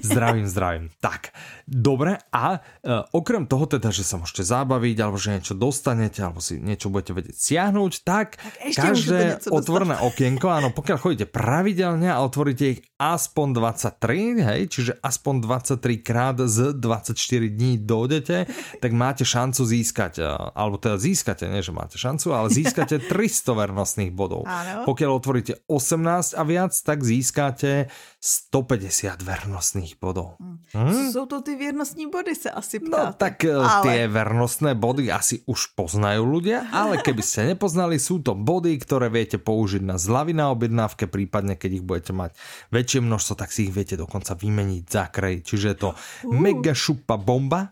Zdravím, 0.05 0.45
zdravím. 0.45 0.93
Tak, 1.01 1.33
dobre, 1.65 2.21
a 2.29 2.61
e, 2.85 3.09
okrem 3.17 3.49
toho 3.49 3.65
teda, 3.65 3.89
že 3.89 4.05
sa 4.05 4.21
môžete 4.21 4.45
zabaviť, 4.45 4.97
alebo 5.01 5.17
že 5.17 5.33
niečo 5.33 5.57
dostanete, 5.57 6.21
alebo 6.21 6.37
si 6.37 6.61
niečo 6.61 6.93
budete 6.93 7.17
vedieť 7.17 7.33
siahnuť, 7.33 7.91
tak, 8.05 8.37
tak 8.37 8.73
každé 8.77 9.49
otvorné 9.49 9.97
okienko, 10.05 10.53
áno, 10.53 10.69
pokiaľ 10.69 10.97
chodíte 11.01 11.25
pravidelne 11.25 12.13
a 12.13 12.21
otvoríte 12.21 12.77
ich 12.77 12.79
aspoň 13.01 13.47
23, 13.57 14.47
hej, 14.53 14.61
čiže 14.69 14.93
aspoň 15.01 15.35
23 15.49 16.05
krát 16.05 16.37
z 16.45 16.77
24 16.77 17.17
dní 17.49 17.81
dojdete, 17.81 18.45
tak 18.77 18.91
máte 18.93 19.25
šancu 19.25 19.65
získať, 19.65 20.21
e, 20.21 20.29
alebo 20.29 20.77
teda 20.77 21.01
získate, 21.01 21.49
nie 21.49 21.65
že 21.65 21.73
máte 21.73 21.97
šancu, 21.97 22.37
ale 22.37 22.53
získate 22.53 23.01
300 23.09 23.49
vernostných 23.49 24.13
bodov. 24.13 24.45
Áno. 24.45 24.85
Pokiaľ 24.85 25.09
otvoríte 25.09 25.53
18 25.65 26.37
a 26.37 26.43
viac, 26.45 26.82
tak 26.83 27.03
získáte 27.03 27.87
150 28.19 29.21
vernostných 29.21 29.95
bodů. 30.01 30.35
Hm? 30.75 31.11
Jsou 31.11 31.25
to 31.25 31.41
ty 31.41 31.55
věrnostní 31.55 32.09
body, 32.09 32.35
se 32.35 32.51
asi 32.51 32.79
no, 32.79 32.87
ptáte. 32.87 33.05
No 33.05 33.13
tak 33.13 33.35
eh, 33.43 33.55
ale... 33.55 33.83
tie 33.83 34.01
vernostné 34.07 34.71
body 34.75 35.11
asi 35.11 35.43
už 35.47 35.75
poznají 35.79 36.19
ľudia, 36.19 36.67
ale 36.71 36.99
keby 37.05 37.23
ste 37.23 37.55
nepoznali, 37.55 37.99
sú 37.99 38.19
to 38.19 38.35
body, 38.35 38.75
ktoré 38.79 39.07
viete 39.07 39.39
použiť 39.39 39.81
na 39.83 39.95
zľavy 39.95 40.35
na 40.35 40.51
objednávke, 40.51 41.07
prípadne 41.07 41.55
keď 41.55 41.71
ich 41.79 41.85
budete 41.85 42.11
mať 42.11 42.35
väčšie 42.75 42.99
množstvo, 42.99 43.33
tak 43.39 43.49
si 43.55 43.71
ich 43.71 43.73
viete 43.73 43.95
dokonca 43.95 44.35
vymeniť 44.35 44.83
za 44.87 45.07
krej. 45.07 45.47
Čiže 45.47 45.67
je 45.71 45.77
to 45.79 45.89
uh. 45.91 45.97
mega 46.31 46.75
šupa 46.75 47.15
bomba 47.15 47.71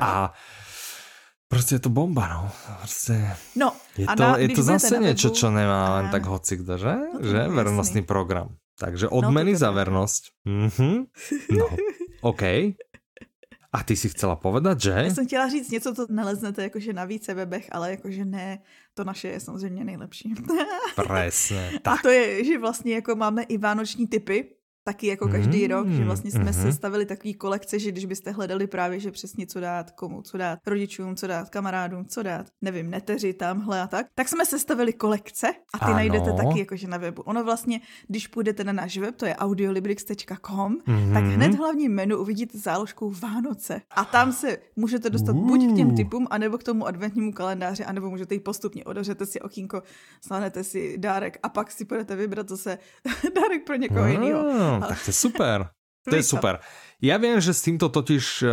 a 0.00 0.32
Prostě 1.50 1.74
je 1.74 1.78
to 1.78 1.88
bomba, 1.88 2.28
no. 2.28 2.50
Prostě 2.78 3.36
no 3.56 3.72
je 3.98 4.06
to, 4.06 4.22
na, 4.22 4.36
je 4.36 4.48
to 4.48 4.62
zase 4.62 4.98
něco, 4.98 5.30
co 5.30 5.50
nemá 5.50 5.94
len 5.94 6.08
tak 6.10 6.26
hoci 6.26 6.56
kdo, 6.56 6.78
že? 6.78 6.96
No 7.14 7.28
že? 7.28 7.48
Vernostný 7.48 8.02
program. 8.02 8.54
Takže 8.78 9.08
odmeny 9.08 9.52
no, 9.52 9.58
za 9.58 9.70
vernosť. 9.70 10.22
Mm-hmm. 10.46 11.06
No, 11.58 11.66
OK. 12.20 12.42
A 13.72 13.82
ty 13.84 13.96
si 13.96 14.08
chcela 14.08 14.36
povedat, 14.36 14.80
že? 14.80 14.90
Já 14.90 15.14
jsem 15.14 15.26
chtěla 15.26 15.48
říct 15.48 15.70
něco, 15.70 15.94
co 15.94 16.06
naleznete 16.10 16.62
jakože 16.62 16.92
na 16.92 17.04
více 17.04 17.34
webech, 17.34 17.68
ale 17.72 17.90
jakože 17.90 18.24
ne, 18.24 18.58
to 18.94 19.04
naše 19.04 19.28
je 19.28 19.40
samozřejmě 19.40 19.84
nejlepší. 19.84 20.34
Presne. 20.94 21.70
Tak. 21.82 21.98
A 21.98 22.02
to 22.02 22.08
je, 22.08 22.44
že 22.44 22.58
vlastně 22.58 22.94
jako 22.94 23.16
máme 23.16 23.42
i 23.42 23.58
vánoční 23.58 24.06
typy, 24.06 24.54
taky 24.84 25.06
jako 25.06 25.28
každý 25.28 25.64
mm, 25.64 25.70
rok, 25.70 25.88
že 25.88 26.04
vlastně 26.04 26.30
jsme 26.30 26.44
mm-hmm. 26.44 26.62
sestavili 26.62 27.06
takový 27.06 27.34
kolekce, 27.34 27.78
že 27.78 27.90
když 27.90 28.04
byste 28.04 28.30
hledali 28.30 28.66
právě, 28.66 29.00
že 29.00 29.10
přesně 29.10 29.46
co 29.46 29.60
dát, 29.60 29.90
komu, 29.90 30.22
co 30.22 30.38
dát, 30.38 30.58
rodičům, 30.66 31.16
co 31.16 31.26
dát, 31.26 31.50
kamarádům, 31.50 32.04
co 32.04 32.22
dát, 32.22 32.46
nevím, 32.62 32.90
neteři 32.90 33.32
tamhle 33.32 33.80
a 33.80 33.86
tak, 33.86 34.06
tak 34.14 34.28
jsme 34.28 34.46
sestavili 34.46 34.92
kolekce 34.92 35.48
a 35.74 35.78
ty 35.78 35.84
ano. 35.84 35.94
najdete 35.94 36.32
taky 36.32 36.58
jakože 36.58 36.88
na 36.88 36.96
webu. 36.96 37.22
Ono 37.22 37.44
vlastně, 37.44 37.80
když 38.08 38.26
půjdete 38.26 38.64
na 38.64 38.72
náš 38.72 38.98
web, 38.98 39.16
to 39.16 39.26
je 39.26 39.36
audiolibrix.com, 39.36 40.76
mm-hmm. 40.76 41.12
tak 41.12 41.24
hned 41.24 41.54
v 41.54 41.58
hlavním 41.58 41.94
menu 41.94 42.18
uvidíte 42.18 42.58
záložku 42.58 43.10
Vánoce 43.10 43.80
a 43.90 44.04
tam 44.04 44.32
se 44.32 44.58
můžete 44.76 45.10
dostat 45.10 45.36
uh. 45.36 45.46
buď 45.46 45.72
k 45.72 45.76
těm 45.76 45.96
typům, 45.96 46.26
anebo 46.30 46.58
k 46.58 46.62
tomu 46.62 46.86
adventnímu 46.86 47.32
kalendáři, 47.32 47.84
anebo 47.84 48.10
můžete 48.10 48.34
jít 48.34 48.44
postupně, 48.44 48.84
otevřete 48.84 49.26
si 49.26 49.40
okýnko, 49.40 49.82
stanete 50.24 50.64
si 50.64 50.98
dárek 50.98 51.38
a 51.42 51.48
pak 51.48 51.70
si 51.70 51.84
budete 51.84 52.16
vybrat 52.16 52.48
zase 52.48 52.78
dárek 53.34 53.64
pro 53.66 53.76
někoho 53.76 54.06
jiného. 54.06 54.69
Tak 54.78 54.98
to 55.02 55.10
je 55.10 55.16
super. 55.16 55.58
To 56.06 56.14
je 56.16 56.24
super. 56.24 56.62
Ja 57.00 57.16
viem, 57.16 57.40
že 57.40 57.56
s 57.56 57.64
týmto 57.64 57.88
totiž 57.88 58.44
uh, 58.44 58.50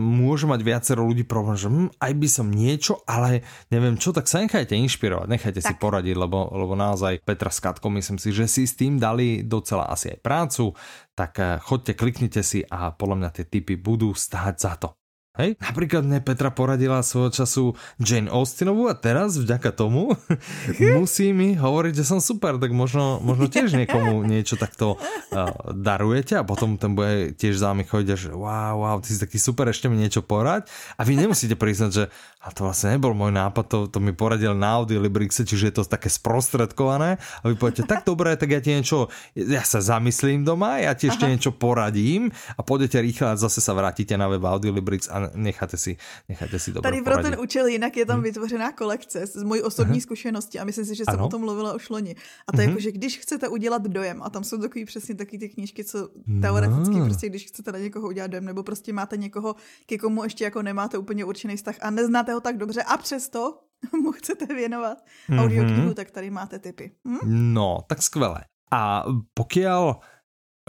môže 0.00 0.48
mať 0.48 0.64
viacero 0.64 1.04
ľudí 1.04 1.28
problém, 1.28 1.60
že 1.60 1.68
hm, 1.68 1.92
aj 2.00 2.12
by 2.16 2.28
som 2.32 2.48
niečo, 2.48 3.04
ale 3.04 3.44
neviem 3.68 4.00
čo, 4.00 4.16
tak 4.16 4.24
sa 4.24 4.40
nechajte 4.40 4.72
inšpirovať, 4.72 5.28
nechajte 5.28 5.60
tak. 5.60 5.68
si 5.68 5.72
poradiť, 5.76 6.16
lebo, 6.16 6.48
lebo 6.48 6.72
naozaj 6.72 7.20
Petra 7.20 7.52
s 7.52 7.60
Katkou 7.60 7.92
myslím 7.92 8.16
si, 8.16 8.32
že 8.32 8.48
si 8.48 8.64
s 8.64 8.72
tým 8.72 8.96
dali 8.96 9.44
docela 9.44 9.92
asi 9.92 10.16
aj 10.16 10.24
prácu, 10.24 10.72
tak 11.12 11.36
uh, 11.36 11.60
chodte, 11.60 11.92
kliknite 11.92 12.40
si 12.40 12.64
a 12.64 12.88
podľa 12.88 13.16
mňa 13.20 13.30
tie 13.36 13.44
typy 13.44 13.76
budú 13.76 14.16
stáť 14.16 14.54
za 14.56 14.72
to. 14.80 14.96
Hej? 15.40 15.50
Napríklad 15.56 16.04
mne 16.04 16.20
Petra 16.20 16.52
poradila 16.52 17.00
svojho 17.00 17.32
času 17.32 17.64
Jane 17.96 18.28
Austenovú 18.28 18.92
a 18.92 18.94
teraz 18.94 19.40
vďaka 19.40 19.72
tomu 19.72 20.12
musí 21.00 21.32
mi 21.32 21.56
hovoriť, 21.56 21.92
že 21.96 22.04
som 22.04 22.20
super, 22.20 22.60
tak 22.60 22.76
možno, 22.76 23.18
možno 23.24 23.48
tiež 23.48 23.72
niekomu 23.80 24.20
niečo 24.28 24.60
takto 24.60 25.00
uh, 25.00 25.50
darujete 25.72 26.36
a 26.36 26.44
potom 26.44 26.76
ten 26.76 26.92
bude 26.92 27.32
tiež 27.34 27.56
za 27.56 27.72
vami 27.72 27.88
chodiť 27.88 28.08
že 28.10 28.30
wow, 28.34 28.84
wow, 28.84 28.96
ty 29.00 29.14
si 29.14 29.22
taký 29.22 29.40
super, 29.40 29.70
ešte 29.70 29.88
mi 29.88 29.96
niečo 29.96 30.20
porať 30.20 30.68
a 30.98 31.06
vy 31.06 31.16
nemusíte 31.16 31.56
priznať, 31.56 31.90
že 31.90 32.04
a 32.40 32.48
to 32.56 32.64
vlastne 32.64 32.96
nebol 32.96 33.12
môj 33.12 33.36
nápad, 33.36 33.64
to, 33.68 33.78
to 33.92 34.00
mi 34.00 34.16
poradil 34.16 34.56
na 34.56 34.80
Audiolibrixe, 34.80 35.44
čiže 35.44 35.64
je 35.68 35.74
to 35.76 35.84
také 35.84 36.08
sprostredkované 36.08 37.20
a 37.20 37.44
vy 37.44 37.52
poviete, 37.52 37.84
tak 37.84 38.08
dobré, 38.08 38.32
tak 38.32 38.48
ja 38.48 38.64
ti 38.64 38.72
niečo, 38.72 39.12
ja 39.36 39.60
sa 39.60 39.84
zamyslím 39.84 40.40
doma, 40.40 40.80
ja 40.80 40.96
ti 40.96 41.12
Aha. 41.12 41.28
niečo 41.28 41.52
poradím 41.52 42.32
a 42.56 42.64
pôjdete 42.64 42.96
rýchle 42.96 43.28
a 43.28 43.36
zase 43.36 43.60
sa 43.60 43.76
vrátite 43.76 44.16
na 44.16 44.24
web 44.32 44.40
Audiolibrix 44.40 45.12
a 45.12 45.28
necháte 45.36 45.76
si, 45.76 46.00
necháte 46.32 46.56
si 46.56 46.72
dobro 46.72 46.88
Tady 46.88 47.04
pro 47.04 47.20
poradit. 47.20 47.30
ten 47.30 47.34
účel 47.44 47.66
jinak 47.66 47.92
je 47.96 48.06
tam 48.08 48.24
hmm. 48.24 48.24
vytvořená 48.24 48.72
kolekce 48.72 49.26
z 49.26 49.42
mojí 49.44 49.60
osobní 49.60 50.00
Aha. 50.00 50.08
zkušenosti 50.08 50.56
a 50.58 50.64
myslím 50.64 50.84
si, 50.84 50.94
že 50.96 51.04
jsem 51.04 51.20
ano. 51.20 51.26
o 51.26 51.28
tom 51.28 51.44
mluvila 51.44 51.76
už 51.76 51.92
loni. 51.92 52.16
A 52.48 52.52
to 52.56 52.60
je 52.60 52.66
mhm. 52.66 52.70
jako, 52.72 52.80
že 52.80 52.92
když 52.92 53.18
chcete 53.18 53.48
udělat 53.48 53.82
dojem, 53.84 54.22
a 54.24 54.30
tam 54.30 54.44
jsou 54.44 54.58
takový 54.58 54.84
přesně 54.84 55.14
taky 55.14 55.38
ty 55.38 55.48
knížky, 55.48 55.84
co 55.84 56.08
teoreticky 56.40 56.96
no. 56.96 57.04
prostě, 57.04 57.28
když 57.28 57.44
chcete 57.52 57.72
na 57.72 57.78
někoho 57.78 58.08
udělat 58.08 58.30
dojem, 58.30 58.44
nebo 58.44 58.62
prostě 58.62 58.92
máte 58.92 59.16
někoho, 59.16 59.56
ke 59.86 59.98
komu 59.98 60.24
ještě 60.24 60.44
jako 60.44 60.62
nemáte 60.62 60.98
úplně 60.98 61.24
určený 61.24 61.56
vztah 61.56 61.76
a 61.82 61.90
neznáte 61.90 62.29
ho 62.32 62.40
tak 62.40 62.56
dobře 62.56 62.82
a 62.82 62.96
přesto 62.96 63.58
mu 64.02 64.12
chcete 64.12 64.46
věnovat 64.46 64.98
mm-hmm. 64.98 65.40
audioknihu, 65.40 65.94
tak 65.94 66.10
tady 66.10 66.30
máte 66.30 66.58
tipy. 66.58 66.92
Hm? 67.08 67.54
No, 67.54 67.84
tak 67.88 68.02
skvelé. 68.02 68.44
A 68.70 69.04
pokiaľ 69.34 69.98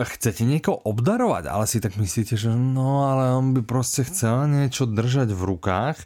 chcete 0.01 0.41
niekoho 0.41 0.81
obdarovať, 0.81 1.45
ale 1.45 1.69
si 1.69 1.77
tak 1.77 1.93
myslíte, 1.99 2.33
že 2.33 2.49
no, 2.49 3.05
ale 3.05 3.35
on 3.37 3.53
by 3.53 3.61
prostě 3.61 4.03
chcel 4.03 4.47
niečo 4.47 4.85
držať 4.89 5.29
v 5.29 5.43
rukách, 5.43 5.97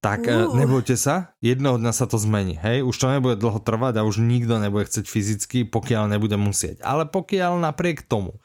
tak 0.00 0.24
uh. 0.24 0.56
nebojte 0.56 0.96
sa, 0.96 1.36
jednoho 1.44 1.76
dňa 1.76 1.92
sa 1.92 2.06
to 2.08 2.16
zmení, 2.16 2.56
hej, 2.56 2.80
už 2.80 2.96
to 2.96 3.06
nebude 3.12 3.36
dlho 3.36 3.60
trvať 3.60 4.00
a 4.00 4.06
už 4.06 4.24
nikto 4.24 4.56
nebude 4.56 4.88
chcieť 4.88 5.04
fyzicky, 5.04 5.58
pokiaľ 5.68 6.08
nebude 6.08 6.40
musieť. 6.40 6.80
Ale 6.80 7.04
pokiaľ 7.04 7.60
napriek 7.60 8.08
tomu 8.08 8.40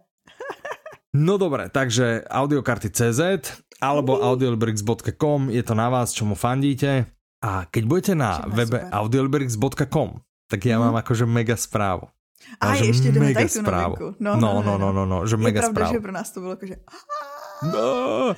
No 1.15 1.37
dobré, 1.37 1.69
takže 1.69 2.23
audiokarty.cz 2.27 3.19
alebo 3.81 4.19
audiolibrix.com, 4.19 5.49
je 5.49 5.63
to 5.63 5.75
na 5.75 5.89
vás, 5.89 6.11
čomu 6.11 6.35
fandíte. 6.35 7.05
A 7.43 7.65
keď 7.71 7.83
budete 7.85 8.15
na 8.15 8.43
webe 8.51 8.89
audiolibrix.com, 8.91 10.19
tak 10.45 10.65
ja 10.65 10.79
mám 10.79 10.95
akože 10.95 11.25
mega 11.25 11.57
správu. 11.57 12.07
A, 12.59 12.67
a 12.67 12.75
ještě 12.75 13.11
jdeme 13.11 13.25
mega 13.25 13.47
správu. 13.47 13.95
No, 14.19 14.35
no, 14.35 14.61
no, 14.61 14.77
no, 14.77 14.93
no, 14.93 15.05
no, 15.05 15.27
že 15.27 15.37
mega 15.37 15.61
je 15.61 15.71
pravda, 15.71 15.71
správu. 15.71 15.93
že 15.93 15.99
pro 15.99 16.11
nás 16.11 16.31
to 16.31 16.39
bylo 16.39 16.51
jakože... 16.51 16.75
No, 17.63 18.35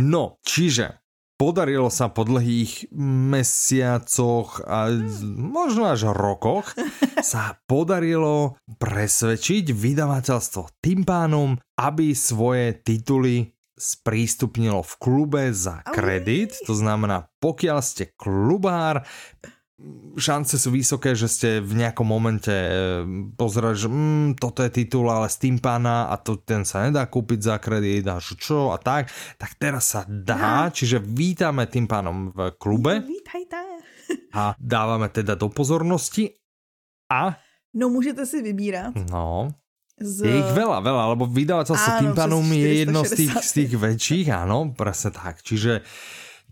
no, 0.00 0.38
čiže 0.46 1.02
podarilo 1.40 1.90
sa 1.90 2.12
po 2.12 2.28
dlhých 2.28 2.92
mesiacoch 3.32 4.60
a 4.62 4.92
možno 5.34 5.90
až 5.90 6.12
rokoch 6.14 6.76
sa 7.24 7.58
podarilo 7.64 8.60
presvedčiť 8.78 9.74
vydavateľstvo 9.74 10.84
tým 10.84 11.02
pánom, 11.02 11.56
aby 11.80 12.14
svoje 12.14 12.78
tituly 12.84 13.56
sprístupnilo 13.80 14.84
v 14.84 14.94
klube 15.00 15.42
za 15.56 15.80
kredit. 15.88 16.60
To 16.68 16.76
znamená, 16.76 17.32
pokiaľ 17.40 17.78
ste 17.80 18.12
klubár, 18.12 19.08
šance 20.18 20.58
sú 20.58 20.74
vysoké, 20.74 21.14
že 21.16 21.28
ste 21.30 21.48
v 21.62 21.80
nejakom 21.80 22.04
momente 22.04 22.50
eh, 22.52 23.02
pozerali, 23.34 23.76
že 23.78 23.88
mm, 23.88 24.36
toto 24.36 24.60
je 24.66 24.70
titul, 24.70 25.08
ale 25.08 25.30
Steampana 25.30 26.10
a 26.10 26.18
to, 26.18 26.40
ten 26.42 26.66
sa 26.66 26.84
nedá 26.84 27.06
kúpiť 27.06 27.40
za 27.40 27.56
kredit 27.62 28.04
a 28.10 28.18
čo 28.20 28.74
a 28.74 28.78
tak, 28.78 29.08
tak 29.40 29.56
teraz 29.56 29.96
sa 29.96 30.04
dá, 30.06 30.68
ja. 30.68 30.72
čiže 30.72 31.00
vítame 31.00 31.66
tým 31.70 31.86
pánom 31.88 32.34
v 32.34 32.54
klube. 32.60 33.02
Vítajte. 33.04 33.58
A 34.34 34.58
dávame 34.58 35.06
teda 35.06 35.38
do 35.38 35.46
pozornosti 35.46 36.34
a... 37.06 37.38
No 37.74 37.88
můžete 37.88 38.26
si 38.26 38.42
vybírat. 38.42 38.94
No. 39.10 39.54
Z... 40.02 40.26
Je 40.26 40.38
ich 40.38 40.52
veľa, 40.56 40.80
veľa, 40.80 41.14
lebo 41.14 41.28
vydavateľstvo 41.28 41.90
tým 42.00 42.14
pánom 42.16 42.42
je 42.42 42.70
jedno 42.82 43.04
z 43.04 43.20
tých, 43.20 43.34
z 43.36 43.50
tých 43.52 43.72
väčších, 43.76 44.26
áno, 44.32 44.72
presne 44.72 45.12
tak. 45.12 45.44
Čiže 45.44 45.84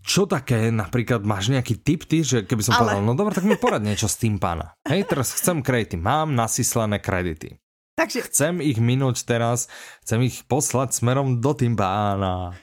čo 0.03 0.25
také, 0.25 0.71
napríklad 0.71 1.23
máš 1.23 1.51
nejaký 1.51 1.79
tip 1.83 2.07
ty, 2.07 2.23
že 2.23 2.47
keby 2.47 2.61
som 2.63 2.75
Ale... 2.75 2.79
povedal, 2.79 3.01
no 3.03 3.13
dobré, 3.15 3.33
tak 3.35 3.47
mi 3.47 3.59
porad 3.59 3.83
niečo 3.83 4.07
s 4.07 4.19
tým 4.19 4.39
pána. 4.39 4.75
Hej, 4.87 5.09
teraz 5.11 5.35
chcem 5.35 5.59
kredity, 5.59 5.99
mám 5.99 6.33
nasyslané 6.33 6.99
kredity. 6.99 7.59
Takže... 7.99 8.31
Chcem 8.31 8.63
ich 8.63 8.79
minúť 8.79 9.27
teraz, 9.27 9.67
chcem 10.07 10.23
ich 10.23 10.47
poslať 10.47 10.95
smerom 10.95 11.43
do 11.43 11.51
tým 11.51 11.75
pána. 11.75 12.55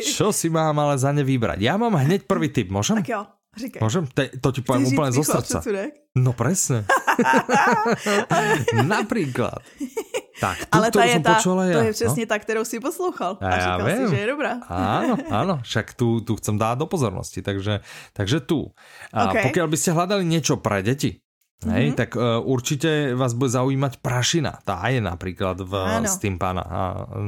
Čo 0.00 0.32
si 0.32 0.48
mám 0.48 0.72
ale 0.80 0.96
za 0.96 1.12
ne 1.12 1.20
vybrať? 1.20 1.60
Ja 1.60 1.76
mám 1.76 1.92
hneď 1.92 2.24
prvý 2.24 2.48
tip, 2.48 2.72
môžem? 2.72 3.04
Tak 3.04 3.08
jo, 3.12 3.20
říkaj. 3.52 3.80
Môžem? 3.84 4.08
Te, 4.08 4.32
to 4.40 4.48
ti 4.56 4.64
poviem 4.64 4.88
úplne 4.88 5.12
zo 5.12 5.28
srdca. 5.28 5.60
No 6.16 6.32
presne. 6.32 6.88
Napríklad. 8.96 9.60
Tak, 10.36 10.68
tu, 10.68 10.72
Ale 10.72 10.90
ta 10.90 11.04
je, 11.04 11.20
ta, 11.20 11.40
to 11.40 11.62
ja. 11.62 11.82
je 11.82 11.92
přesně 11.92 12.22
no? 12.22 12.28
ta, 12.28 12.38
kterou 12.38 12.64
si 12.64 12.80
poslouchal. 12.80 13.38
A, 13.40 13.48
a 13.48 13.58
říkal 13.58 13.88
si, 13.88 14.16
že 14.16 14.20
je 14.20 14.26
dobrá. 14.26 14.52
Áno, 14.68 15.14
áno, 15.32 15.54
však 15.68 15.96
tu, 15.96 16.20
tu 16.20 16.36
chcem 16.36 16.60
dát 16.60 16.76
do 16.76 16.84
pozornosti, 16.84 17.40
takže, 17.40 17.80
takže 18.12 18.44
tu. 18.44 18.68
A 19.16 19.32
okay. 19.32 19.48
pokiaľ 19.48 19.66
by 19.72 19.76
ste 19.80 19.90
hľadali 19.96 20.24
niečo 20.28 20.60
pre 20.60 20.84
deti, 20.84 21.24
Mm-hmm. 21.56 21.72
Hej, 21.72 21.86
tak 21.96 22.20
uh, 22.20 22.44
určite 22.44 23.16
vás 23.16 23.32
bude 23.32 23.48
zaujímať 23.48 24.04
Prašina. 24.04 24.60
Tá 24.60 24.76
je 24.92 25.00
napríklad 25.00 25.56
v 25.64 25.72
ano. 25.72 26.04
Steam 26.04 26.36
pána. 26.36 26.60
A 26.60 26.80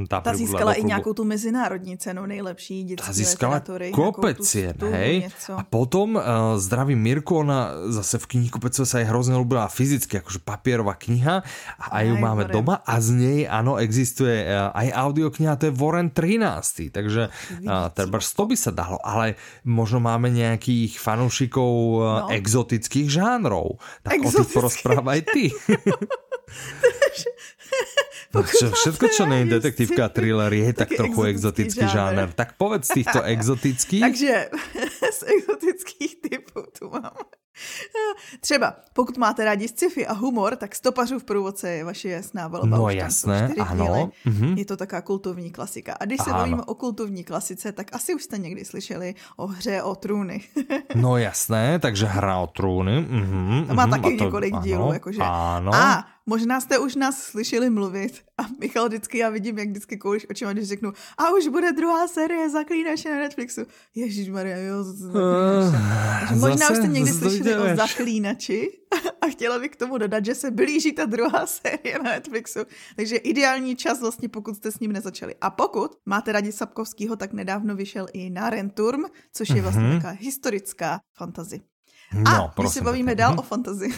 tá, 0.05 0.21
tá 0.21 0.37
získala 0.37 0.77
i 0.77 0.85
nějakou 0.85 1.17
tu 1.17 1.25
mezinárodní 1.25 1.97
cenu 1.97 2.29
nejlepší 2.29 2.85
dětské 2.85 3.13
získala 3.13 3.65
literatury. 3.65 3.89
kopec 3.89 4.37
cien, 4.45 4.77
hej. 4.85 5.33
Něco. 5.33 5.53
A 5.57 5.65
potom 5.65 6.21
uh, 6.21 6.23
zdravím 6.61 7.01
Mirku, 7.01 7.41
ona 7.41 7.73
zase 7.89 8.21
v 8.21 8.27
knihkupectve 8.37 8.85
sa 8.85 9.01
jej 9.01 9.09
hrozne 9.09 9.33
ľúbila 9.41 9.65
fyzicky, 9.73 10.21
akože 10.21 10.45
papierová 10.45 11.01
kniha 11.01 11.41
a 11.81 11.85
aj 11.89 12.05
ju 12.13 12.17
máme 12.21 12.45
vorem. 12.45 12.53
doma 12.53 12.85
a 12.85 13.01
z 13.01 13.09
nej, 13.17 13.39
áno, 13.49 13.81
existuje 13.81 14.45
uh, 14.45 14.77
aj 14.77 14.93
audiokniha, 14.93 15.57
to 15.57 15.73
je 15.73 15.75
Warren 15.75 16.13
13. 16.13 16.93
Takže 16.93 17.33
uh, 17.65 17.89
treba 17.97 18.21
to 18.21 18.45
by 18.45 18.57
sa 18.61 18.77
dalo, 18.77 19.01
ale 19.01 19.41
možno 19.65 20.05
máme 20.05 20.29
nejakých 20.29 21.01
fanúšikov 21.01 21.73
uh, 21.73 21.97
no. 21.97 22.29
exotických 22.29 23.09
žánrov. 23.09 23.81
Tak 24.05 24.18
o 24.25 24.31
tých 24.31 24.51
porozprávaj 24.53 25.21
ty. 25.33 25.45
čo, 28.33 28.67
všetko, 28.73 29.07
čo 29.09 29.25
je 29.25 29.45
detektivka 29.49 30.09
a 30.09 30.13
thriller, 30.17 30.53
je 30.53 30.73
tak 30.77 30.89
trochu 30.93 31.33
exotický, 31.33 31.81
exotický 31.81 31.85
žáner. 31.89 32.29
Tak 32.33 32.61
povedz 32.61 32.89
týchto 32.93 33.21
exotických. 33.35 34.03
Takže 34.05 34.35
z 35.19 35.21
exotických 35.23 36.13
typů 36.21 36.61
tu 36.79 36.91
mám 36.91 37.17
Třeba, 38.41 38.75
pokud 38.93 39.17
máte 39.17 39.45
rádi 39.45 39.69
sci-fi 39.69 40.07
a 40.07 40.13
humor, 40.13 40.57
tak 40.57 40.75
Stopařův 40.75 41.25
průvodce 41.25 41.71
je 41.71 41.85
vaše 41.85 42.09
jasná 42.09 42.49
volba. 42.49 42.77
No 42.77 42.91
jasné, 42.91 43.55
ano. 43.61 44.11
Mm-hmm. 44.27 44.59
Je 44.59 44.65
to 44.65 44.77
taká 44.77 45.03
kultovní 45.03 45.51
klasika. 45.51 45.97
A 46.01 46.05
když 46.05 46.21
se 46.25 46.31
ano. 46.31 46.39
bavíme 46.39 46.63
o 46.63 46.75
kultovní 46.75 47.25
klasice, 47.25 47.73
tak 47.73 47.95
asi 47.95 48.15
už 48.15 48.23
jste 48.23 48.39
někdy 48.39 48.65
slyšeli 48.65 49.15
o 49.37 49.47
hře 49.47 49.83
o 49.83 49.95
trůny. 49.95 50.41
no 50.95 51.17
jasné, 51.17 51.79
takže 51.79 52.07
hra 52.07 52.39
o 52.39 52.47
trůny. 52.47 53.07
Mm-hmm, 53.11 53.67
to 53.67 53.75
má 53.75 53.87
mm-hmm, 53.87 53.91
taky 53.91 54.17
to, 54.17 54.25
několik 54.25 54.55
ano, 54.55 54.63
dílů. 54.63 54.93
Jakože. 54.93 55.23
Ano. 55.23 55.75
A 55.75 56.05
Možná 56.29 56.61
jste 56.61 56.79
už 56.79 56.95
nás 56.95 57.23
slyšeli 57.23 57.71
mluvit 57.71 58.13
a 58.39 58.43
Michal 58.61 58.89
vždycky, 58.89 59.19
já 59.19 59.31
vidím, 59.31 59.59
jak 59.59 59.69
vždycky 59.69 59.97
koulíš 59.97 60.27
očima, 60.31 60.53
když 60.53 60.69
řeknu, 60.69 60.93
a 61.19 61.31
už 61.31 61.49
bude 61.49 61.73
druhá 61.73 62.09
série 62.09 62.51
Zaklínače 62.51 63.11
na 63.11 63.17
Netflixu. 63.17 63.61
Ježíš 63.95 64.29
Maria, 64.29 64.59
jo, 64.59 64.79
uh, 64.79 66.39
Možná 66.39 66.57
zase, 66.57 66.73
už 66.73 66.79
jste 66.79 66.89
někdy 66.89 67.13
slyšeli 67.13 67.57
o 67.57 67.77
Zaklínači 67.77 68.69
a 69.21 69.27
chtěla 69.27 69.59
bych 69.59 69.71
k 69.71 69.77
tomu 69.77 69.99
dodat, 69.99 70.25
že 70.25 70.35
se 70.35 70.51
blíží 70.51 70.93
ta 70.93 71.05
druhá 71.05 71.47
série 71.47 71.99
na 71.99 72.11
Netflixu, 72.11 72.61
takže 72.97 73.17
ideální 73.17 73.77
čas 73.77 74.01
vlastně, 74.01 74.29
pokud 74.29 74.57
jste 74.57 74.73
s 74.73 74.81
ním 74.81 74.93
nezačali. 74.93 75.35
A 75.41 75.51
pokud 75.51 75.97
máte 76.07 76.33
rádi 76.33 76.53
Sapkovského, 76.53 77.17
tak 77.17 77.33
nedávno 77.33 77.77
vyšel 77.77 78.07
i 78.13 78.31
na 78.31 78.51
Renturm, 78.51 79.05
což 79.33 79.49
je 79.49 79.63
vlastně 79.63 79.83
mm-hmm. 79.83 79.97
taková 79.97 80.17
historická 80.21 81.01
fantazy. 81.17 81.61
No, 82.13 82.45
a 82.45 82.49
prosím, 82.49 82.69
my 82.69 82.75
se 82.75 82.85
bavíme 82.85 83.15
dál 83.15 83.35
o 83.39 83.43
fantazii. 83.43 83.95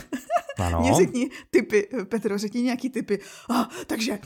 Ano. 0.59 0.81
Mně 0.81 0.95
řekni 0.95 1.31
typy, 1.51 1.89
Petro, 2.05 2.39
řekni 2.39 2.63
nějaký 2.63 2.91
typy. 2.91 3.19
Ah, 3.51 3.65
takže... 3.87 4.19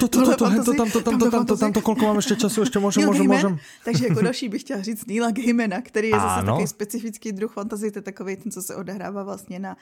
To, 0.00 0.08
to, 0.08 0.24
to, 0.24 0.36
to, 0.36 0.36
to, 0.36 0.36
tam, 0.36 0.64
to, 0.64 0.74
tam, 0.74 0.90
to, 1.18 1.30
tam, 1.30 1.46
to, 1.46 1.56
tam, 1.56 1.72
to, 1.72 1.80
kolko 1.80 2.06
mám 2.06 2.16
ještě 2.16 2.36
času, 2.36 2.60
ještě 2.60 2.78
můžem, 2.78 3.04
můžem, 3.04 3.26
můžem. 3.26 3.58
Takže 3.84 4.06
jako 4.06 4.22
další 4.22 4.48
bych 4.48 4.60
chtěla 4.60 4.82
říct 4.82 5.06
Neila 5.06 5.30
Gaimana, 5.30 5.80
který 5.80 6.08
je 6.08 6.20
zase 6.20 6.46
takový 6.46 6.66
specifický 6.66 7.32
druh 7.32 7.52
fantazie, 7.52 7.92
to 7.92 7.98
je 7.98 8.02
takový 8.02 8.36
ten, 8.36 8.52
co 8.52 8.62
se 8.62 8.76
odehrává 8.76 9.22
vlastně 9.22 9.58
na, 9.58 9.76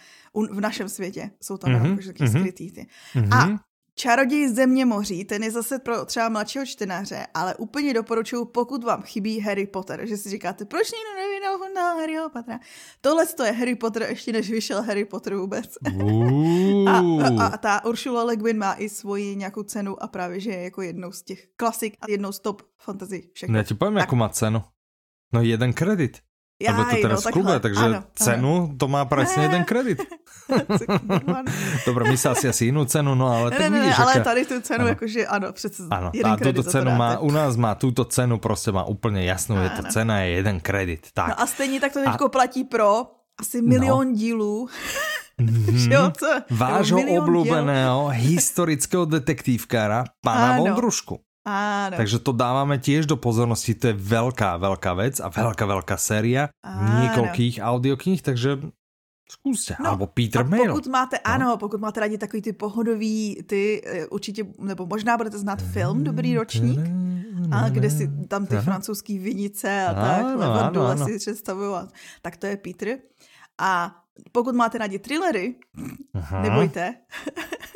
v 0.51 0.61
našem 0.61 0.88
světě. 0.88 1.31
Jsou 1.43 1.57
tam 1.57 1.71
mm-hmm, 1.71 2.07
jako, 2.07 2.25
mm-hmm. 2.25 2.38
skrytý 2.38 2.71
ty. 2.71 2.87
Mm-hmm. 3.14 3.37
A 3.37 3.61
Čaroděj 3.97 4.49
země 4.49 4.87
moří, 4.87 5.25
ten 5.25 5.43
je 5.43 5.51
zase 5.51 5.79
pro 5.79 6.05
třeba 6.05 6.29
mladšího 6.29 6.67
čtenáře, 6.67 7.27
ale 7.35 7.55
úplně 7.55 7.95
doporučuji, 7.95 8.45
pokud 8.45 8.85
vám 8.85 9.03
chybí 9.03 9.41
Harry 9.41 9.67
Potter, 9.67 10.07
že 10.07 10.17
si 10.17 10.31
říkáte, 10.31 10.65
proč 10.65 10.91
někdo 10.93 11.23
nevydal 11.23 11.75
na 11.75 11.95
Harryho 11.95 12.29
Pottera. 12.31 12.61
Tohle 13.01 13.27
to 13.27 13.45
je 13.45 13.53
Harry 13.53 13.75
Potter 13.75 14.03
ještě 14.03 14.33
než 14.33 14.51
vyšel 14.51 14.83
Harry 14.83 15.05
Potter 15.05 15.35
vůbec. 15.35 15.75
a, 16.89 16.99
a, 16.99 17.47
a 17.47 17.57
ta 17.57 17.85
Ursula 17.85 18.25
Le 18.25 18.37
Guin 18.37 18.59
má 18.59 18.75
i 18.75 18.89
svoji 18.89 19.37
nějakou 19.37 19.63
cenu 19.63 20.03
a 20.03 20.07
právě, 20.07 20.41
že 20.41 20.51
je 20.51 20.63
jako 20.63 20.83
jednou 20.83 21.13
z 21.13 21.23
těch 21.23 21.47
klasik 21.57 21.97
a 22.01 22.11
jednou 22.11 22.33
z 22.33 22.41
top 22.41 22.63
fantasy 22.79 23.31
všech. 23.33 23.49
No 23.49 23.59
já 23.59 23.65
ti 23.65 23.75
povím, 23.75 23.97
jakou 23.97 24.17
má 24.17 24.29
cenu. 24.29 24.63
No 25.33 25.43
jeden 25.43 25.73
kredit. 25.73 26.19
Já, 26.62 26.71
Lebo 26.71 26.90
to 26.90 26.97
teraz 27.03 27.25
no, 27.25 27.31
v 27.31 27.33
klube, 27.35 27.55
takže 27.61 27.85
ano, 27.85 28.05
cenu 28.14 28.55
ano. 28.57 28.75
to 28.79 28.87
má 28.88 29.03
presne 29.11 29.51
jeden 29.51 29.67
kredit. 29.67 29.99
Dobre, 31.88 32.03
my 32.05 32.17
sa 32.21 32.37
asi 32.37 32.69
inú 32.69 32.85
cenu, 32.85 33.17
no 33.17 33.33
ale 33.33 33.51
ne, 33.51 33.57
tak 33.57 33.61
ne, 33.64 33.81
vidíš, 33.81 33.97
ne, 33.97 34.05
ale 34.05 34.14
tady 34.21 34.43
tu 34.45 34.57
cenu, 34.61 34.85
ano. 34.85 34.88
jakože 34.88 35.21
ano, 35.27 35.47
přece 35.53 35.83
ano. 35.90 36.11
jeden 36.14 36.33
a 36.33 36.37
túto 36.37 36.62
cenu 36.62 36.90
má, 36.95 37.19
u 37.19 37.31
nás 37.31 37.57
má 37.57 37.75
túto 37.75 38.05
cenu, 38.05 38.38
prostě 38.38 38.73
má 38.73 38.85
úplně 38.85 39.25
jasnou, 39.25 39.57
je 39.57 39.71
to 39.71 39.83
cena 39.83 40.21
je 40.21 40.31
jeden 40.31 40.61
kredit. 40.61 41.09
Tak. 41.14 41.29
No 41.29 41.40
a 41.40 41.47
stejně 41.47 41.81
tak 41.81 41.93
to 41.93 42.01
teďko 42.05 42.25
a... 42.25 42.29
platí 42.29 42.64
pro 42.64 43.07
asi 43.40 43.62
milion 43.62 44.09
no. 44.09 44.14
dílů. 44.14 44.69
Mm-hmm. 45.35 46.47
Vášho 46.47 47.03
obľúbeného 47.03 48.07
historického 48.14 49.03
detektívkára, 49.03 50.07
pána 50.23 50.62
Vondrušku. 50.62 51.19
Áno. 51.45 52.01
Takže 52.01 52.25
to 52.25 52.33
dávame 52.33 52.81
tiež 52.81 53.05
do 53.05 53.21
pozornosti, 53.21 53.77
to 53.77 53.93
je 53.93 53.97
veľká, 53.97 54.57
veľká 54.57 54.93
vec 54.97 55.21
a 55.21 55.29
veľká, 55.29 55.65
veľká 55.69 55.97
séria 56.01 56.49
Áno. 56.65 57.05
niekoľkých 57.05 57.61
audiokníh, 57.61 58.25
takže 58.25 58.73
Zkuste, 59.25 59.77
no, 59.81 59.89
alebo 59.97 60.07
Peter 60.07 60.45
Mail. 60.45 60.73
pokud 60.73 60.87
máte, 60.87 61.17
no. 61.17 61.33
ano, 61.33 61.57
pokud 61.57 61.81
máte 61.81 62.01
rádi 62.01 62.19
takový 62.19 62.43
ty 62.43 62.53
pohodový, 62.53 63.43
ty 63.47 63.83
eh, 63.85 64.07
určitě, 64.07 64.45
nebo 64.59 64.87
možná 64.87 65.17
budete 65.17 65.39
znát 65.39 65.63
film 65.63 66.05
Dobrý 66.05 66.37
ročník, 66.37 66.81
a 67.51 67.69
kde 67.69 67.91
si 67.91 68.09
tam 68.29 68.47
ty 68.47 68.57
francouzský 68.57 69.19
vinice 69.19 69.85
a 69.87 69.91
ano, 69.91 70.29
tak, 70.29 70.39
levandule 70.39 70.99
si 70.99 71.19
představují, 71.19 71.89
tak 72.23 72.37
to 72.37 72.47
je 72.47 72.57
Peter. 72.57 72.99
A 73.59 74.04
pokud 74.33 74.55
máte 74.55 74.79
rádi 74.79 74.98
thrillery, 74.98 75.55
Aha. 76.14 76.42
nebojte, 76.42 76.94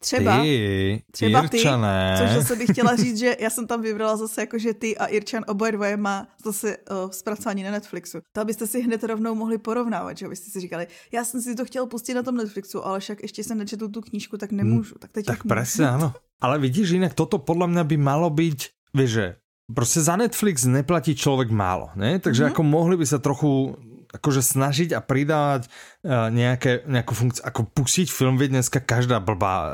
Třeba, 0.00 0.42
ty, 0.42 1.02
třeba 1.12 1.42
Irčané. 1.42 2.16
ty, 2.18 2.24
což 2.24 2.34
zase 2.36 2.56
bych 2.56 2.70
chtěla 2.70 2.96
říct, 3.02 3.18
že 3.18 3.36
já 3.40 3.50
jsem 3.50 3.66
tam 3.66 3.82
vybrala 3.82 4.16
zase 4.16 4.40
jako, 4.40 4.58
že 4.58 4.74
ty 4.74 4.98
a 4.98 5.06
Irčan 5.06 5.44
oboje 5.46 5.72
dvoje 5.72 5.96
má 5.96 6.28
zase 6.44 6.76
uh, 6.76 7.10
zpracování 7.10 7.62
na 7.62 7.70
Netflixu. 7.70 8.18
To 8.32 8.40
abyste 8.40 8.66
si 8.66 8.82
hned 8.82 9.04
rovnou 9.04 9.34
mohli 9.34 9.58
porovnávat, 9.58 10.18
že 10.18 10.26
abyste 10.26 10.50
si 10.50 10.60
říkali, 10.60 10.86
já 11.12 11.24
jsem 11.24 11.42
si 11.42 11.54
to 11.54 11.64
chtěl 11.64 11.86
pustit 11.86 12.14
na 12.14 12.22
tom 12.22 12.36
Netflixu, 12.36 12.86
ale 12.86 13.00
však 13.00 13.22
ještě 13.22 13.44
jsem 13.44 13.58
nečetl 13.58 13.88
tu 13.88 14.00
knížku, 14.00 14.36
tak 14.38 14.52
nemůžu. 14.52 14.94
Tak, 14.98 15.12
teď 15.12 15.26
tak 15.26 15.44
presne, 15.44 15.90
ano. 15.90 16.12
Ale 16.40 16.58
vidíš, 16.58 16.90
jinak 16.90 17.14
toto 17.14 17.38
podle 17.38 17.66
mě 17.66 17.84
by 17.84 17.96
malo 17.96 18.30
být, 18.30 18.62
víš, 18.94 19.10
že 19.10 19.36
prostě 19.74 20.00
za 20.00 20.16
Netflix 20.16 20.64
neplatí 20.64 21.14
člověk 21.14 21.50
málo, 21.50 21.90
ne? 21.94 22.18
Takže 22.18 22.42
mm 22.42 22.46
-hmm. 22.46 22.50
jako 22.50 22.62
mohli 22.62 22.96
by 22.96 23.06
se 23.06 23.18
trochu 23.18 23.76
akože 24.14 24.40
snažiť 24.40 24.96
a 24.96 25.00
pridávať 25.04 25.68
uh, 25.68 26.32
nejaké, 26.32 26.84
nejakú 26.88 27.12
funkciu, 27.12 27.42
ako 27.44 27.68
pustiť 27.72 28.08
film, 28.08 28.40
vie 28.40 28.48
dneska 28.48 28.80
každá 28.80 29.20
blbá 29.20 29.56
uh, 29.62 29.68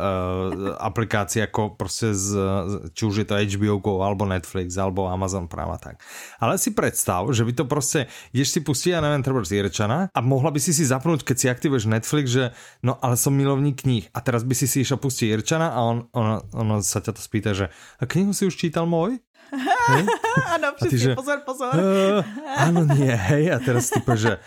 aplikácia, 0.79 1.45
ako 1.45 1.79
prostě 1.79 2.15
z, 2.15 2.29
či 2.93 3.03
už 3.07 3.15
je 3.23 3.27
to 3.27 3.35
HBO 3.35 3.79
Go, 3.79 4.03
alebo 4.03 4.27
Netflix, 4.27 4.79
alebo 4.79 5.07
Amazon 5.07 5.49
Prime 5.49 5.75
a 5.75 5.79
tak. 5.79 6.03
Ale 6.41 6.59
si 6.59 6.71
predstav, 6.71 7.31
že 7.31 7.45
by 7.45 7.53
to 7.53 7.65
prostě, 7.65 8.07
ideš 8.33 8.49
si 8.49 8.61
pustiť, 8.61 8.91
ja 8.93 9.01
neviem, 9.01 9.23
treba 9.23 9.45
z 9.45 9.63
Jirčana 9.63 10.09
a 10.15 10.21
mohla 10.21 10.51
by 10.51 10.61
si 10.61 10.75
si 10.75 10.85
zapnúť, 10.85 11.23
keď 11.23 11.37
si 11.39 11.47
aktivuješ 11.49 11.85
Netflix, 11.87 12.31
že 12.31 12.45
no 12.83 12.99
ale 13.03 13.17
som 13.17 13.35
milovník 13.35 13.83
kníh 13.83 14.11
a 14.15 14.19
teraz 14.21 14.43
by 14.43 14.55
si 14.55 14.67
si 14.67 14.83
išel 14.83 14.99
pustiť 14.99 15.31
Jirčana 15.31 15.73
a 15.73 15.79
on, 15.85 16.09
on, 16.13 16.43
on 16.55 16.83
sa 16.83 17.01
ťa 17.01 17.13
to 17.15 17.23
spýta, 17.23 17.55
že 17.55 17.71
a 18.01 18.05
knihu 18.07 18.35
si 18.35 18.49
už 18.49 18.57
čítal 18.57 18.87
môj? 18.89 19.21
ano, 20.55 20.69
přesně, 20.77 20.99
že, 20.99 21.15
pozor, 21.15 21.39
pozor. 21.45 21.75
Uh, 21.75 22.25
ano, 22.57 22.85
nie, 22.85 23.15
hej, 23.15 23.53
a 23.53 23.59
teraz 23.59 23.91
ty 23.91 24.01
že 24.15 24.39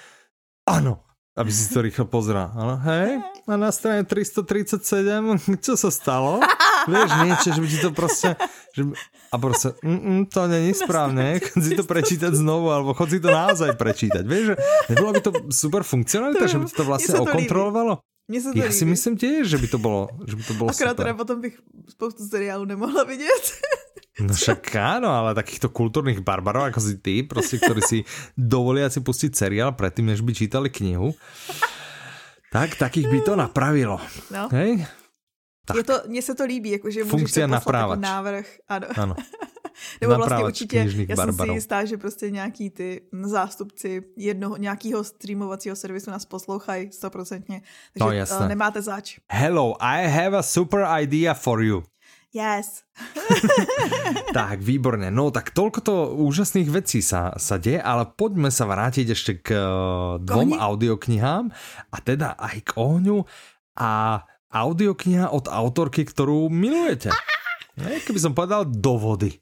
ano, 0.65 0.99
aby 1.37 1.51
si 1.51 1.73
to 1.73 1.81
rýchlo 1.81 2.05
pozrel. 2.05 2.51
Ano, 2.55 2.77
hej, 2.77 3.21
a 3.47 3.57
na 3.57 3.71
straně 3.71 4.03
337, 4.03 5.37
co 5.61 5.77
se 5.77 5.91
stalo? 5.91 6.39
Vieš, 6.87 7.11
niečo, 7.23 7.49
že 7.51 7.61
by 7.61 7.67
ti 7.67 7.77
to 7.77 7.91
prostě, 7.91 8.35
že, 8.75 8.83
a 9.31 9.37
prostě, 9.37 9.69
mm, 9.83 9.99
mm, 10.03 10.25
to 10.25 10.47
není 10.47 10.73
správně, 10.73 11.39
chod 11.39 11.63
si 11.63 11.75
to 11.75 11.83
prečítať 11.83 12.33
znovu, 12.33 12.71
alebo 12.71 12.93
chod 12.93 13.09
si 13.09 13.19
to 13.19 13.27
naozaj 13.27 13.75
prečítať. 13.75 14.23
Vieš, 14.23 14.43
že 14.45 14.55
nebylo 14.89 15.11
by 15.13 15.21
to 15.21 15.31
super 15.51 15.83
funkcionalita, 15.83 16.47
že 16.47 16.57
by 16.57 16.65
ti 16.65 16.75
to 16.79 16.83
vlastně 16.83 17.15
okontrolovalo? 17.15 17.99
Mně 18.27 18.41
se 18.41 18.51
to 18.53 18.57
Já 18.59 18.63
líbí. 18.63 18.75
si 18.75 18.85
myslím 18.85 19.17
těž, 19.17 19.47
že 19.47 19.57
by 19.57 19.67
to 19.67 19.77
bylo, 19.77 20.07
že 20.27 20.35
by 20.35 20.43
to 20.43 20.53
bylo 20.53 20.69
Akorát 20.69 20.89
super. 20.91 21.05
teda 21.05 21.13
potom 21.13 21.41
bych 21.41 21.59
spoustu 21.89 22.27
seriálů 22.27 22.65
nemohla 22.65 23.03
vidět. 23.03 23.43
No 24.17 24.33
však 24.33 24.73
áno, 24.73 25.13
ale 25.13 25.37
takýchto 25.37 25.69
kultúrnych 25.69 26.25
barbarov 26.25 26.73
ako 26.73 26.81
si 26.81 26.97
ty, 26.97 27.21
prostě, 27.21 27.61
ktorí 27.61 27.81
si 27.85 27.97
dovolia 28.33 28.89
si 28.89 28.97
pustiť 29.05 29.29
seriál 29.29 29.77
predtým, 29.77 30.09
než 30.09 30.25
by 30.25 30.33
čítali 30.33 30.73
knihu, 30.73 31.13
tak 32.49 32.73
takých 32.81 33.05
by 33.13 33.19
to 33.21 33.33
napravilo. 33.45 34.01
No. 34.33 34.49
Hej? 34.49 34.89
Tak. 35.69 35.77
Je 35.77 35.83
to, 35.83 35.93
mně 36.07 36.21
se 36.21 36.35
to 36.35 36.43
líbí, 36.45 36.69
jakože 36.71 37.03
můžeš 37.03 37.35
jako 37.37 37.95
návrh. 37.95 38.47
Ano. 38.67 38.87
ano. 38.97 39.15
Nebo 40.01 40.15
vlastně 40.15 40.43
určitě, 40.45 40.87
já 41.09 41.15
jsem 41.15 41.33
si 41.33 41.51
jistá, 41.51 41.85
že 41.85 41.97
prostě 41.97 42.31
nějaký 42.31 42.69
ty 42.69 43.01
zástupci 43.21 44.03
jednoho, 44.17 44.57
nějakého 44.57 45.03
streamovacího 45.03 45.75
servisu 45.75 46.11
nás 46.11 46.25
poslouchají 46.25 46.91
stoprocentně. 46.91 47.61
Takže 47.93 48.05
no, 48.05 48.11
jasné. 48.11 48.47
nemáte 48.47 48.81
zač. 48.81 49.19
Hello, 49.31 49.75
I 49.83 50.07
have 50.07 50.37
a 50.37 50.43
super 50.43 50.85
idea 51.01 51.33
for 51.33 51.61
you. 51.61 51.83
Yes. 52.35 52.83
tak, 54.37 54.59
výborne. 54.59 55.07
No 55.09 55.31
tak 55.31 55.55
toľko 55.55 55.79
to 55.79 55.95
úžasných 56.21 56.69
vecí 56.69 56.99
sa, 56.99 57.33
sa 57.39 57.55
deje, 57.55 57.79
ale 57.79 58.03
poďme 58.03 58.51
sa 58.51 58.67
vrátiť 58.67 59.07
ešte 59.15 59.31
k 59.39 59.47
uh, 59.55 60.19
dvom 60.19 60.53
Kohni? 60.53 60.59
audioknihám 60.59 61.49
a 61.87 61.97
teda 62.03 62.35
aj 62.35 62.57
k 62.67 62.69
ohňu 62.75 63.23
a 63.79 64.21
audiokniha 64.51 65.31
od 65.31 65.47
autorky, 65.47 66.03
ktorú 66.03 66.51
milujete. 66.51 67.15
Ne, 67.79 68.01
keby 68.03 68.19
som 68.19 68.33
povedal 68.35 68.67
do 68.67 68.97
vody. 68.99 69.37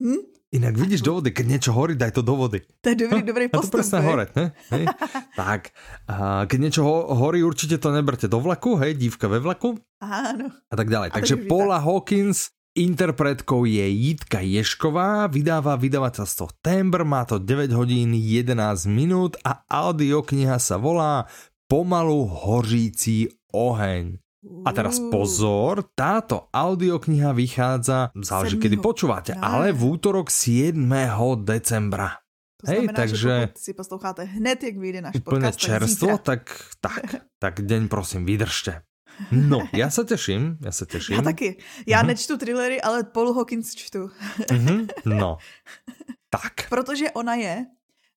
Hm? 0.00 0.36
Inak 0.54 0.78
vidíš 0.78 1.02
do 1.02 1.18
vody, 1.18 1.34
keď 1.34 1.46
niečo 1.58 1.70
horí, 1.74 1.98
daj 1.98 2.16
to 2.16 2.22
do 2.22 2.38
vody. 2.38 2.62
To 2.80 2.86
je 2.88 2.96
dobrý, 2.96 3.20
dobrý 3.30 3.44
postup. 3.50 3.66
A 3.66 3.72
to 3.72 3.78
presne 3.82 3.98
horeť, 4.00 4.30
ne? 4.38 4.46
Hej. 4.72 4.84
tak, 5.40 5.74
a 6.06 6.46
keď 6.46 6.58
niečo 6.62 6.82
horí, 7.12 7.42
určite 7.42 7.82
to 7.82 7.90
neberte 7.90 8.30
do 8.30 8.38
vlaku, 8.38 8.78
hej, 8.78 8.94
dívka 8.94 9.26
ve 9.26 9.42
vlaku. 9.42 9.74
Áno. 9.98 10.54
A 10.70 10.74
tak 10.78 10.86
ďalej. 10.86 11.12
A 11.12 11.16
Takže 11.18 11.50
Paula 11.50 11.82
Hawkins, 11.82 12.54
interpretkou 12.78 13.66
je 13.66 13.84
Jitka 13.84 14.38
Ješková, 14.40 15.26
vydáva 15.26 15.74
vydavateľstvo 15.80 16.62
Timbre, 16.62 17.02
má 17.02 17.26
to 17.26 17.42
9 17.42 17.74
hodín 17.74 18.14
11 18.14 18.54
minút 18.86 19.34
a 19.42 19.66
audiokniha 19.66 20.62
sa 20.62 20.78
volá 20.78 21.26
Pomalu 21.66 22.30
hořící 22.30 23.34
oheň. 23.50 24.22
A 24.66 24.70
teraz 24.72 24.98
pozor, 25.10 25.82
táto 25.94 26.50
audiokniha 26.54 27.34
vychádza, 27.34 28.10
záleží 28.14 28.58
kedy 28.58 28.78
počúvate, 28.78 29.34
no. 29.34 29.42
ale 29.42 29.74
v 29.74 29.82
útorok 29.98 30.30
7. 30.30 30.74
decembra. 31.42 32.22
To 32.56 32.72
Hej, 32.72 32.88
znamená, 32.88 32.96
takže 32.96 33.16
že 33.16 33.34
si 33.58 33.72
posloucháte 33.76 34.24
hned, 34.24 34.58
jak 34.62 34.76
vyjde 34.80 35.00
náš 35.04 35.14
úplne 35.20 35.52
podcast, 35.52 35.60
čerstvo, 35.60 36.16
tak, 36.18 36.48
tak, 36.80 37.04
tak 37.42 37.54
deň 37.60 37.88
prosím, 37.92 38.24
vydržte. 38.24 38.80
No, 39.32 39.68
já 39.72 39.90
se 39.90 40.04
těším, 40.04 40.58
já 40.64 40.72
se 40.72 40.86
těším. 40.86 41.16
Já 41.16 41.22
taky. 41.22 41.56
Já 41.86 42.02
uh-huh. 42.02 42.06
nečtu 42.06 42.36
thrillery, 42.36 42.80
ale 42.80 43.04
Paul 43.04 43.32
Hawkins 43.32 43.74
čtu. 43.74 44.10
uh-huh. 44.38 44.88
No, 45.04 45.36
tak. 46.30 46.68
Protože 46.68 47.10
ona 47.10 47.34
je 47.34 47.66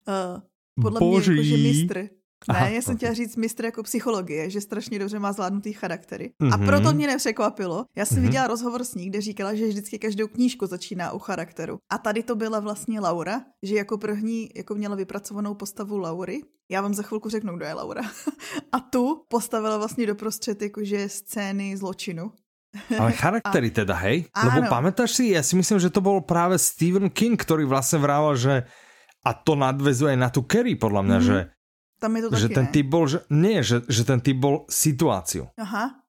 uh, 0.07 0.41
podle 0.81 0.99
Boží. 0.99 1.31
mě 1.31 1.41
jakože 1.41 1.63
mistr 1.63 2.18
ne, 2.47 2.55
Aha, 2.55 2.67
já 2.67 2.81
jsem 2.81 2.97
chtěla 2.97 3.13
říct 3.13 3.35
mistr 3.35 3.65
jako 3.65 3.83
psychologie, 3.83 4.49
že 4.49 4.61
strašně 4.61 4.99
dobře 4.99 5.19
má 5.19 5.31
zvládnutý 5.31 5.73
charaktery. 5.73 6.31
Mm-hmm. 6.39 6.53
A 6.53 6.57
mhm. 6.57 6.65
proto 6.65 6.93
mě 6.93 7.07
nepřekvapilo. 7.07 7.85
Já 7.95 8.05
jsem 8.05 8.17
mm-hmm. 8.17 8.21
viděla 8.21 8.47
rozhovor 8.47 8.83
s 8.83 8.95
ní, 8.95 9.09
kde 9.09 9.21
říkala, 9.21 9.53
že 9.53 9.67
vždycky 9.67 9.99
každou 9.99 10.27
knížku 10.27 10.65
začíná 10.65 11.11
u 11.11 11.19
charakteru. 11.19 11.77
A 11.91 11.97
tady 11.97 12.23
to 12.23 12.35
byla 12.35 12.59
vlastně 12.59 12.99
Laura, 12.99 13.41
že 13.63 13.75
jako 13.75 13.97
první 13.97 14.49
jako 14.55 14.75
měla 14.75 14.95
vypracovanou 14.95 15.53
postavu 15.53 15.97
Laury. 15.97 16.41
Já 16.71 16.81
vám 16.81 16.93
za 16.93 17.03
chvilku 17.03 17.29
řeknu, 17.29 17.55
kdo 17.55 17.65
je 17.65 17.73
Laura. 17.73 18.01
A 18.71 18.79
tu 18.79 19.23
postavila 19.27 19.77
vlastně 19.77 20.07
doprostřed 20.07 20.61
jakože 20.61 21.09
scény 21.09 21.77
zločinu. 21.77 22.31
Ale 22.99 23.11
charaktery 23.17 23.73
teda, 23.73 23.97
hej? 23.97 24.29
Áno. 24.29 24.45
Lebo 24.45 24.69
pamätáš 24.69 25.17
si, 25.17 25.33
ja 25.33 25.41
si 25.41 25.57
myslím, 25.57 25.81
že 25.81 25.89
to 25.89 26.05
bol 26.05 26.21
práve 26.21 26.61
Stephen 26.61 27.09
King, 27.09 27.33
ktorý 27.33 27.65
vlastne 27.65 27.97
vrával, 27.97 28.37
že 28.37 28.69
a 29.25 29.31
to 29.33 29.57
nadvezuje 29.57 30.13
na 30.15 30.29
tu 30.29 30.45
Kerry, 30.45 30.77
podľa 30.77 31.01
mňa, 31.01 31.17
mm. 31.17 31.25
že 31.25 31.37
tam 31.99 32.15
je 32.15 32.21
to 32.21 32.29
taky, 32.31 32.41
že 32.41 32.47
ten 32.49 32.67
typ 32.71 32.87
bol, 32.87 33.03
že, 33.05 33.19
nie, 33.29 33.59
že, 33.59 33.83
že 33.85 34.07
ten 34.07 34.23
typ 34.23 34.39
bol 34.39 34.63
situáciu. 34.71 35.51
Aha. 35.59 35.99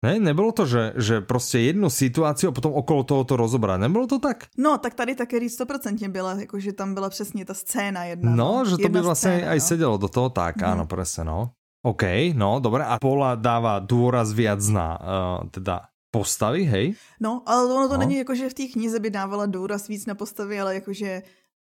Ne, 0.00 0.16
nebylo 0.16 0.52
to, 0.52 0.64
že, 0.64 0.92
že 0.96 1.20
prostě 1.20 1.60
jednu 1.60 1.90
situaci 1.90 2.46
a 2.46 2.56
potom 2.56 2.72
okolo 2.72 3.04
toho 3.04 3.24
to 3.24 3.36
rozobrát. 3.36 3.80
Nebylo 3.80 4.06
to 4.06 4.18
tak? 4.18 4.48
No, 4.56 4.78
tak 4.78 4.94
tady 4.94 5.14
také 5.14 5.36
100% 5.36 6.08
byla, 6.08 6.40
jakože 6.40 6.72
tam 6.72 6.94
byla 6.94 7.10
přesně 7.10 7.44
ta 7.44 7.54
scéna 7.54 8.04
jedna. 8.04 8.32
No, 8.32 8.64
že 8.64 8.76
to 8.80 8.88
by 8.88 9.00
vlastně 9.00 9.30
scéna, 9.30 9.50
aj 9.50 9.58
no. 9.58 9.66
sedelo 9.66 9.96
do 9.98 10.08
toho 10.08 10.28
tak, 10.32 10.56
mm. 10.56 10.64
áno, 10.64 10.86
presne, 10.86 11.24
no. 11.28 11.52
OK, 11.84 12.32
no, 12.36 12.60
dobré. 12.60 12.84
A 12.84 13.00
Pola 13.00 13.34
dáva 13.34 13.78
důraz 13.78 14.32
viac 14.32 14.60
na 14.68 15.00
uh, 15.00 15.48
teda 15.48 15.88
postavy, 16.12 16.64
hej? 16.64 16.86
No, 17.20 17.42
ale 17.46 17.72
ono 17.72 17.88
to 17.88 17.94
no. 17.94 18.00
není 18.00 18.16
jako, 18.16 18.34
že 18.34 18.48
v 18.48 18.54
té 18.54 18.64
knize 18.72 19.00
by 19.00 19.10
dávala 19.10 19.46
důraz 19.46 19.88
víc 19.88 20.06
na 20.06 20.14
postavy, 20.14 20.60
ale 20.60 20.74
jakože 20.74 21.22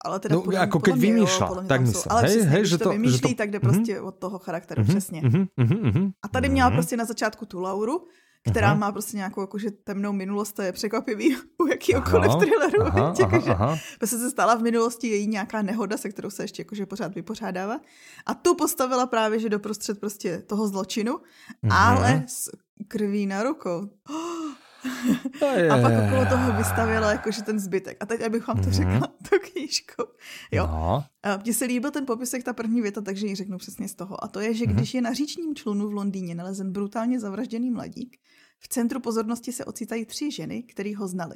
ale 0.06 0.20
teda 0.20 0.36
no, 0.36 0.42
podle, 0.42 0.60
jako 0.60 0.80
keď 0.80 0.96
vymýšľa, 0.96 1.48
tak 1.66 1.82
myslím. 1.82 2.10
Ale 2.10 2.22
hej, 2.22 2.30
přesně, 2.30 2.50
hej, 2.50 2.66
že 2.66 2.78
to, 2.78 2.90
vymýšlí, 2.90 3.30
že 3.30 3.36
to... 3.36 3.38
tak 3.42 3.52
jde 3.52 3.60
prostě 3.60 3.94
mm-hmm. 3.98 4.08
od 4.08 4.16
toho 4.16 4.38
charakteru, 4.40 4.82
mm-hmm, 4.82 4.94
přesně. 4.94 5.22
Mm-hmm, 5.22 6.12
a 6.22 6.28
tady 6.28 6.50
měla 6.50 6.70
mm-hmm. 6.70 6.74
prostě 6.74 6.98
na 6.98 7.06
začátku 7.06 7.46
tu 7.46 7.60
Lauru, 7.60 8.06
která 8.50 8.76
uh-huh. 8.76 8.80
má 8.80 8.92
prostě 8.92 9.18
nějakou 9.18 9.42
jakože 9.42 9.72
temnou 9.72 10.14
minulost, 10.14 10.54
to 10.54 10.62
je 10.62 10.72
překvapivý 10.72 11.36
u 11.58 11.66
jakýkoliv 11.66 12.30
aha, 12.30 12.40
thrilleru. 12.40 12.82
Aha, 12.82 13.14
jakože, 13.20 13.52
aha. 13.52 13.78
Prostě 13.98 14.18
se 14.18 14.32
stala 14.32 14.56
v 14.56 14.62
minulosti 14.62 15.08
její 15.08 15.28
nějaká 15.28 15.62
nehoda, 15.62 15.98
se 15.98 16.10
kterou 16.10 16.30
se 16.30 16.44
ještě 16.44 16.62
jakože 16.62 16.86
pořád 16.86 17.16
vypořádává. 17.16 17.80
A 18.26 18.34
tu 18.34 18.56
postavila 18.56 19.06
právě, 19.06 19.40
že 19.40 19.50
doprostřed 19.50 20.00
prostě 20.00 20.38
toho 20.48 20.68
zločinu, 20.68 21.14
uh-huh. 21.14 21.70
ale 21.72 22.24
s 22.28 22.50
krví 22.88 23.26
na 23.26 23.44
rukou. 23.44 23.90
Oh, 24.10 24.54
a 25.72 25.82
pak 25.82 25.94
okolo 26.06 26.26
toho 26.26 26.58
vystavila 26.58 27.12
jakože 27.12 27.42
ten 27.42 27.60
zbytek. 27.60 27.98
A 28.00 28.06
teď, 28.06 28.22
abych 28.22 28.48
vám 28.48 28.58
to 28.58 28.64
mm-hmm. 28.64 28.72
řekla, 28.72 29.08
tu 29.30 29.36
knížku. 29.52 30.04
Jo. 30.52 30.68
No. 30.68 31.04
Mně 31.44 31.54
se 31.54 31.66
líbil 31.66 31.92
ten 31.92 32.06
popisek, 32.06 32.44
ta 32.44 32.54
první 32.54 32.82
věta, 32.82 33.02
takže 33.02 33.28
ji 33.28 33.36
řeknu 33.36 33.58
přesně 33.58 33.88
z 33.88 33.96
toho. 33.96 34.24
A 34.24 34.28
to 34.28 34.40
je, 34.40 34.54
že 34.54 34.66
mm-hmm. 34.66 34.76
když 34.76 34.94
je 34.94 35.02
na 35.02 35.14
říčním 35.14 35.56
člunu 35.56 35.90
v 35.90 35.94
Londýně 35.94 36.36
nalezen 36.36 36.72
brutálně 36.72 37.20
zavražděný 37.20 37.72
mladík, 37.72 38.18
v 38.60 38.68
centru 38.68 39.00
pozornosti 39.00 39.52
se 39.52 39.66
ocitají 39.66 40.06
tři 40.06 40.32
ženy, 40.32 40.64
které 40.64 40.96
ho 40.96 41.08
znali. 41.08 41.36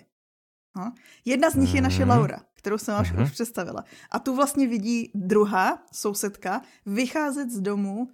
No. 0.78 0.94
Jedna 1.26 1.50
z 1.50 1.56
nich 1.56 1.74
je 1.74 1.82
naše 1.82 2.06
mhm. 2.06 2.10
Laura, 2.10 2.40
kterou 2.54 2.78
jsem 2.78 2.96
vám 2.96 3.06
mm-hmm. 3.06 3.24
už 3.24 3.32
představila. 3.32 3.84
A 4.12 4.20
tu 4.20 4.36
vlastně 4.36 4.68
vidí 4.68 5.12
druhá 5.16 5.84
sousedka 5.94 6.62
vycházet 6.86 7.52
z 7.52 7.60
domu 7.60 8.08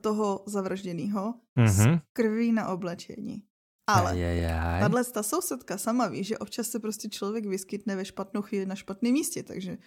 toho 0.00 0.44
zavražděného 0.46 1.34
mm-hmm. 1.58 1.66
s 1.66 1.86
mhm. 1.86 1.98
krví 2.12 2.52
na 2.52 2.68
oblečení. 2.68 3.42
Ale 3.88 4.80
tahle 4.80 5.04
ta 5.04 5.22
sousedka 5.22 5.78
sama 5.78 6.08
ví, 6.08 6.24
že 6.24 6.38
občas 6.38 6.68
se 6.68 6.78
prostě 6.78 7.08
člověk 7.08 7.46
vyskytne 7.46 7.96
ve 7.96 8.04
špatnou 8.04 8.42
chvíli 8.42 8.66
na 8.66 8.74
špatném 8.74 9.12
místě, 9.12 9.42
takže 9.42 9.78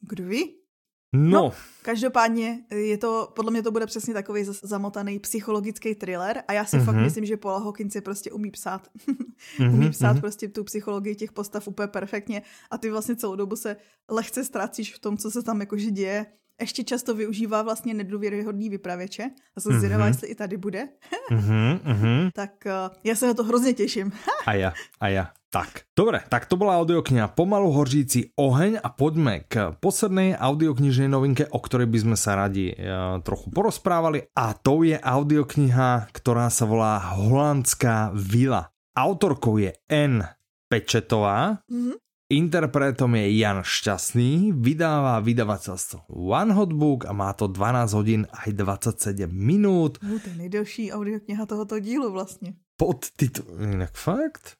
kdo 0.00 0.24
ví? 0.24 0.54
No. 1.12 1.30
no. 1.30 1.52
Každopádně 1.82 2.64
je 2.70 2.98
to, 2.98 3.32
podle 3.36 3.50
mě 3.50 3.62
to 3.62 3.70
bude 3.70 3.86
přesně 3.86 4.14
takový 4.14 4.44
zamotaný 4.44 5.18
psychologický 5.18 5.94
thriller 5.94 6.42
a 6.48 6.52
já 6.52 6.64
si 6.64 6.76
mm-hmm. 6.76 6.84
fakt 6.84 6.94
mhm. 6.94 7.04
myslím, 7.04 7.24
že 7.24 7.36
Paula 7.36 7.58
Hawkins 7.58 7.92
si 7.92 8.00
prostě 8.00 8.32
umí 8.32 8.50
psát. 8.50 8.88
mm-hmm. 9.08 9.72
umí 9.74 9.90
psát 9.90 10.16
mm-hmm. 10.16 10.20
prostě 10.20 10.48
tu 10.48 10.64
psychologii 10.64 11.14
těch 11.14 11.32
postav 11.32 11.68
úplně 11.68 11.88
perfektně 11.88 12.42
a 12.70 12.78
ty 12.78 12.90
vlastně 12.90 13.16
celou 13.16 13.36
dobu 13.36 13.56
se 13.56 13.76
lehce 14.10 14.44
ztrácíš 14.44 14.94
v 14.94 14.98
tom, 14.98 15.16
co 15.16 15.30
se 15.30 15.42
tam 15.42 15.60
jakože 15.60 15.90
děje 15.90 16.26
ještě 16.60 16.84
často 16.84 17.14
využívá 17.14 17.62
vlastně 17.62 17.94
nedůvěryhodný 17.94 18.70
vypravěče. 18.70 19.30
A 19.56 19.60
jsem 19.60 19.72
mm-hmm. 19.72 19.78
zvědavá, 19.78 20.06
jestli 20.06 20.28
i 20.28 20.34
tady 20.34 20.56
bude. 20.56 20.88
mm-hmm, 21.30 22.30
tak 22.34 22.50
uh, 22.66 22.96
já 23.04 23.14
se 23.14 23.26
na 23.26 23.34
to 23.34 23.44
hrozně 23.44 23.72
těším. 23.74 24.12
a 24.46 24.52
já, 24.54 24.72
a 25.00 25.08
já. 25.08 25.30
Tak, 25.50 25.88
dobre, 25.96 26.20
tak 26.28 26.44
to 26.44 26.60
bola 26.60 26.76
audiokniha 26.76 27.28
Pomalu 27.32 27.72
hořící 27.72 28.36
oheň 28.36 28.84
a 28.84 28.88
poďme 28.92 29.48
k 29.48 29.72
poslednej 29.80 30.36
audioknižnej 30.36 31.08
novinke, 31.08 31.48
o 31.48 31.56
ktorej 31.56 31.88
by 31.88 31.98
sme 32.04 32.16
sa 32.20 32.36
radi 32.36 32.76
uh, 32.76 33.16
trochu 33.24 33.48
porozprávali 33.48 34.28
a 34.36 34.52
to 34.52 34.84
je 34.84 35.00
audiokniha, 35.00 36.12
ktorá 36.12 36.52
sa 36.52 36.68
volá 36.68 37.00
Holandská 37.16 38.12
vila. 38.12 38.68
Autorkou 38.92 39.56
je 39.56 39.72
N. 39.88 40.20
Pečetová 40.68 41.64
mm-hmm. 41.64 41.96
Interpretom 42.28 43.16
je 43.16 43.40
Jan 43.40 43.64
Šťastný, 43.64 44.52
vydává 44.52 45.16
vydavateľstvo 45.24 46.12
One 46.12 46.52
Hot 46.52 46.76
Book 46.76 47.08
a 47.08 47.16
má 47.16 47.32
to 47.32 47.48
12 47.48 47.88
hodin 47.96 48.22
aj 48.28 48.52
27 48.52 49.32
minút. 49.32 49.96
No, 50.04 50.20
to 50.20 50.28
je 50.28 50.36
nejdelší 50.36 50.92
audiokniha 50.92 51.46
tohoto 51.46 51.80
dílu 51.80 52.12
vlastně. 52.12 52.52
Podtitul, 52.76 53.60
jinak 53.60 53.96
fakt? 53.96 54.52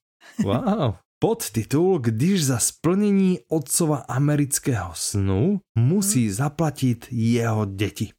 Wow. 0.45 0.95
Podtitul, 1.19 1.99
když 1.99 2.45
za 2.45 2.59
splnění 2.59 3.39
otcova 3.49 3.97
amerického 3.97 4.91
snu 4.95 5.61
musí 5.79 6.25
hmm. 6.25 6.35
zaplatit 6.35 7.07
jeho 7.11 7.65
děti. 7.65 8.11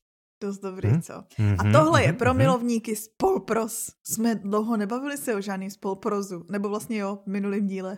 Dost 0.41 0.59
dobrý, 0.61 0.89
hmm? 0.89 1.01
co? 1.01 1.13
Mm-hmm, 1.13 1.69
a 1.69 1.71
tohle 1.71 2.03
je 2.03 2.13
pro 2.13 2.31
mm-hmm. 2.31 2.37
milovníky 2.37 2.95
spolpros. 2.95 3.89
Jsme 4.03 4.35
dlouho 4.35 4.77
nebavili 4.77 5.17
se 5.17 5.35
o 5.35 5.41
žádným 5.41 5.71
spolprozu. 5.71 6.45
Nebo 6.51 6.69
vlastně 6.69 6.97
jo, 6.97 7.19
v 7.23 7.27
minulém 7.27 7.67
díle. 7.67 7.97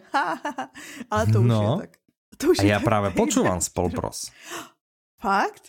Ale 1.11 1.25
to 1.25 1.41
už 1.41 1.47
no. 1.47 1.61
je 1.61 1.87
tak. 1.87 1.97
To 2.37 2.49
už 2.49 2.59
a 2.59 2.63
já 2.63 2.79
právě 2.79 3.11
počúvam 3.11 3.61
spolpros. 3.61 4.31
Fakt? 5.21 5.63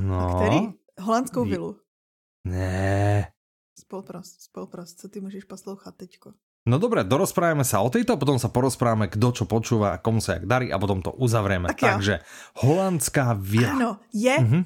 No. 0.00 0.18
A 0.18 0.46
který? 0.46 0.68
Holandskou 1.00 1.44
vilu. 1.44 1.76
Ne. 2.44 3.32
Spolpros, 3.78 4.26
spolpros. 4.38 4.94
Co 4.94 5.08
ty 5.08 5.20
můžeš 5.20 5.44
poslouchat 5.44 5.96
teďko? 5.96 6.32
No 6.62 6.78
dobre, 6.78 7.02
dorozprávame 7.02 7.66
sa 7.66 7.82
o 7.82 7.90
tejto, 7.90 8.14
potom 8.14 8.38
sa 8.38 8.46
porozprávame, 8.46 9.10
kdo 9.10 9.34
čo 9.34 9.50
počúva, 9.50 9.98
komu 9.98 10.22
sa 10.22 10.38
jak 10.38 10.46
darí 10.46 10.70
a 10.70 10.78
potom 10.78 11.02
to 11.02 11.10
uzavřeme. 11.10 11.66
Tak 11.74 11.98
Takže 11.98 12.22
holandská 12.62 13.34
vila. 13.34 13.74
Ano, 13.74 13.90
je 14.14 14.38
uh-huh. 14.38 14.62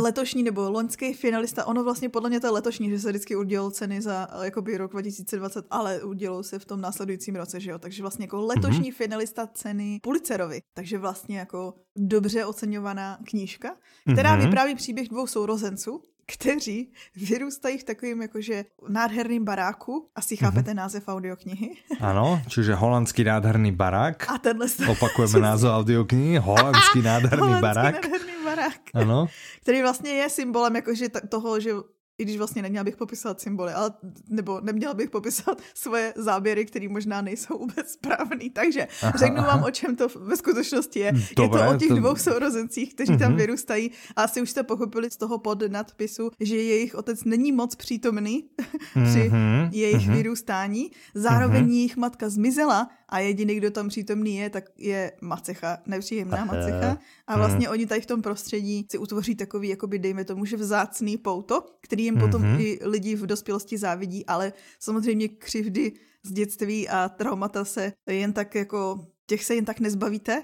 letošní 0.00 0.42
nebo 0.42 0.70
loňský 0.70 1.14
finalista, 1.14 1.64
ono 1.64 1.84
vlastně 1.84 2.08
podle 2.08 2.28
mě 2.28 2.40
to 2.40 2.46
je 2.46 2.50
letošní, 2.50 2.90
že 2.90 2.98
se 3.00 3.08
vždycky 3.08 3.36
udělal 3.36 3.70
ceny 3.70 4.02
za 4.02 4.28
jakoby 4.42 4.76
rok 4.76 4.92
2020, 4.92 5.64
ale 5.70 6.02
udělal 6.02 6.42
se 6.42 6.58
v 6.58 6.64
tom 6.64 6.80
následujícím 6.80 7.36
roce, 7.36 7.60
že 7.60 7.70
jo, 7.70 7.78
takže 7.78 8.02
vlastně 8.02 8.24
jako 8.24 8.46
letošní 8.46 8.92
uh-huh. 8.92 8.96
finalista 8.96 9.46
ceny 9.46 10.00
Pulitzerovi, 10.02 10.60
takže 10.74 10.98
vlastně 10.98 11.38
jako 11.38 11.74
dobře 11.96 12.44
oceňovaná 12.44 13.18
knížka, 13.24 13.76
která 14.12 14.36
uh-huh. 14.36 14.44
vypráví 14.44 14.74
příběh 14.74 15.08
dvou 15.08 15.26
sourozenců, 15.26 16.00
kteří 16.26 16.92
vyrůstají 17.16 17.78
v 17.78 17.84
takovém 17.84 18.22
jakože 18.22 18.64
nádherným 18.88 19.44
baráku. 19.44 20.08
Asi 20.14 20.36
chápete 20.36 20.70
mm-hmm. 20.70 20.74
název 20.74 21.08
audioknihy. 21.08 21.76
Ano, 22.00 22.42
čiže 22.48 22.74
holandský 22.74 23.24
nádherný 23.24 23.72
barák. 23.72 24.30
A 24.30 24.38
tenhle... 24.38 24.66
Opakujeme 24.90 25.38
název 25.40 25.70
audioknihy. 25.70 26.38
Holandský 26.38 27.02
nádherný 27.02 27.46
holandský 27.46 27.62
barák. 27.62 27.94
nádherný 27.94 28.32
barák. 28.44 28.80
Ano. 28.94 29.26
Který 29.60 29.82
vlastně 29.82 30.10
je 30.10 30.30
symbolem 30.30 30.76
jakože 30.76 31.08
toho, 31.28 31.60
že 31.60 31.70
i 32.18 32.24
když 32.24 32.38
vlastně 32.38 32.62
neměla 32.62 32.84
bych 32.84 32.96
popisovat 32.96 33.40
symboly, 33.40 33.72
ale, 33.72 33.92
nebo 34.28 34.60
neměla 34.60 34.94
bych 34.94 35.10
popisovat 35.10 35.62
svoje 35.74 36.14
záběry, 36.16 36.64
které 36.64 36.88
možná 36.88 37.22
nejsou 37.22 37.58
vůbec 37.58 37.92
správný. 37.92 38.50
Takže 38.50 38.88
aha, 39.02 39.18
řeknu 39.18 39.38
aha. 39.38 39.46
vám, 39.46 39.64
o 39.64 39.70
čem 39.70 39.96
to 39.96 40.08
ve 40.16 40.36
skutečnosti 40.36 40.98
je. 40.98 41.12
Dobré, 41.36 41.60
je 41.60 41.68
to 41.68 41.74
o 41.74 41.78
těch 41.78 41.88
to... 41.88 41.94
dvou 41.94 42.16
sourozencích, 42.16 42.94
kteří 42.94 43.12
mm-hmm. 43.12 43.18
tam 43.18 43.28
mhm. 43.28 43.38
vyrůstají 43.38 43.90
a 44.16 44.22
asi 44.22 44.42
už 44.42 44.50
jste 44.50 44.62
pochopili 44.62 45.10
z 45.10 45.16
toho 45.16 45.38
pod 45.38 45.62
nadpisu, 45.68 46.30
že 46.40 46.56
jejich 46.56 46.94
otec 46.94 47.24
není 47.24 47.52
moc 47.52 47.74
přítomný 47.74 48.44
při 49.10 49.30
mm-hmm. 49.30 49.68
jejich 49.72 50.08
mm-hmm. 50.08 50.14
vyrůstání. 50.14 50.90
Zároveň 51.14 51.64
mm-hmm. 51.64 51.72
jejich 51.72 51.96
matka 51.96 52.28
zmizela 52.28 52.90
a 53.12 53.18
jediný, 53.18 53.54
kdo 53.54 53.70
tam 53.70 53.88
přítomný 53.88 54.36
je, 54.36 54.50
tak 54.50 54.64
je 54.78 55.12
macecha, 55.20 55.78
nepříjemná 55.86 56.44
macecha. 56.44 56.98
A 57.26 57.36
vlastně 57.36 57.66
mm. 57.68 57.72
oni 57.72 57.86
tady 57.86 58.00
v 58.00 58.06
tom 58.06 58.22
prostředí 58.22 58.86
si 58.90 58.98
utvoří 58.98 59.34
takový, 59.34 59.68
jakoby 59.68 59.98
dejme 59.98 60.24
tomu, 60.24 60.44
že 60.44 60.56
vzácný 60.56 61.16
pouto, 61.16 61.66
který 61.80 62.01
jim 62.02 62.14
mm-hmm. 62.14 62.20
potom 62.20 62.42
mhm. 62.42 62.60
i 62.60 62.78
lidi 62.82 63.16
v 63.16 63.26
dospělosti 63.26 63.78
závidí, 63.78 64.26
ale 64.26 64.52
samozřejmě 64.78 65.28
křivdy 65.28 65.92
z 66.22 66.32
dětství 66.32 66.88
a 66.88 67.08
traumata 67.08 67.64
se 67.64 67.92
jen 68.06 68.32
tak 68.32 68.54
jako 68.54 69.06
těch 69.26 69.44
se 69.44 69.54
jen 69.54 69.64
tak 69.64 69.80
nezbavíte. 69.80 70.42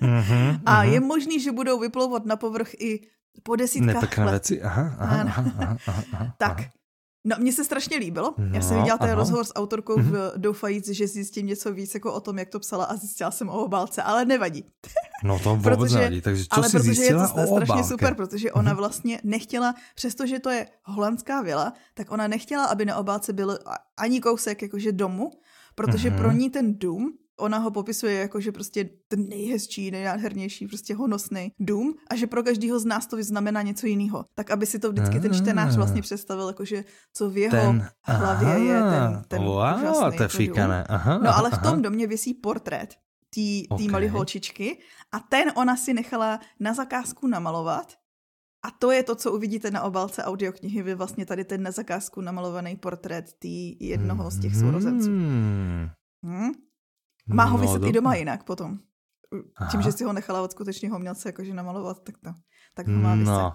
mm-hmm, 0.00 0.60
a 0.66 0.82
mm-hmm. 0.82 0.92
je 0.92 1.00
možný, 1.00 1.40
že 1.40 1.52
budou 1.52 1.80
vyplouvat 1.80 2.26
na 2.26 2.36
povrch 2.36 2.74
i 2.78 3.00
po 3.42 3.56
desítkách 3.56 4.18
let. 4.18 4.30
věci, 4.30 4.62
aha, 4.62 4.96
aha, 4.98 5.22
aha, 5.22 5.44
aha, 5.58 5.76
aha, 5.86 6.02
aha. 6.12 6.34
Tak, 6.38 6.58
No, 7.28 7.36
mně 7.38 7.52
se 7.52 7.64
strašně 7.64 7.96
líbilo. 7.96 8.34
No, 8.38 8.44
Já 8.52 8.60
jsem 8.60 8.78
viděla 8.78 8.98
ten 8.98 9.10
rozhovor 9.10 9.44
s 9.44 9.54
autorkou 9.54 9.96
mm-hmm. 9.96 10.32
doufajíc, 10.36 10.88
že 10.88 11.06
zjistím 11.06 11.46
něco 11.46 11.72
víc 11.72 11.94
jako 11.94 12.12
o 12.12 12.20
tom, 12.20 12.38
jak 12.38 12.48
to 12.48 12.58
psala 12.58 12.84
a 12.84 12.96
zjistila 12.96 13.30
jsem 13.30 13.48
o 13.48 13.64
obálce, 13.64 14.02
ale 14.02 14.24
nevadí. 14.24 14.64
No 15.24 15.38
to 15.38 15.50
vůbec 15.56 15.78
protože, 15.78 15.94
nevadí, 15.94 16.20
takže 16.20 16.44
co 16.44 16.48
ale 16.50 16.68
si 16.68 16.76
protože 16.78 17.02
je 17.02 17.14
to 17.14 17.26
strašně 17.26 17.52
obálke? 17.54 17.84
super, 17.84 18.14
protože 18.14 18.52
ona 18.52 18.72
mm-hmm. 18.72 18.76
vlastně 18.76 19.20
nechtěla, 19.24 19.74
přestože 19.94 20.38
to 20.38 20.50
je 20.50 20.66
holandská 20.82 21.42
vila, 21.42 21.72
tak 21.94 22.10
ona 22.10 22.28
nechtěla, 22.28 22.64
aby 22.64 22.84
na 22.84 22.96
obálce 22.96 23.32
byl 23.32 23.58
ani 23.96 24.20
kousek 24.20 24.62
jakože 24.62 24.92
domu, 24.92 25.30
protože 25.74 26.10
mm-hmm. 26.10 26.16
pro 26.16 26.32
ní 26.32 26.50
ten 26.50 26.78
dům 26.78 27.18
ona 27.40 27.58
ho 27.58 27.70
popisuje 27.70 28.14
jako, 28.14 28.40
že 28.40 28.52
prostě 28.52 28.90
ten 29.08 29.28
nejhezčí, 29.28 29.90
nejnádhernější, 29.90 30.66
prostě 30.66 30.94
honosný 30.94 31.52
dům 31.60 31.94
a 32.10 32.16
že 32.16 32.26
pro 32.26 32.42
každého 32.42 32.78
z 32.78 32.84
nás 32.84 33.06
to 33.06 33.16
znamená 33.22 33.62
něco 33.62 33.86
jiného. 33.86 34.24
Tak 34.34 34.50
aby 34.50 34.66
si 34.66 34.78
to 34.78 34.92
vždycky 34.92 35.20
ten 35.20 35.34
čtenář 35.34 35.72
ah. 35.72 35.76
vlastně 35.76 36.02
představil, 36.02 36.46
jakože 36.46 36.84
co 37.12 37.30
v 37.30 37.36
jeho 37.36 37.50
ten, 37.50 37.88
hlavě 38.04 38.48
aha, 38.48 38.58
je 38.58 38.80
ten, 38.80 39.22
ten 39.28 39.42
wow, 39.42 39.78
úžasný 39.78 40.16
to 40.16 40.22
je 40.22 40.28
fíkané. 40.28 40.84
Aha, 40.88 41.18
no 41.18 41.36
ale 41.36 41.50
v 41.50 41.58
tom 41.58 41.82
domě 41.82 42.06
visí 42.06 42.34
portrét 42.34 42.94
té 43.34 43.74
okay. 43.74 43.88
malé 43.88 44.08
holčičky 44.08 44.78
a 45.12 45.20
ten 45.20 45.52
ona 45.56 45.76
si 45.76 45.94
nechala 45.94 46.40
na 46.60 46.74
zakázku 46.74 47.26
namalovat 47.26 47.92
a 48.66 48.70
to 48.70 48.90
je 48.90 49.02
to, 49.02 49.14
co 49.14 49.32
uvidíte 49.32 49.70
na 49.70 49.82
obalce 49.82 50.24
audioknihy, 50.24 50.82
vy 50.82 50.94
vlastně 50.94 51.26
tady 51.26 51.44
ten 51.44 51.62
na 51.62 51.70
zakázku 51.70 52.20
namalovaný 52.20 52.76
portrét 52.76 53.24
tý 53.38 53.86
jednoho 53.86 54.30
z 54.30 54.40
těch 54.40 54.56
sourozenců. 54.56 55.10
Hmm. 55.10 56.52
Má 57.28 57.44
ho 57.44 57.58
no, 57.58 57.62
vyset 57.62 57.82
do... 57.82 57.88
i 57.88 57.92
doma 57.92 58.14
jinak 58.14 58.44
potom. 58.44 58.78
Tím, 59.70 59.80
Aha. 59.80 59.82
že 59.82 59.92
si 59.92 60.04
ho 60.04 60.12
nechala 60.12 60.42
od 60.42 60.50
skutečného 60.50 60.96
umělce 60.96 61.28
jakože 61.28 61.54
namalovat, 61.54 61.98
tak, 62.02 62.14
to, 62.18 62.30
tak 62.74 62.86
ho 62.88 62.94
má 62.94 63.14
vyset. 63.14 63.26
No, 63.26 63.52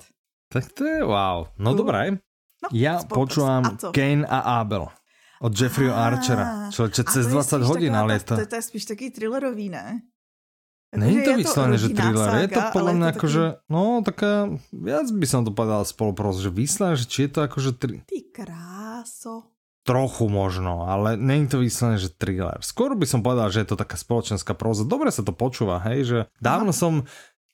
tak 0.52 0.72
to 0.72 0.84
je 0.86 1.04
wow. 1.04 1.48
No 1.58 1.72
uh. 1.72 1.78
dobré. 1.78 2.12
No, 2.62 2.70
Já 2.74 3.00
počúvam 3.04 3.64
Kane 3.92 4.28
a 4.28 4.62
Abel 4.62 4.88
od 5.42 5.62
Jeffreyho 5.62 5.96
Archera. 5.96 6.70
Člověče 6.72 7.04
cez 7.04 7.28
20 7.28 7.62
hodin, 7.62 7.96
ale 7.96 8.14
je 8.14 8.20
to... 8.20 8.38
To, 8.38 8.46
to 8.46 8.56
je 8.56 8.62
spíš 8.62 8.86
taký 8.86 9.10
thrillerový, 9.10 9.70
ne? 9.70 10.02
Jako, 10.94 11.06
Není 11.06 11.24
to 11.24 11.36
vyslovené, 11.36 11.78
že 11.78 11.90
thriller, 11.90 12.36
je 12.36 12.48
to 12.52 12.62
podľa 12.76 12.94
mňa 13.00 13.08
ako, 13.16 13.26
že, 13.32 13.44
no 13.72 14.04
taká, 14.04 14.52
viac 14.76 15.08
by 15.08 15.24
som 15.24 15.48
to 15.48 15.56
povedal 15.56 15.88
spolupros, 15.88 16.44
že 16.44 16.52
vyslené, 16.52 17.00
že 17.00 17.08
či 17.08 17.20
je 17.26 17.30
to 17.32 17.40
ako, 17.48 17.58
že... 17.64 17.72
Tri... 17.80 18.04
Ty 18.04 18.20
kráso. 18.36 19.56
Trochu 19.82 20.30
možno, 20.30 20.86
ale 20.86 21.18
není 21.18 21.50
to 21.50 21.58
vyslené, 21.58 21.98
že 21.98 22.14
thriller. 22.14 22.62
Skôr 22.62 22.94
by 22.94 23.06
som 23.10 23.26
povedal, 23.26 23.50
že 23.50 23.66
je 23.66 23.74
to 23.74 23.82
taká 23.82 23.98
spoločenská 23.98 24.54
próza. 24.54 24.86
Dobre 24.86 25.10
sa 25.10 25.26
to 25.26 25.34
počúva, 25.34 25.82
hej, 25.90 26.00
že 26.06 26.18
dávno 26.38 26.70
som 26.70 27.10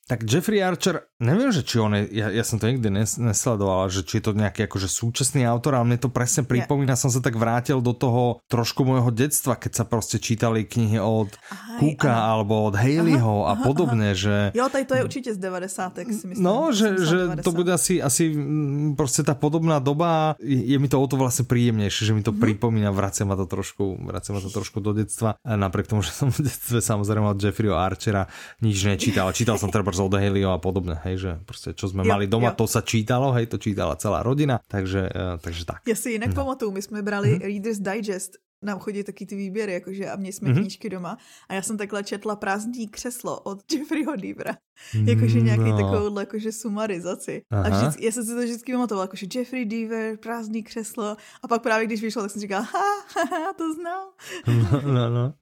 tak 0.08 0.24
Jeffrey 0.24 0.64
Archer, 0.64 1.04
neviem, 1.20 1.52
že 1.52 1.60
či 1.60 1.76
on 1.76 1.92
je, 1.92 2.08
ja, 2.16 2.32
ja 2.32 2.40
som 2.40 2.56
to 2.56 2.64
nikdy 2.64 2.88
nes, 2.88 3.20
nesledoval, 3.20 3.92
že 3.92 4.08
či 4.08 4.18
je 4.18 4.24
to 4.24 4.32
nejaký 4.32 4.64
akože 4.64 4.88
súčasný 4.88 5.44
autor, 5.44 5.76
ale 5.76 5.84
mne 5.84 6.00
to 6.00 6.08
presne 6.08 6.48
pripomína, 6.48 6.96
yeah. 6.96 7.02
som 7.04 7.12
sa 7.12 7.20
tak 7.20 7.36
vrátil 7.36 7.84
do 7.84 7.92
toho 7.92 8.40
trošku 8.48 8.88
môjho 8.88 9.12
detstva, 9.12 9.60
keď 9.60 9.72
sa 9.76 9.84
proste 9.84 10.16
čítali 10.16 10.64
knihy 10.64 10.96
od 10.96 11.28
Aj, 11.36 11.76
Kuka 11.76 12.08
aha. 12.08 12.40
alebo 12.40 12.72
od 12.72 12.80
Haleyho 12.80 13.44
a 13.44 13.60
podobne, 13.60 14.16
aha. 14.16 14.18
že... 14.18 14.36
Jo, 14.56 14.72
tady 14.72 14.84
to 14.88 14.94
je 14.96 15.02
určite 15.04 15.30
z 15.36 15.38
90. 15.44 15.68
si 16.08 16.24
myslím. 16.32 16.40
No, 16.40 16.72
že, 16.72 16.96
že 16.96 17.44
to 17.44 17.52
bude 17.52 17.68
asi, 17.68 18.00
asi 18.00 18.32
mm, 18.32 18.96
proste 18.96 19.20
tá 19.20 19.36
podobná 19.36 19.76
doba, 19.84 20.40
je, 20.40 20.72
je 20.72 20.76
mi 20.80 20.88
to 20.88 20.96
o 20.96 21.04
to 21.04 21.20
vlastne 21.20 21.44
príjemnejšie, 21.44 22.08
že 22.08 22.16
mi 22.16 22.24
to 22.24 22.32
mm. 22.32 22.40
pripomína, 22.40 22.96
vracia 22.96 23.28
ma 23.28 23.36
to 23.36 23.44
trošku, 23.44 24.08
vracia 24.08 24.32
ma 24.32 24.40
to 24.40 24.48
trošku 24.48 24.80
do 24.80 24.96
detstva, 24.96 25.36
napriek 25.44 25.92
tomu, 25.92 26.00
že 26.00 26.16
som 26.16 26.32
v 26.32 26.48
detstve 26.48 26.80
samozrejme 26.80 27.28
od 27.28 27.36
Jeffreyho 27.36 27.76
Archera 27.76 28.24
nič 28.64 28.88
nečítal, 28.88 29.36
čítal 29.36 29.60
som 29.60 29.68
treba 29.68 29.97
od 30.04 30.14
Helio 30.14 30.50
a 30.50 30.58
podobne, 30.58 31.00
hej, 31.04 31.16
že 31.18 31.38
prostě 31.44 31.72
čo 31.72 31.88
jsme 31.88 32.02
jo, 32.02 32.08
mali 32.08 32.26
doma, 32.26 32.48
jo. 32.48 32.54
to 32.54 32.66
sa 32.66 32.80
čítalo, 32.80 33.32
hej, 33.32 33.46
to 33.46 33.58
čítala 33.58 33.96
celá 33.96 34.22
rodina, 34.22 34.60
takže, 34.68 35.08
uh, 35.08 35.38
takže 35.40 35.64
tak. 35.64 35.82
Já 35.86 35.94
si 35.94 36.10
jinak 36.10 36.28
no. 36.28 36.34
pamatuju, 36.34 36.70
my 36.70 36.82
jsme 36.82 37.02
brali 37.02 37.28
mm-hmm. 37.28 37.46
Reader's 37.46 37.78
Digest 37.78 38.32
nám 38.62 38.78
chodí 38.78 39.04
taky 39.04 39.26
ty 39.26 39.36
výběry, 39.36 39.72
jakože 39.72 40.10
a 40.10 40.16
měli 40.16 40.32
jsme 40.32 40.50
mm-hmm. 40.50 40.60
knížky 40.60 40.90
doma 40.90 41.18
a 41.48 41.54
já 41.54 41.62
jsem 41.62 41.76
takhle 41.78 42.04
četla 42.04 42.36
prázdní 42.36 42.88
křeslo 42.88 43.40
od 43.40 43.58
Jeffreyho 43.72 44.16
Deavera. 44.16 44.56
Jakože 45.04 45.40
nějaký 45.40 45.70
no. 45.70 45.76
takovou 45.76 46.18
jakože 46.18 46.52
sumarizaci. 46.52 47.42
Aha. 47.50 47.64
A 47.64 47.68
vždycky, 47.68 48.04
já 48.04 48.12
jsem 48.12 48.24
si 48.24 48.34
to 48.34 48.40
vždycky 48.40 48.72
pamatovala, 48.72 49.04
jakože 49.04 49.26
Jeffrey 49.34 49.64
Deaver, 49.64 50.16
prázdný 50.16 50.62
křeslo 50.62 51.16
a 51.42 51.48
pak 51.48 51.62
právě 51.62 51.86
když 51.86 52.02
vyšlo, 52.02 52.22
tak 52.22 52.30
jsem 52.30 52.40
říkala, 52.40 52.62
ha, 52.62 52.88
ha, 53.14 53.38
ha 53.38 53.52
to 53.52 53.74
znám. 53.74 54.08
No, 54.82 54.92
no, 54.92 55.10
no. 55.10 55.34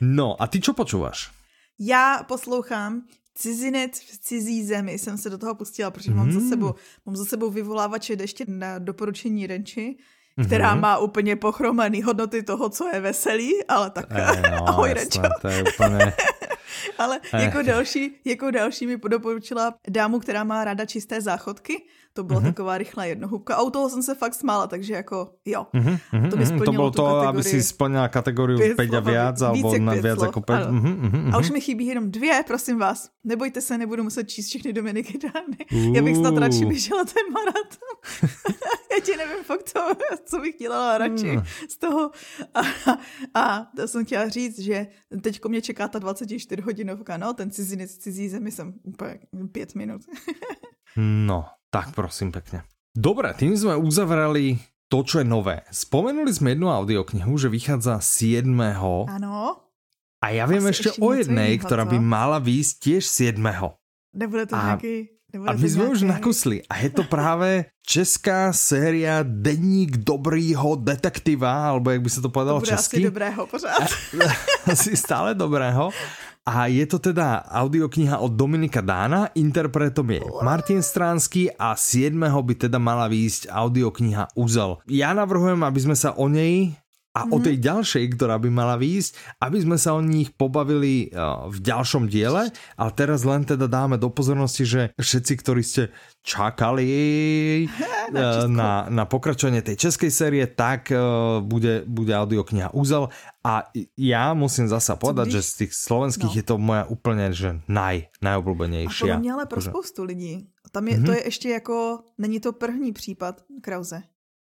no 0.00 0.42
a 0.42 0.46
ty 0.46 0.60
čo 0.60 0.74
počúvaš? 0.74 1.30
Já 1.78 2.22
poslouchám 2.22 3.02
Cizinec 3.34 4.00
v 4.00 4.18
cizí 4.18 4.64
zemi 4.64 4.92
jsem 4.92 5.18
se 5.18 5.30
do 5.30 5.38
toho 5.38 5.54
pustila, 5.54 5.90
protože 5.90 6.10
mm. 6.10 6.16
mám 6.16 6.32
za 6.32 6.40
sebou, 6.48 6.74
mám 7.06 7.16
za 7.16 7.24
sebou 7.24 7.50
vyvolávače 7.50 8.16
ještě 8.20 8.44
na 8.48 8.78
doporučení 8.78 9.46
Renči, 9.46 9.96
která 10.46 10.76
mm-hmm. 10.76 10.80
má 10.80 10.98
úplně 10.98 11.36
pochromaný 11.36 12.02
hodnoty 12.02 12.42
toho, 12.42 12.68
co 12.68 12.88
je 12.88 13.00
veselý, 13.00 13.64
ale 13.68 13.90
tak 13.90 14.06
e, 14.10 14.50
no, 14.50 14.68
ahoj 14.68 14.92
Renčo. 14.92 15.22
To 15.40 15.48
je 15.48 15.64
úplně... 15.74 16.12
ale 16.98 17.20
jako 17.32 17.62
další, 17.62 18.16
jako 18.24 18.50
další 18.50 18.86
mi 18.86 18.96
doporučila 19.08 19.74
dámu, 19.88 20.18
která 20.18 20.44
má 20.44 20.64
ráda 20.64 20.84
čisté 20.84 21.20
záchodky 21.20 21.82
to 22.16 22.24
byla 22.24 22.40
mm-hmm. 22.40 22.44
taková 22.44 22.78
rychlá 22.78 23.04
jednohubka. 23.04 23.54
A 23.54 23.62
u 23.62 23.70
toho 23.70 23.90
jsem 23.90 24.02
se 24.02 24.14
fakt 24.14 24.34
smála, 24.34 24.66
takže 24.66 24.94
jako 24.94 25.30
jo. 25.44 25.66
Mm-hmm, 25.74 26.30
to 26.30 26.36
by 26.36 26.44
mhm. 26.44 26.64
To 26.64 26.72
bylo 26.72 26.90
to, 26.90 27.02
kategorii... 27.02 27.28
aby 27.28 27.42
si 27.42 27.62
splnila 27.62 28.08
kategorii 28.08 28.74
5 28.74 28.94
a 28.94 29.00
viac, 29.00 29.42
alebo 29.42 29.78
na 29.78 29.94
viac 29.94 30.22
jako 30.22 30.40
5. 30.40 30.58
Mm-hmm, 30.58 31.10
mm-hmm. 31.10 31.34
A 31.34 31.38
už 31.38 31.50
mi 31.50 31.60
chybí 31.60 31.86
jenom 31.86 32.10
dvě, 32.10 32.44
prosím 32.46 32.78
vás. 32.78 33.10
Nebojte 33.24 33.60
se, 33.60 33.78
nebudu 33.78 34.04
muset 34.04 34.24
číst 34.24 34.46
všechny 34.46 34.72
Dominiky 34.72 35.18
Dány. 35.18 35.86
Uh. 35.88 35.96
Já 35.96 36.02
bych 36.02 36.16
snad 36.16 36.38
radši 36.38 36.64
běžela 36.64 37.04
ten 37.04 37.32
maraton. 37.32 38.28
Já 38.94 39.00
ti 39.00 39.16
nevím 39.16 39.44
fakt, 39.44 39.62
co, 39.62 39.80
co 40.24 40.38
bych 40.40 40.56
dělala 40.56 40.98
radši 40.98 41.36
mm. 41.36 41.42
z 41.68 41.76
toho. 41.76 42.10
A, 42.54 42.60
a 43.34 43.66
to 43.76 43.88
jsem 43.88 44.04
chtěla 44.04 44.28
říct, 44.28 44.58
že 44.58 44.86
teď 45.20 45.44
mě 45.44 45.60
čeká 45.60 45.88
ta 45.88 45.98
24 45.98 46.62
hodinovka, 46.62 47.16
no, 47.16 47.34
ten 47.34 47.50
cizinec 47.50 47.96
cizí 47.96 48.28
zemi 48.28 48.50
jsem 48.50 48.74
úplně 48.82 49.18
pět 49.52 49.74
minut. 49.74 50.02
no, 50.96 51.44
tak 51.74 51.90
prosím 51.90 52.30
pekne. 52.30 52.62
Dobre, 52.94 53.34
tým 53.34 53.58
sme 53.58 53.74
uzavreli 53.74 54.62
to, 54.86 55.02
čo 55.02 55.18
je 55.18 55.26
nové. 55.26 55.66
Spomenuli 55.74 56.30
sme 56.30 56.54
jednu 56.54 56.70
audioknihu, 56.70 57.34
že 57.34 57.50
vychádza 57.50 57.98
7. 57.98 58.46
Ano. 59.10 59.58
A 60.22 60.26
ja 60.30 60.46
viem 60.46 60.62
ešte 60.70 60.94
o 61.02 61.10
jednej, 61.10 61.58
ktorá 61.58 61.82
by 61.82 61.98
mala 61.98 62.38
výjsť 62.38 62.74
tiež 62.78 63.02
7. 63.34 63.42
Nebude 64.14 64.46
to 64.46 64.54
a, 64.54 64.78
nejaký... 64.78 65.13
Nebude 65.34 65.50
a 65.50 65.58
my 65.58 65.66
sme 65.66 65.84
už 65.90 66.06
nakusli. 66.06 66.62
A 66.70 66.78
je 66.78 66.94
to 66.94 67.02
práve 67.02 67.66
česká 67.82 68.54
séria 68.54 69.26
Deník 69.26 70.06
dobrýho 70.06 70.78
detektiva, 70.78 71.74
alebo 71.74 71.90
jak 71.90 72.06
by 72.06 72.10
sa 72.10 72.20
to 72.22 72.30
povedalo 72.30 72.62
to 72.62 72.70
česky. 72.70 73.02
asi 73.02 73.10
dobrého 73.10 73.42
pořád. 73.50 73.90
asi 74.72 74.94
stále 74.94 75.34
dobrého. 75.34 75.90
A 76.44 76.68
je 76.68 76.84
to 76.86 77.00
teda 77.00 77.40
audiokniha 77.50 78.20
od 78.20 78.36
Dominika 78.36 78.84
Dána, 78.84 79.32
interpretom 79.32 80.06
je 80.12 80.20
Martin 80.44 80.84
Stránsky 80.84 81.48
a 81.48 81.72
7. 81.72 82.14
by 82.20 82.54
teda 82.68 82.76
mala 82.76 83.08
výjsť 83.08 83.48
audiokniha 83.48 84.36
Uzel. 84.36 84.78
Ja 84.84 85.16
navrhujem, 85.16 85.64
aby 85.64 85.80
sme 85.80 85.96
sa 85.96 86.12
o 86.14 86.28
nej 86.28 86.76
a 87.14 87.30
o 87.30 87.38
mhm. 87.38 87.44
tej 87.46 87.56
ďalšej, 87.62 88.04
ktorá 88.18 88.42
by 88.42 88.50
mala 88.50 88.74
výjsť, 88.74 89.38
aby 89.38 89.58
sme 89.62 89.78
sa 89.78 89.94
o 89.94 90.02
nich 90.02 90.34
pobavili 90.34 91.14
v 91.46 91.58
ďalšom 91.62 92.10
diele, 92.10 92.50
ale 92.74 92.90
teraz 92.98 93.22
len 93.22 93.46
teda 93.46 93.70
dáme 93.70 93.96
do 94.02 94.10
pozornosti, 94.10 94.66
že 94.66 94.82
všetci, 94.98 95.32
ktorí 95.38 95.62
ste 95.62 95.94
čakali 96.26 96.90
na, 98.14 98.50
na, 98.50 98.70
na 98.90 99.04
pokračovanie 99.06 99.62
tej 99.62 99.88
českej 99.88 100.10
série, 100.10 100.44
tak 100.50 100.90
bude, 101.46 101.86
bude 101.86 102.10
audiokniha 102.10 102.74
Uzel 102.74 103.08
a 103.44 103.70
já 103.98 104.34
musím 104.34 104.68
zase 104.68 104.96
povedať, 104.96 105.28
že 105.28 105.42
z 105.42 105.52
těch 105.56 105.72
slovenských 105.74 106.34
no. 106.34 106.38
je 106.40 106.42
to 106.42 106.56
moja 106.58 106.84
úplně 106.88 107.32
že 107.32 107.60
naj, 107.68 108.08
najobľúbenejšia. 108.22 109.14
A 109.14 109.16
to 109.16 109.20
mě 109.20 109.32
ale 109.32 109.46
pro 109.46 109.60
spoustu 109.60 110.04
lidí. 110.04 110.48
Tam 110.72 110.88
je, 110.88 110.98
mm-hmm. 110.98 111.06
to 111.06 111.12
je 111.12 111.24
ještě 111.24 111.48
jako, 111.48 112.00
není 112.18 112.40
to 112.40 112.52
první 112.52 112.92
případ 112.92 113.40
Krause. 113.60 114.02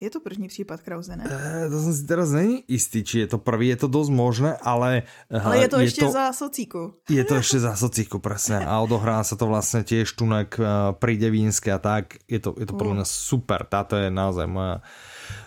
Je 0.04 0.10
to 0.10 0.20
první 0.20 0.48
případ 0.48 0.82
Krause, 0.82 1.16
ne? 1.16 1.24
E, 1.24 1.70
to 1.70 1.80
jsem 1.80 1.94
si 1.94 2.04
teraz 2.04 2.32
není 2.32 2.64
jistý, 2.68 3.04
či 3.04 3.20
je 3.20 3.28
to 3.28 3.38
prvý, 3.38 3.68
je 3.68 3.76
to 3.76 3.88
dost 3.88 4.10
možné, 4.12 4.60
ale... 4.60 5.08
Ale 5.32 5.58
je 5.58 5.68
to 5.68 5.80
je 5.80 5.84
ještě 5.84 6.06
to, 6.06 6.12
za 6.12 6.34
socíku. 6.34 6.94
Je 7.10 7.24
to 7.24 7.36
ještě 7.36 7.60
za 7.60 7.76
socíku, 7.76 8.20
presne. 8.20 8.66
A 8.66 8.80
odohrá 8.80 9.24
se 9.24 9.36
to 9.36 9.48
vlastně 9.48 9.84
tiež 9.84 10.12
tunek 10.12 10.60
eh, 10.60 10.66
pri 10.92 11.18
Devínske 11.18 11.72
a 11.72 11.80
tak. 11.80 12.20
Je 12.28 12.40
to, 12.40 12.56
je 12.60 12.66
to 12.66 12.74
podle 12.76 12.94
mě 12.94 13.06
super. 13.08 13.64
Táto 13.64 13.96
je 13.96 14.12
naozaj 14.12 14.48
moja 14.48 14.82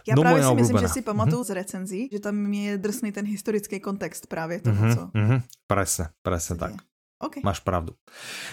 já 0.08 0.14
no, 0.14 0.22
právě 0.22 0.42
si 0.42 0.48
oblíbená. 0.48 0.72
myslím, 0.72 0.88
že 0.88 0.92
si 0.92 1.02
pamatuju 1.02 1.42
mm-hmm. 1.42 1.50
z 1.52 1.54
recenzí, 1.54 2.08
že 2.12 2.20
tam 2.20 2.52
je 2.52 2.78
drsný 2.78 3.12
ten 3.12 3.26
historický 3.26 3.80
kontext 3.80 4.26
právě 4.26 4.60
toho, 4.60 4.76
mm-hmm, 4.76 4.94
co... 4.94 5.00
Mm-hmm. 5.14 5.42
Presne, 5.66 6.08
presne 6.22 6.56
tak. 6.56 6.72
Okay. 7.18 7.42
Máš 7.44 7.60
pravdu. 7.60 7.92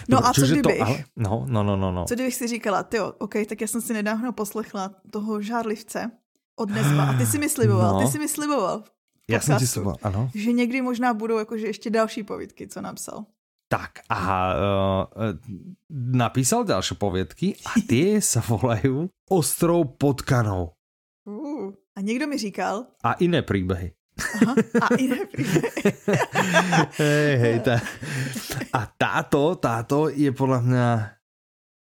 No 0.08 0.16
Dobre, 0.16 0.30
a 0.30 0.32
co 0.32 0.46
kdybych? 0.46 0.78
To, 0.78 0.84
ale, 0.84 1.04
no, 1.16 1.46
no, 1.48 1.62
no, 1.62 1.76
no, 1.76 1.92
no. 1.92 2.04
Co 2.04 2.14
kdybych 2.14 2.34
si 2.34 2.46
říkala, 2.46 2.82
ty 2.82 3.00
OK, 3.00 3.34
tak 3.48 3.60
já 3.60 3.66
jsem 3.66 3.80
si 3.80 3.92
nedávno 3.92 4.32
poslechla 4.32 4.94
toho 5.10 5.42
žárlivce 5.42 6.10
od 6.56 6.70
Nesba 6.70 7.04
a 7.04 7.18
ty 7.18 7.26
si 7.26 7.38
mi 7.38 7.48
sliboval, 7.48 7.94
no. 8.00 8.00
ty 8.00 8.12
si 8.12 8.18
mi 8.18 8.28
sliboval. 8.28 8.84
Já 9.28 9.40
jsem 9.40 9.58
ti 9.58 9.66
sliboval, 9.66 9.96
ano. 10.02 10.30
Že 10.34 10.52
někdy 10.52 10.82
možná 10.82 11.14
budou 11.14 11.38
jakože 11.38 11.66
ještě 11.66 11.90
další 11.90 12.22
povídky, 12.22 12.68
co 12.68 12.80
napsal. 12.80 13.24
Tak 13.68 13.90
a 14.08 14.54
uh, 14.54 15.22
napísal 15.90 16.64
další 16.64 16.94
povědky 16.94 17.56
a 17.66 17.70
ty 17.88 18.20
se 18.22 18.40
volají 18.48 19.08
Ostrou 19.30 19.84
potkanou. 19.84 20.70
Uh, 21.24 21.72
a 21.96 22.00
někdo 22.00 22.26
mi 22.26 22.38
říkal... 22.38 22.86
A 23.04 23.14
jiné 23.20 23.42
příběhy. 23.42 23.92
Aha, 24.42 24.54
a 24.80 24.94
příběhy. 24.94 25.28
hej, 26.98 27.36
hej, 27.36 27.60
tá. 27.60 27.80
A 28.72 28.86
táto, 28.98 29.54
táto 29.54 30.08
je 30.08 30.32
podle 30.32 30.62
mě, 30.62 31.10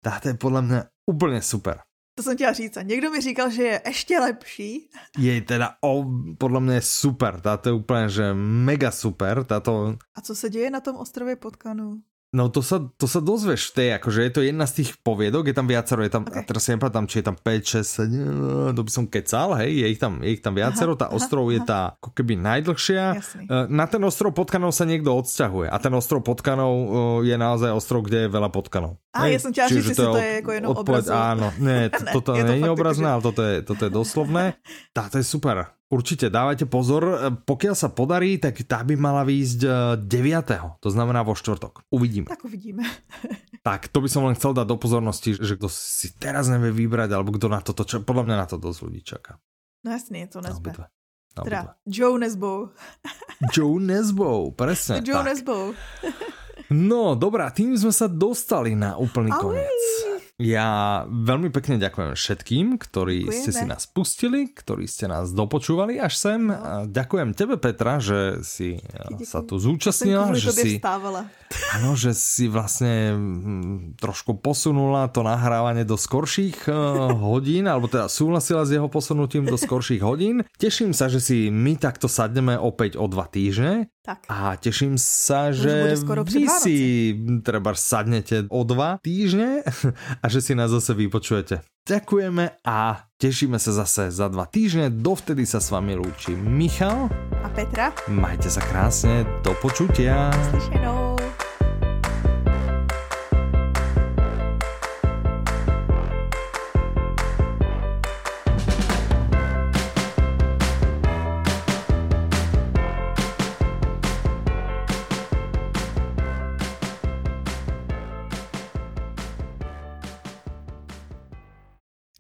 táto 0.05 0.29
je 0.29 0.35
podle 0.35 0.63
mě 0.63 0.83
úplně 1.07 1.43
super. 1.43 1.81
To 2.19 2.23
jsem 2.23 2.35
chtěla 2.35 2.53
říct. 2.53 2.77
A 2.77 2.83
někdo 2.83 3.11
mi 3.11 3.21
říkal, 3.21 3.51
že 3.51 3.63
je 3.63 3.83
ještě 3.87 4.19
lepší. 4.19 4.91
Je 5.19 5.41
teda 5.41 5.75
o, 5.85 6.05
podle 6.39 6.61
mě 6.61 6.81
super. 6.81 7.41
Táto 7.41 7.69
je 7.69 7.73
úplně, 7.73 8.09
že 8.09 8.35
mega 8.35 8.91
super. 8.91 9.45
Táto... 9.45 9.97
A 10.15 10.21
co 10.21 10.35
se 10.35 10.51
děje 10.51 10.71
na 10.71 10.81
tom 10.81 10.97
ostrově 10.97 11.37
Potkanu? 11.37 12.01
No 12.35 12.51
to 12.51 12.59
sa, 12.59 12.83
to 12.99 13.07
sa 13.07 13.23
dozvieš 13.23 13.71
v 13.71 13.75
tej, 13.79 13.89
akože 14.03 14.21
je 14.27 14.33
to 14.35 14.41
jedna 14.43 14.67
z 14.67 14.83
tých 14.83 14.99
poviedok, 14.99 15.47
je 15.47 15.55
tam 15.55 15.71
viacero, 15.71 16.03
je 16.03 16.11
tam, 16.11 16.27
okay. 16.27 16.43
a 16.43 16.47
teraz 16.47 16.67
si 16.67 16.75
nepamätám, 16.75 17.07
či 17.07 17.23
je 17.23 17.27
tam 17.31 17.37
5, 17.39 17.87
6, 17.87 18.75
7, 18.75 18.75
to 18.75 18.81
by 18.83 18.91
som 18.91 19.05
kecal, 19.07 19.55
hej, 19.63 19.71
je 19.71 19.87
ich 19.95 20.01
tam, 20.03 20.19
je 20.21 20.31
ich 20.35 20.43
tam 20.43 20.59
viacero, 20.59 20.99
tá 20.99 21.07
ostrov 21.15 21.49
aha. 21.49 21.55
je 21.55 21.61
tá 21.63 21.81
ako 22.03 22.11
keby 22.19 22.35
najdlhšia. 22.43 23.05
Jasný. 23.23 23.45
E, 23.47 23.59
na 23.71 23.87
ten 23.87 24.03
ostrov 24.03 24.35
potkanov 24.35 24.75
sa 24.75 24.83
niekto 24.83 25.15
odsťahuje 25.15 25.71
a 25.71 25.77
ten 25.79 25.95
ostrov 25.95 26.27
potkanov 26.27 26.75
e, 26.75 26.87
je 27.31 27.37
naozaj 27.39 27.71
ostrov, 27.71 28.03
kde 28.03 28.27
je 28.27 28.29
veľa 28.35 28.51
potkanov. 28.51 28.99
A 29.17 29.33
ja 29.33 29.41
som 29.41 29.53
ťa 29.53 29.73
že 29.73 29.97
to, 29.97 30.13
to 30.13 30.21
je 30.21 30.33
ako 30.45 30.51
jenom 30.53 30.69
odpoveď, 30.77 31.05
Áno, 31.09 31.49
nie, 31.57 31.89
to, 31.89 32.21
toto 32.21 32.37
ne, 32.37 32.45
nie 32.45 32.69
je 32.69 32.73
obrazné, 32.73 33.09
ale 33.09 33.23
toto 33.25 33.41
je, 33.41 33.55
toto 33.65 33.83
je 33.89 33.93
doslovné. 33.93 34.45
Tá, 34.97 35.13
to 35.13 35.21
je 35.21 35.27
super. 35.29 35.77
Určite 35.93 36.33
dávajte 36.33 36.65
pozor, 36.65 37.03
e, 37.05 37.17
pokiaľ 37.37 37.75
sa 37.77 37.93
podarí, 37.93 38.41
tak 38.41 38.59
tá 38.65 38.81
by 38.81 38.97
mala 38.97 39.29
výjsť 39.29 39.61
9. 40.03 40.81
To 40.81 40.89
znamená 40.89 41.21
vo 41.21 41.37
štvrtok. 41.37 41.85
Uvidíme. 41.93 42.27
Tak 42.29 42.43
uvidíme. 42.49 42.85
tak, 43.69 43.93
to 43.93 44.01
by 44.01 44.09
som 44.09 44.25
len 44.25 44.35
chcel 44.35 44.57
dať 44.57 44.67
do 44.67 44.77
pozornosti, 44.81 45.37
že 45.37 45.57
kto 45.61 45.69
si 45.69 46.17
teraz 46.17 46.49
nevie 46.49 46.73
vybrať, 46.73 47.13
alebo 47.13 47.33
kto 47.37 47.47
na 47.53 47.61
toto, 47.61 47.85
čo, 47.85 48.01
podľa 48.01 48.25
mňa 48.25 48.37
na 48.37 48.47
to 48.49 48.57
dosť 48.57 48.79
ľudí 48.85 49.01
čaká. 49.05 49.37
No 49.85 49.93
jasne, 49.93 50.25
je 50.25 50.29
to 50.33 50.41
nezbe. 50.43 50.73
Teda 51.45 51.77
Joe 51.85 52.17
Nesbo. 52.19 52.73
Joe 53.53 53.77
Nesbo, 53.77 54.51
presne. 54.57 55.03
Joe. 55.07 55.21
Nesbo. 55.21 55.77
No, 56.73 57.15
dobrá, 57.15 57.51
tým 57.51 57.77
sme 57.77 57.93
sa 57.95 58.07
dostali 58.11 58.75
na 58.75 58.99
úplný 58.99 59.31
Ahoj. 59.33 59.43
koniec 59.55 59.83
Ja 60.37 61.09
veľmi 61.09 61.49
pekne 61.49 61.81
ďakujem 61.81 62.13
všetkým, 62.13 62.77
ktorí 62.77 63.25
Ďakujeme. 63.25 63.41
ste 63.41 63.51
si 63.57 63.65
nás 63.65 63.89
pustili, 63.89 64.53
ktorí 64.53 64.85
ste 64.85 65.09
nás 65.09 65.33
dopočúvali 65.33 65.97
až 65.97 66.13
sem. 66.13 66.53
No. 66.53 66.85
Ďakujem 66.85 67.33
tebe, 67.33 67.57
Petra, 67.57 67.97
že 68.05 68.45
si 68.45 68.77
Ďakujem. 68.77 69.25
sa 69.25 69.41
tu 69.41 69.57
zúčastnila. 69.57 70.29
Že 70.37 70.53
si, 70.53 70.77
áno, 71.81 71.97
že 71.97 72.13
si 72.13 72.53
vlastne 72.53 73.17
trošku 73.97 74.37
posunula 74.37 75.09
to 75.09 75.25
nahrávanie 75.25 75.89
do 75.89 75.97
skorších 75.97 76.69
uh, 76.69 77.17
hodín, 77.17 77.65
alebo 77.65 77.89
teda 77.89 78.13
súhlasila 78.13 78.69
s 78.69 78.77
jeho 78.77 78.93
posunutím 78.93 79.49
do 79.49 79.57
skorších 79.57 80.05
hodín. 80.05 80.45
Teším 80.61 80.93
sa, 80.93 81.09
že 81.09 81.25
si 81.25 81.49
my 81.49 81.81
takto 81.81 82.13
sadneme 82.13 82.61
opäť 82.61 83.01
o 83.01 83.09
dva 83.09 83.25
týždne. 83.25 83.89
Tak. 84.07 84.31
A 84.31 84.55
teším 84.55 84.95
sa, 84.95 85.51
že 85.51 85.99
vy 86.31 86.47
si 86.63 86.79
treba 87.43 87.75
sadnete 87.75 88.47
o 88.55 88.63
dva 88.63 89.03
týždne 89.03 89.67
a 90.23 90.27
že 90.31 90.39
si 90.39 90.55
nás 90.55 90.71
zase 90.71 90.95
vypočujete. 90.95 91.67
Ďakujeme 91.87 92.63
a 92.67 93.07
tešíme 93.19 93.59
sa 93.59 93.75
zase 93.83 94.15
za 94.15 94.31
dva 94.31 94.47
týždne. 94.47 94.95
Dovtedy 94.95 95.43
sa 95.43 95.59
s 95.59 95.75
vami 95.75 95.99
lúči 95.99 96.39
Michal 96.39 97.11
a 97.43 97.51
Petra. 97.51 97.91
Majte 98.07 98.47
sa 98.47 98.63
krásne, 98.63 99.27
do 99.43 99.55
počutia. 99.59 100.31
Slyšenou. 100.55 101.16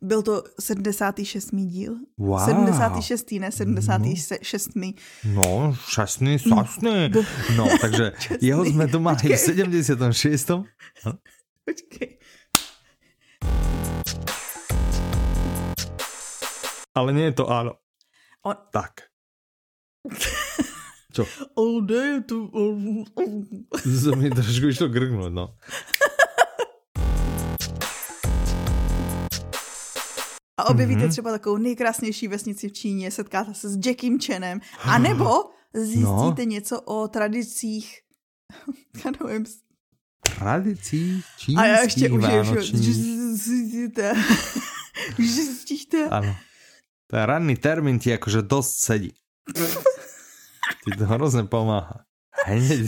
Byl 0.07 0.23
to 0.23 0.43
76. 0.61 1.49
díl. 1.53 1.97
Wow. 2.19 2.45
76. 2.45 3.33
ne 3.33 3.53
76. 3.53 4.69
No, 5.25 5.77
šťastný, 5.89 6.39
šťastný. 6.39 7.11
No, 7.57 7.67
takže 7.81 8.13
jeho 8.41 8.65
jsme 8.65 8.87
tu 8.89 9.01
mali 9.01 9.19
v 9.19 9.39
76. 9.39 10.51
Počkej. 11.65 12.19
Ale 16.95 17.13
nie 17.13 17.25
je 17.25 17.33
to 17.43 17.51
áno. 17.51 17.83
On... 18.47 18.55
Tak. 18.71 19.11
Čo? 21.17 21.25
All 21.57 21.81
day 21.89 22.21
to... 22.29 22.53
mi 24.21 24.29
trošku 24.29 24.69
išlo 24.69 24.93
grgnúť, 24.93 25.33
no. 25.33 25.57
A 30.57 30.65
objevíte 30.65 31.01
mm-hmm. 31.01 31.11
třeba 31.11 31.31
takovou 31.31 31.57
nejkrásnější 31.57 32.29
vesnici 32.29 32.69
v 32.69 32.73
Číně, 32.73 33.11
setkáte 33.11 33.55
se 33.55 33.69
s 33.69 33.87
Jackiem 33.87 34.19
Chenem, 34.21 34.61
anebo 34.83 35.45
zjistíte 35.75 36.45
no. 36.45 36.51
něco 36.51 36.81
o 36.81 37.09
tradicích, 37.09 38.01
já 39.05 39.11
nevím, 39.11 39.45
tradicí 40.39 41.23
čínských 41.37 41.59
A 41.59 41.67
já 41.67 41.83
ještě 41.83 42.11
už 42.11 42.25
zjistíte, 42.73 44.15
zjistíte. 45.19 46.09
Ano. 46.09 46.37
Ten 47.11 47.23
ranný 47.23 47.57
termín 47.57 47.99
ti 47.99 48.11
jakože 48.11 48.43
dost 48.43 48.77
sedí. 48.77 49.13
Ti 50.85 50.99
to 50.99 51.05
hrozně 51.05 51.43
pomáhá. 51.43 52.05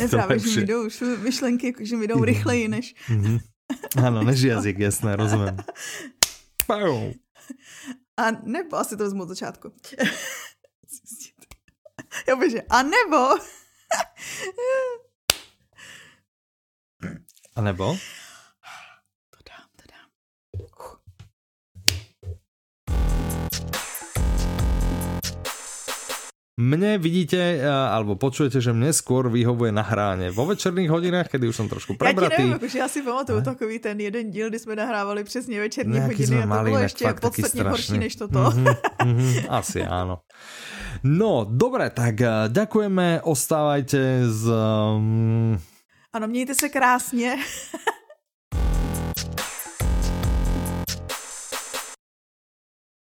To 0.01 0.09
Právě, 0.09 0.39
že 0.39 0.61
mi 0.61 0.67
jdou 0.67 0.89
myšlenky, 1.23 1.75
že 1.81 1.97
mi 1.97 2.07
jdou 2.07 2.25
rychleji 2.25 2.69
než... 2.69 2.95
Mm-hmm. 3.09 3.41
Ano, 4.07 4.23
než 4.23 4.41
jazyk, 4.41 4.79
jasné, 4.79 5.17
rozumím. 5.17 5.57
A 8.17 8.31
nebo, 8.31 8.77
asi 8.77 8.97
to 8.97 9.05
vezmu 9.05 9.23
od 9.23 9.29
začátku. 9.29 9.73
Já 12.29 12.37
bože, 12.37 12.63
a 12.63 12.83
nebo... 12.83 13.29
a 17.57 17.61
nebo? 17.61 17.97
Mne 26.59 26.99
vidíte, 26.99 27.39
eh, 27.39 27.63
alebo 27.63 28.19
počujete, 28.19 28.59
že 28.59 28.75
mne 28.75 28.91
skôr 28.91 29.31
vyhovuje 29.31 29.71
nahrání 29.71 30.35
vo 30.35 30.43
večerných 30.51 30.91
hodinách, 30.91 31.31
kedy 31.31 31.49
už 31.49 31.57
jsem 31.57 31.69
trošku 31.71 31.95
prebratý. 31.95 32.35
Já 32.35 32.37
ti 32.37 32.51
nevím, 32.51 32.81
já 32.81 32.89
si 32.89 33.03
pamatuju 33.03 33.41
takový 33.41 33.79
ten 33.79 34.01
jeden 34.01 34.31
díl, 34.31 34.49
kdy 34.49 34.59
jsme 34.59 34.77
nahrávali 34.77 35.25
přesně 35.25 35.61
večerní 35.61 35.95
Nejaký 35.95 36.27
hodiny 36.27 36.43
a 36.43 36.57
to 36.59 36.65
bylo 36.65 36.79
ještě 36.79 37.15
podstatně 37.21 37.63
horší 37.63 37.99
než 37.99 38.17
toto. 38.17 38.39
Mm-hmm, 38.39 38.77
mm-hmm, 39.07 39.47
asi 39.49 39.87
áno. 39.87 40.27
No, 41.07 41.47
dobré, 41.47 41.91
tak 41.95 42.21
eh, 42.21 42.51
ďakujeme, 42.51 43.23
ostávajte 43.23 44.27
z... 44.27 44.51
Um... 44.51 45.59
Ano, 46.13 46.27
mějte 46.27 46.55
se 46.55 46.69
krásně. 46.69 47.39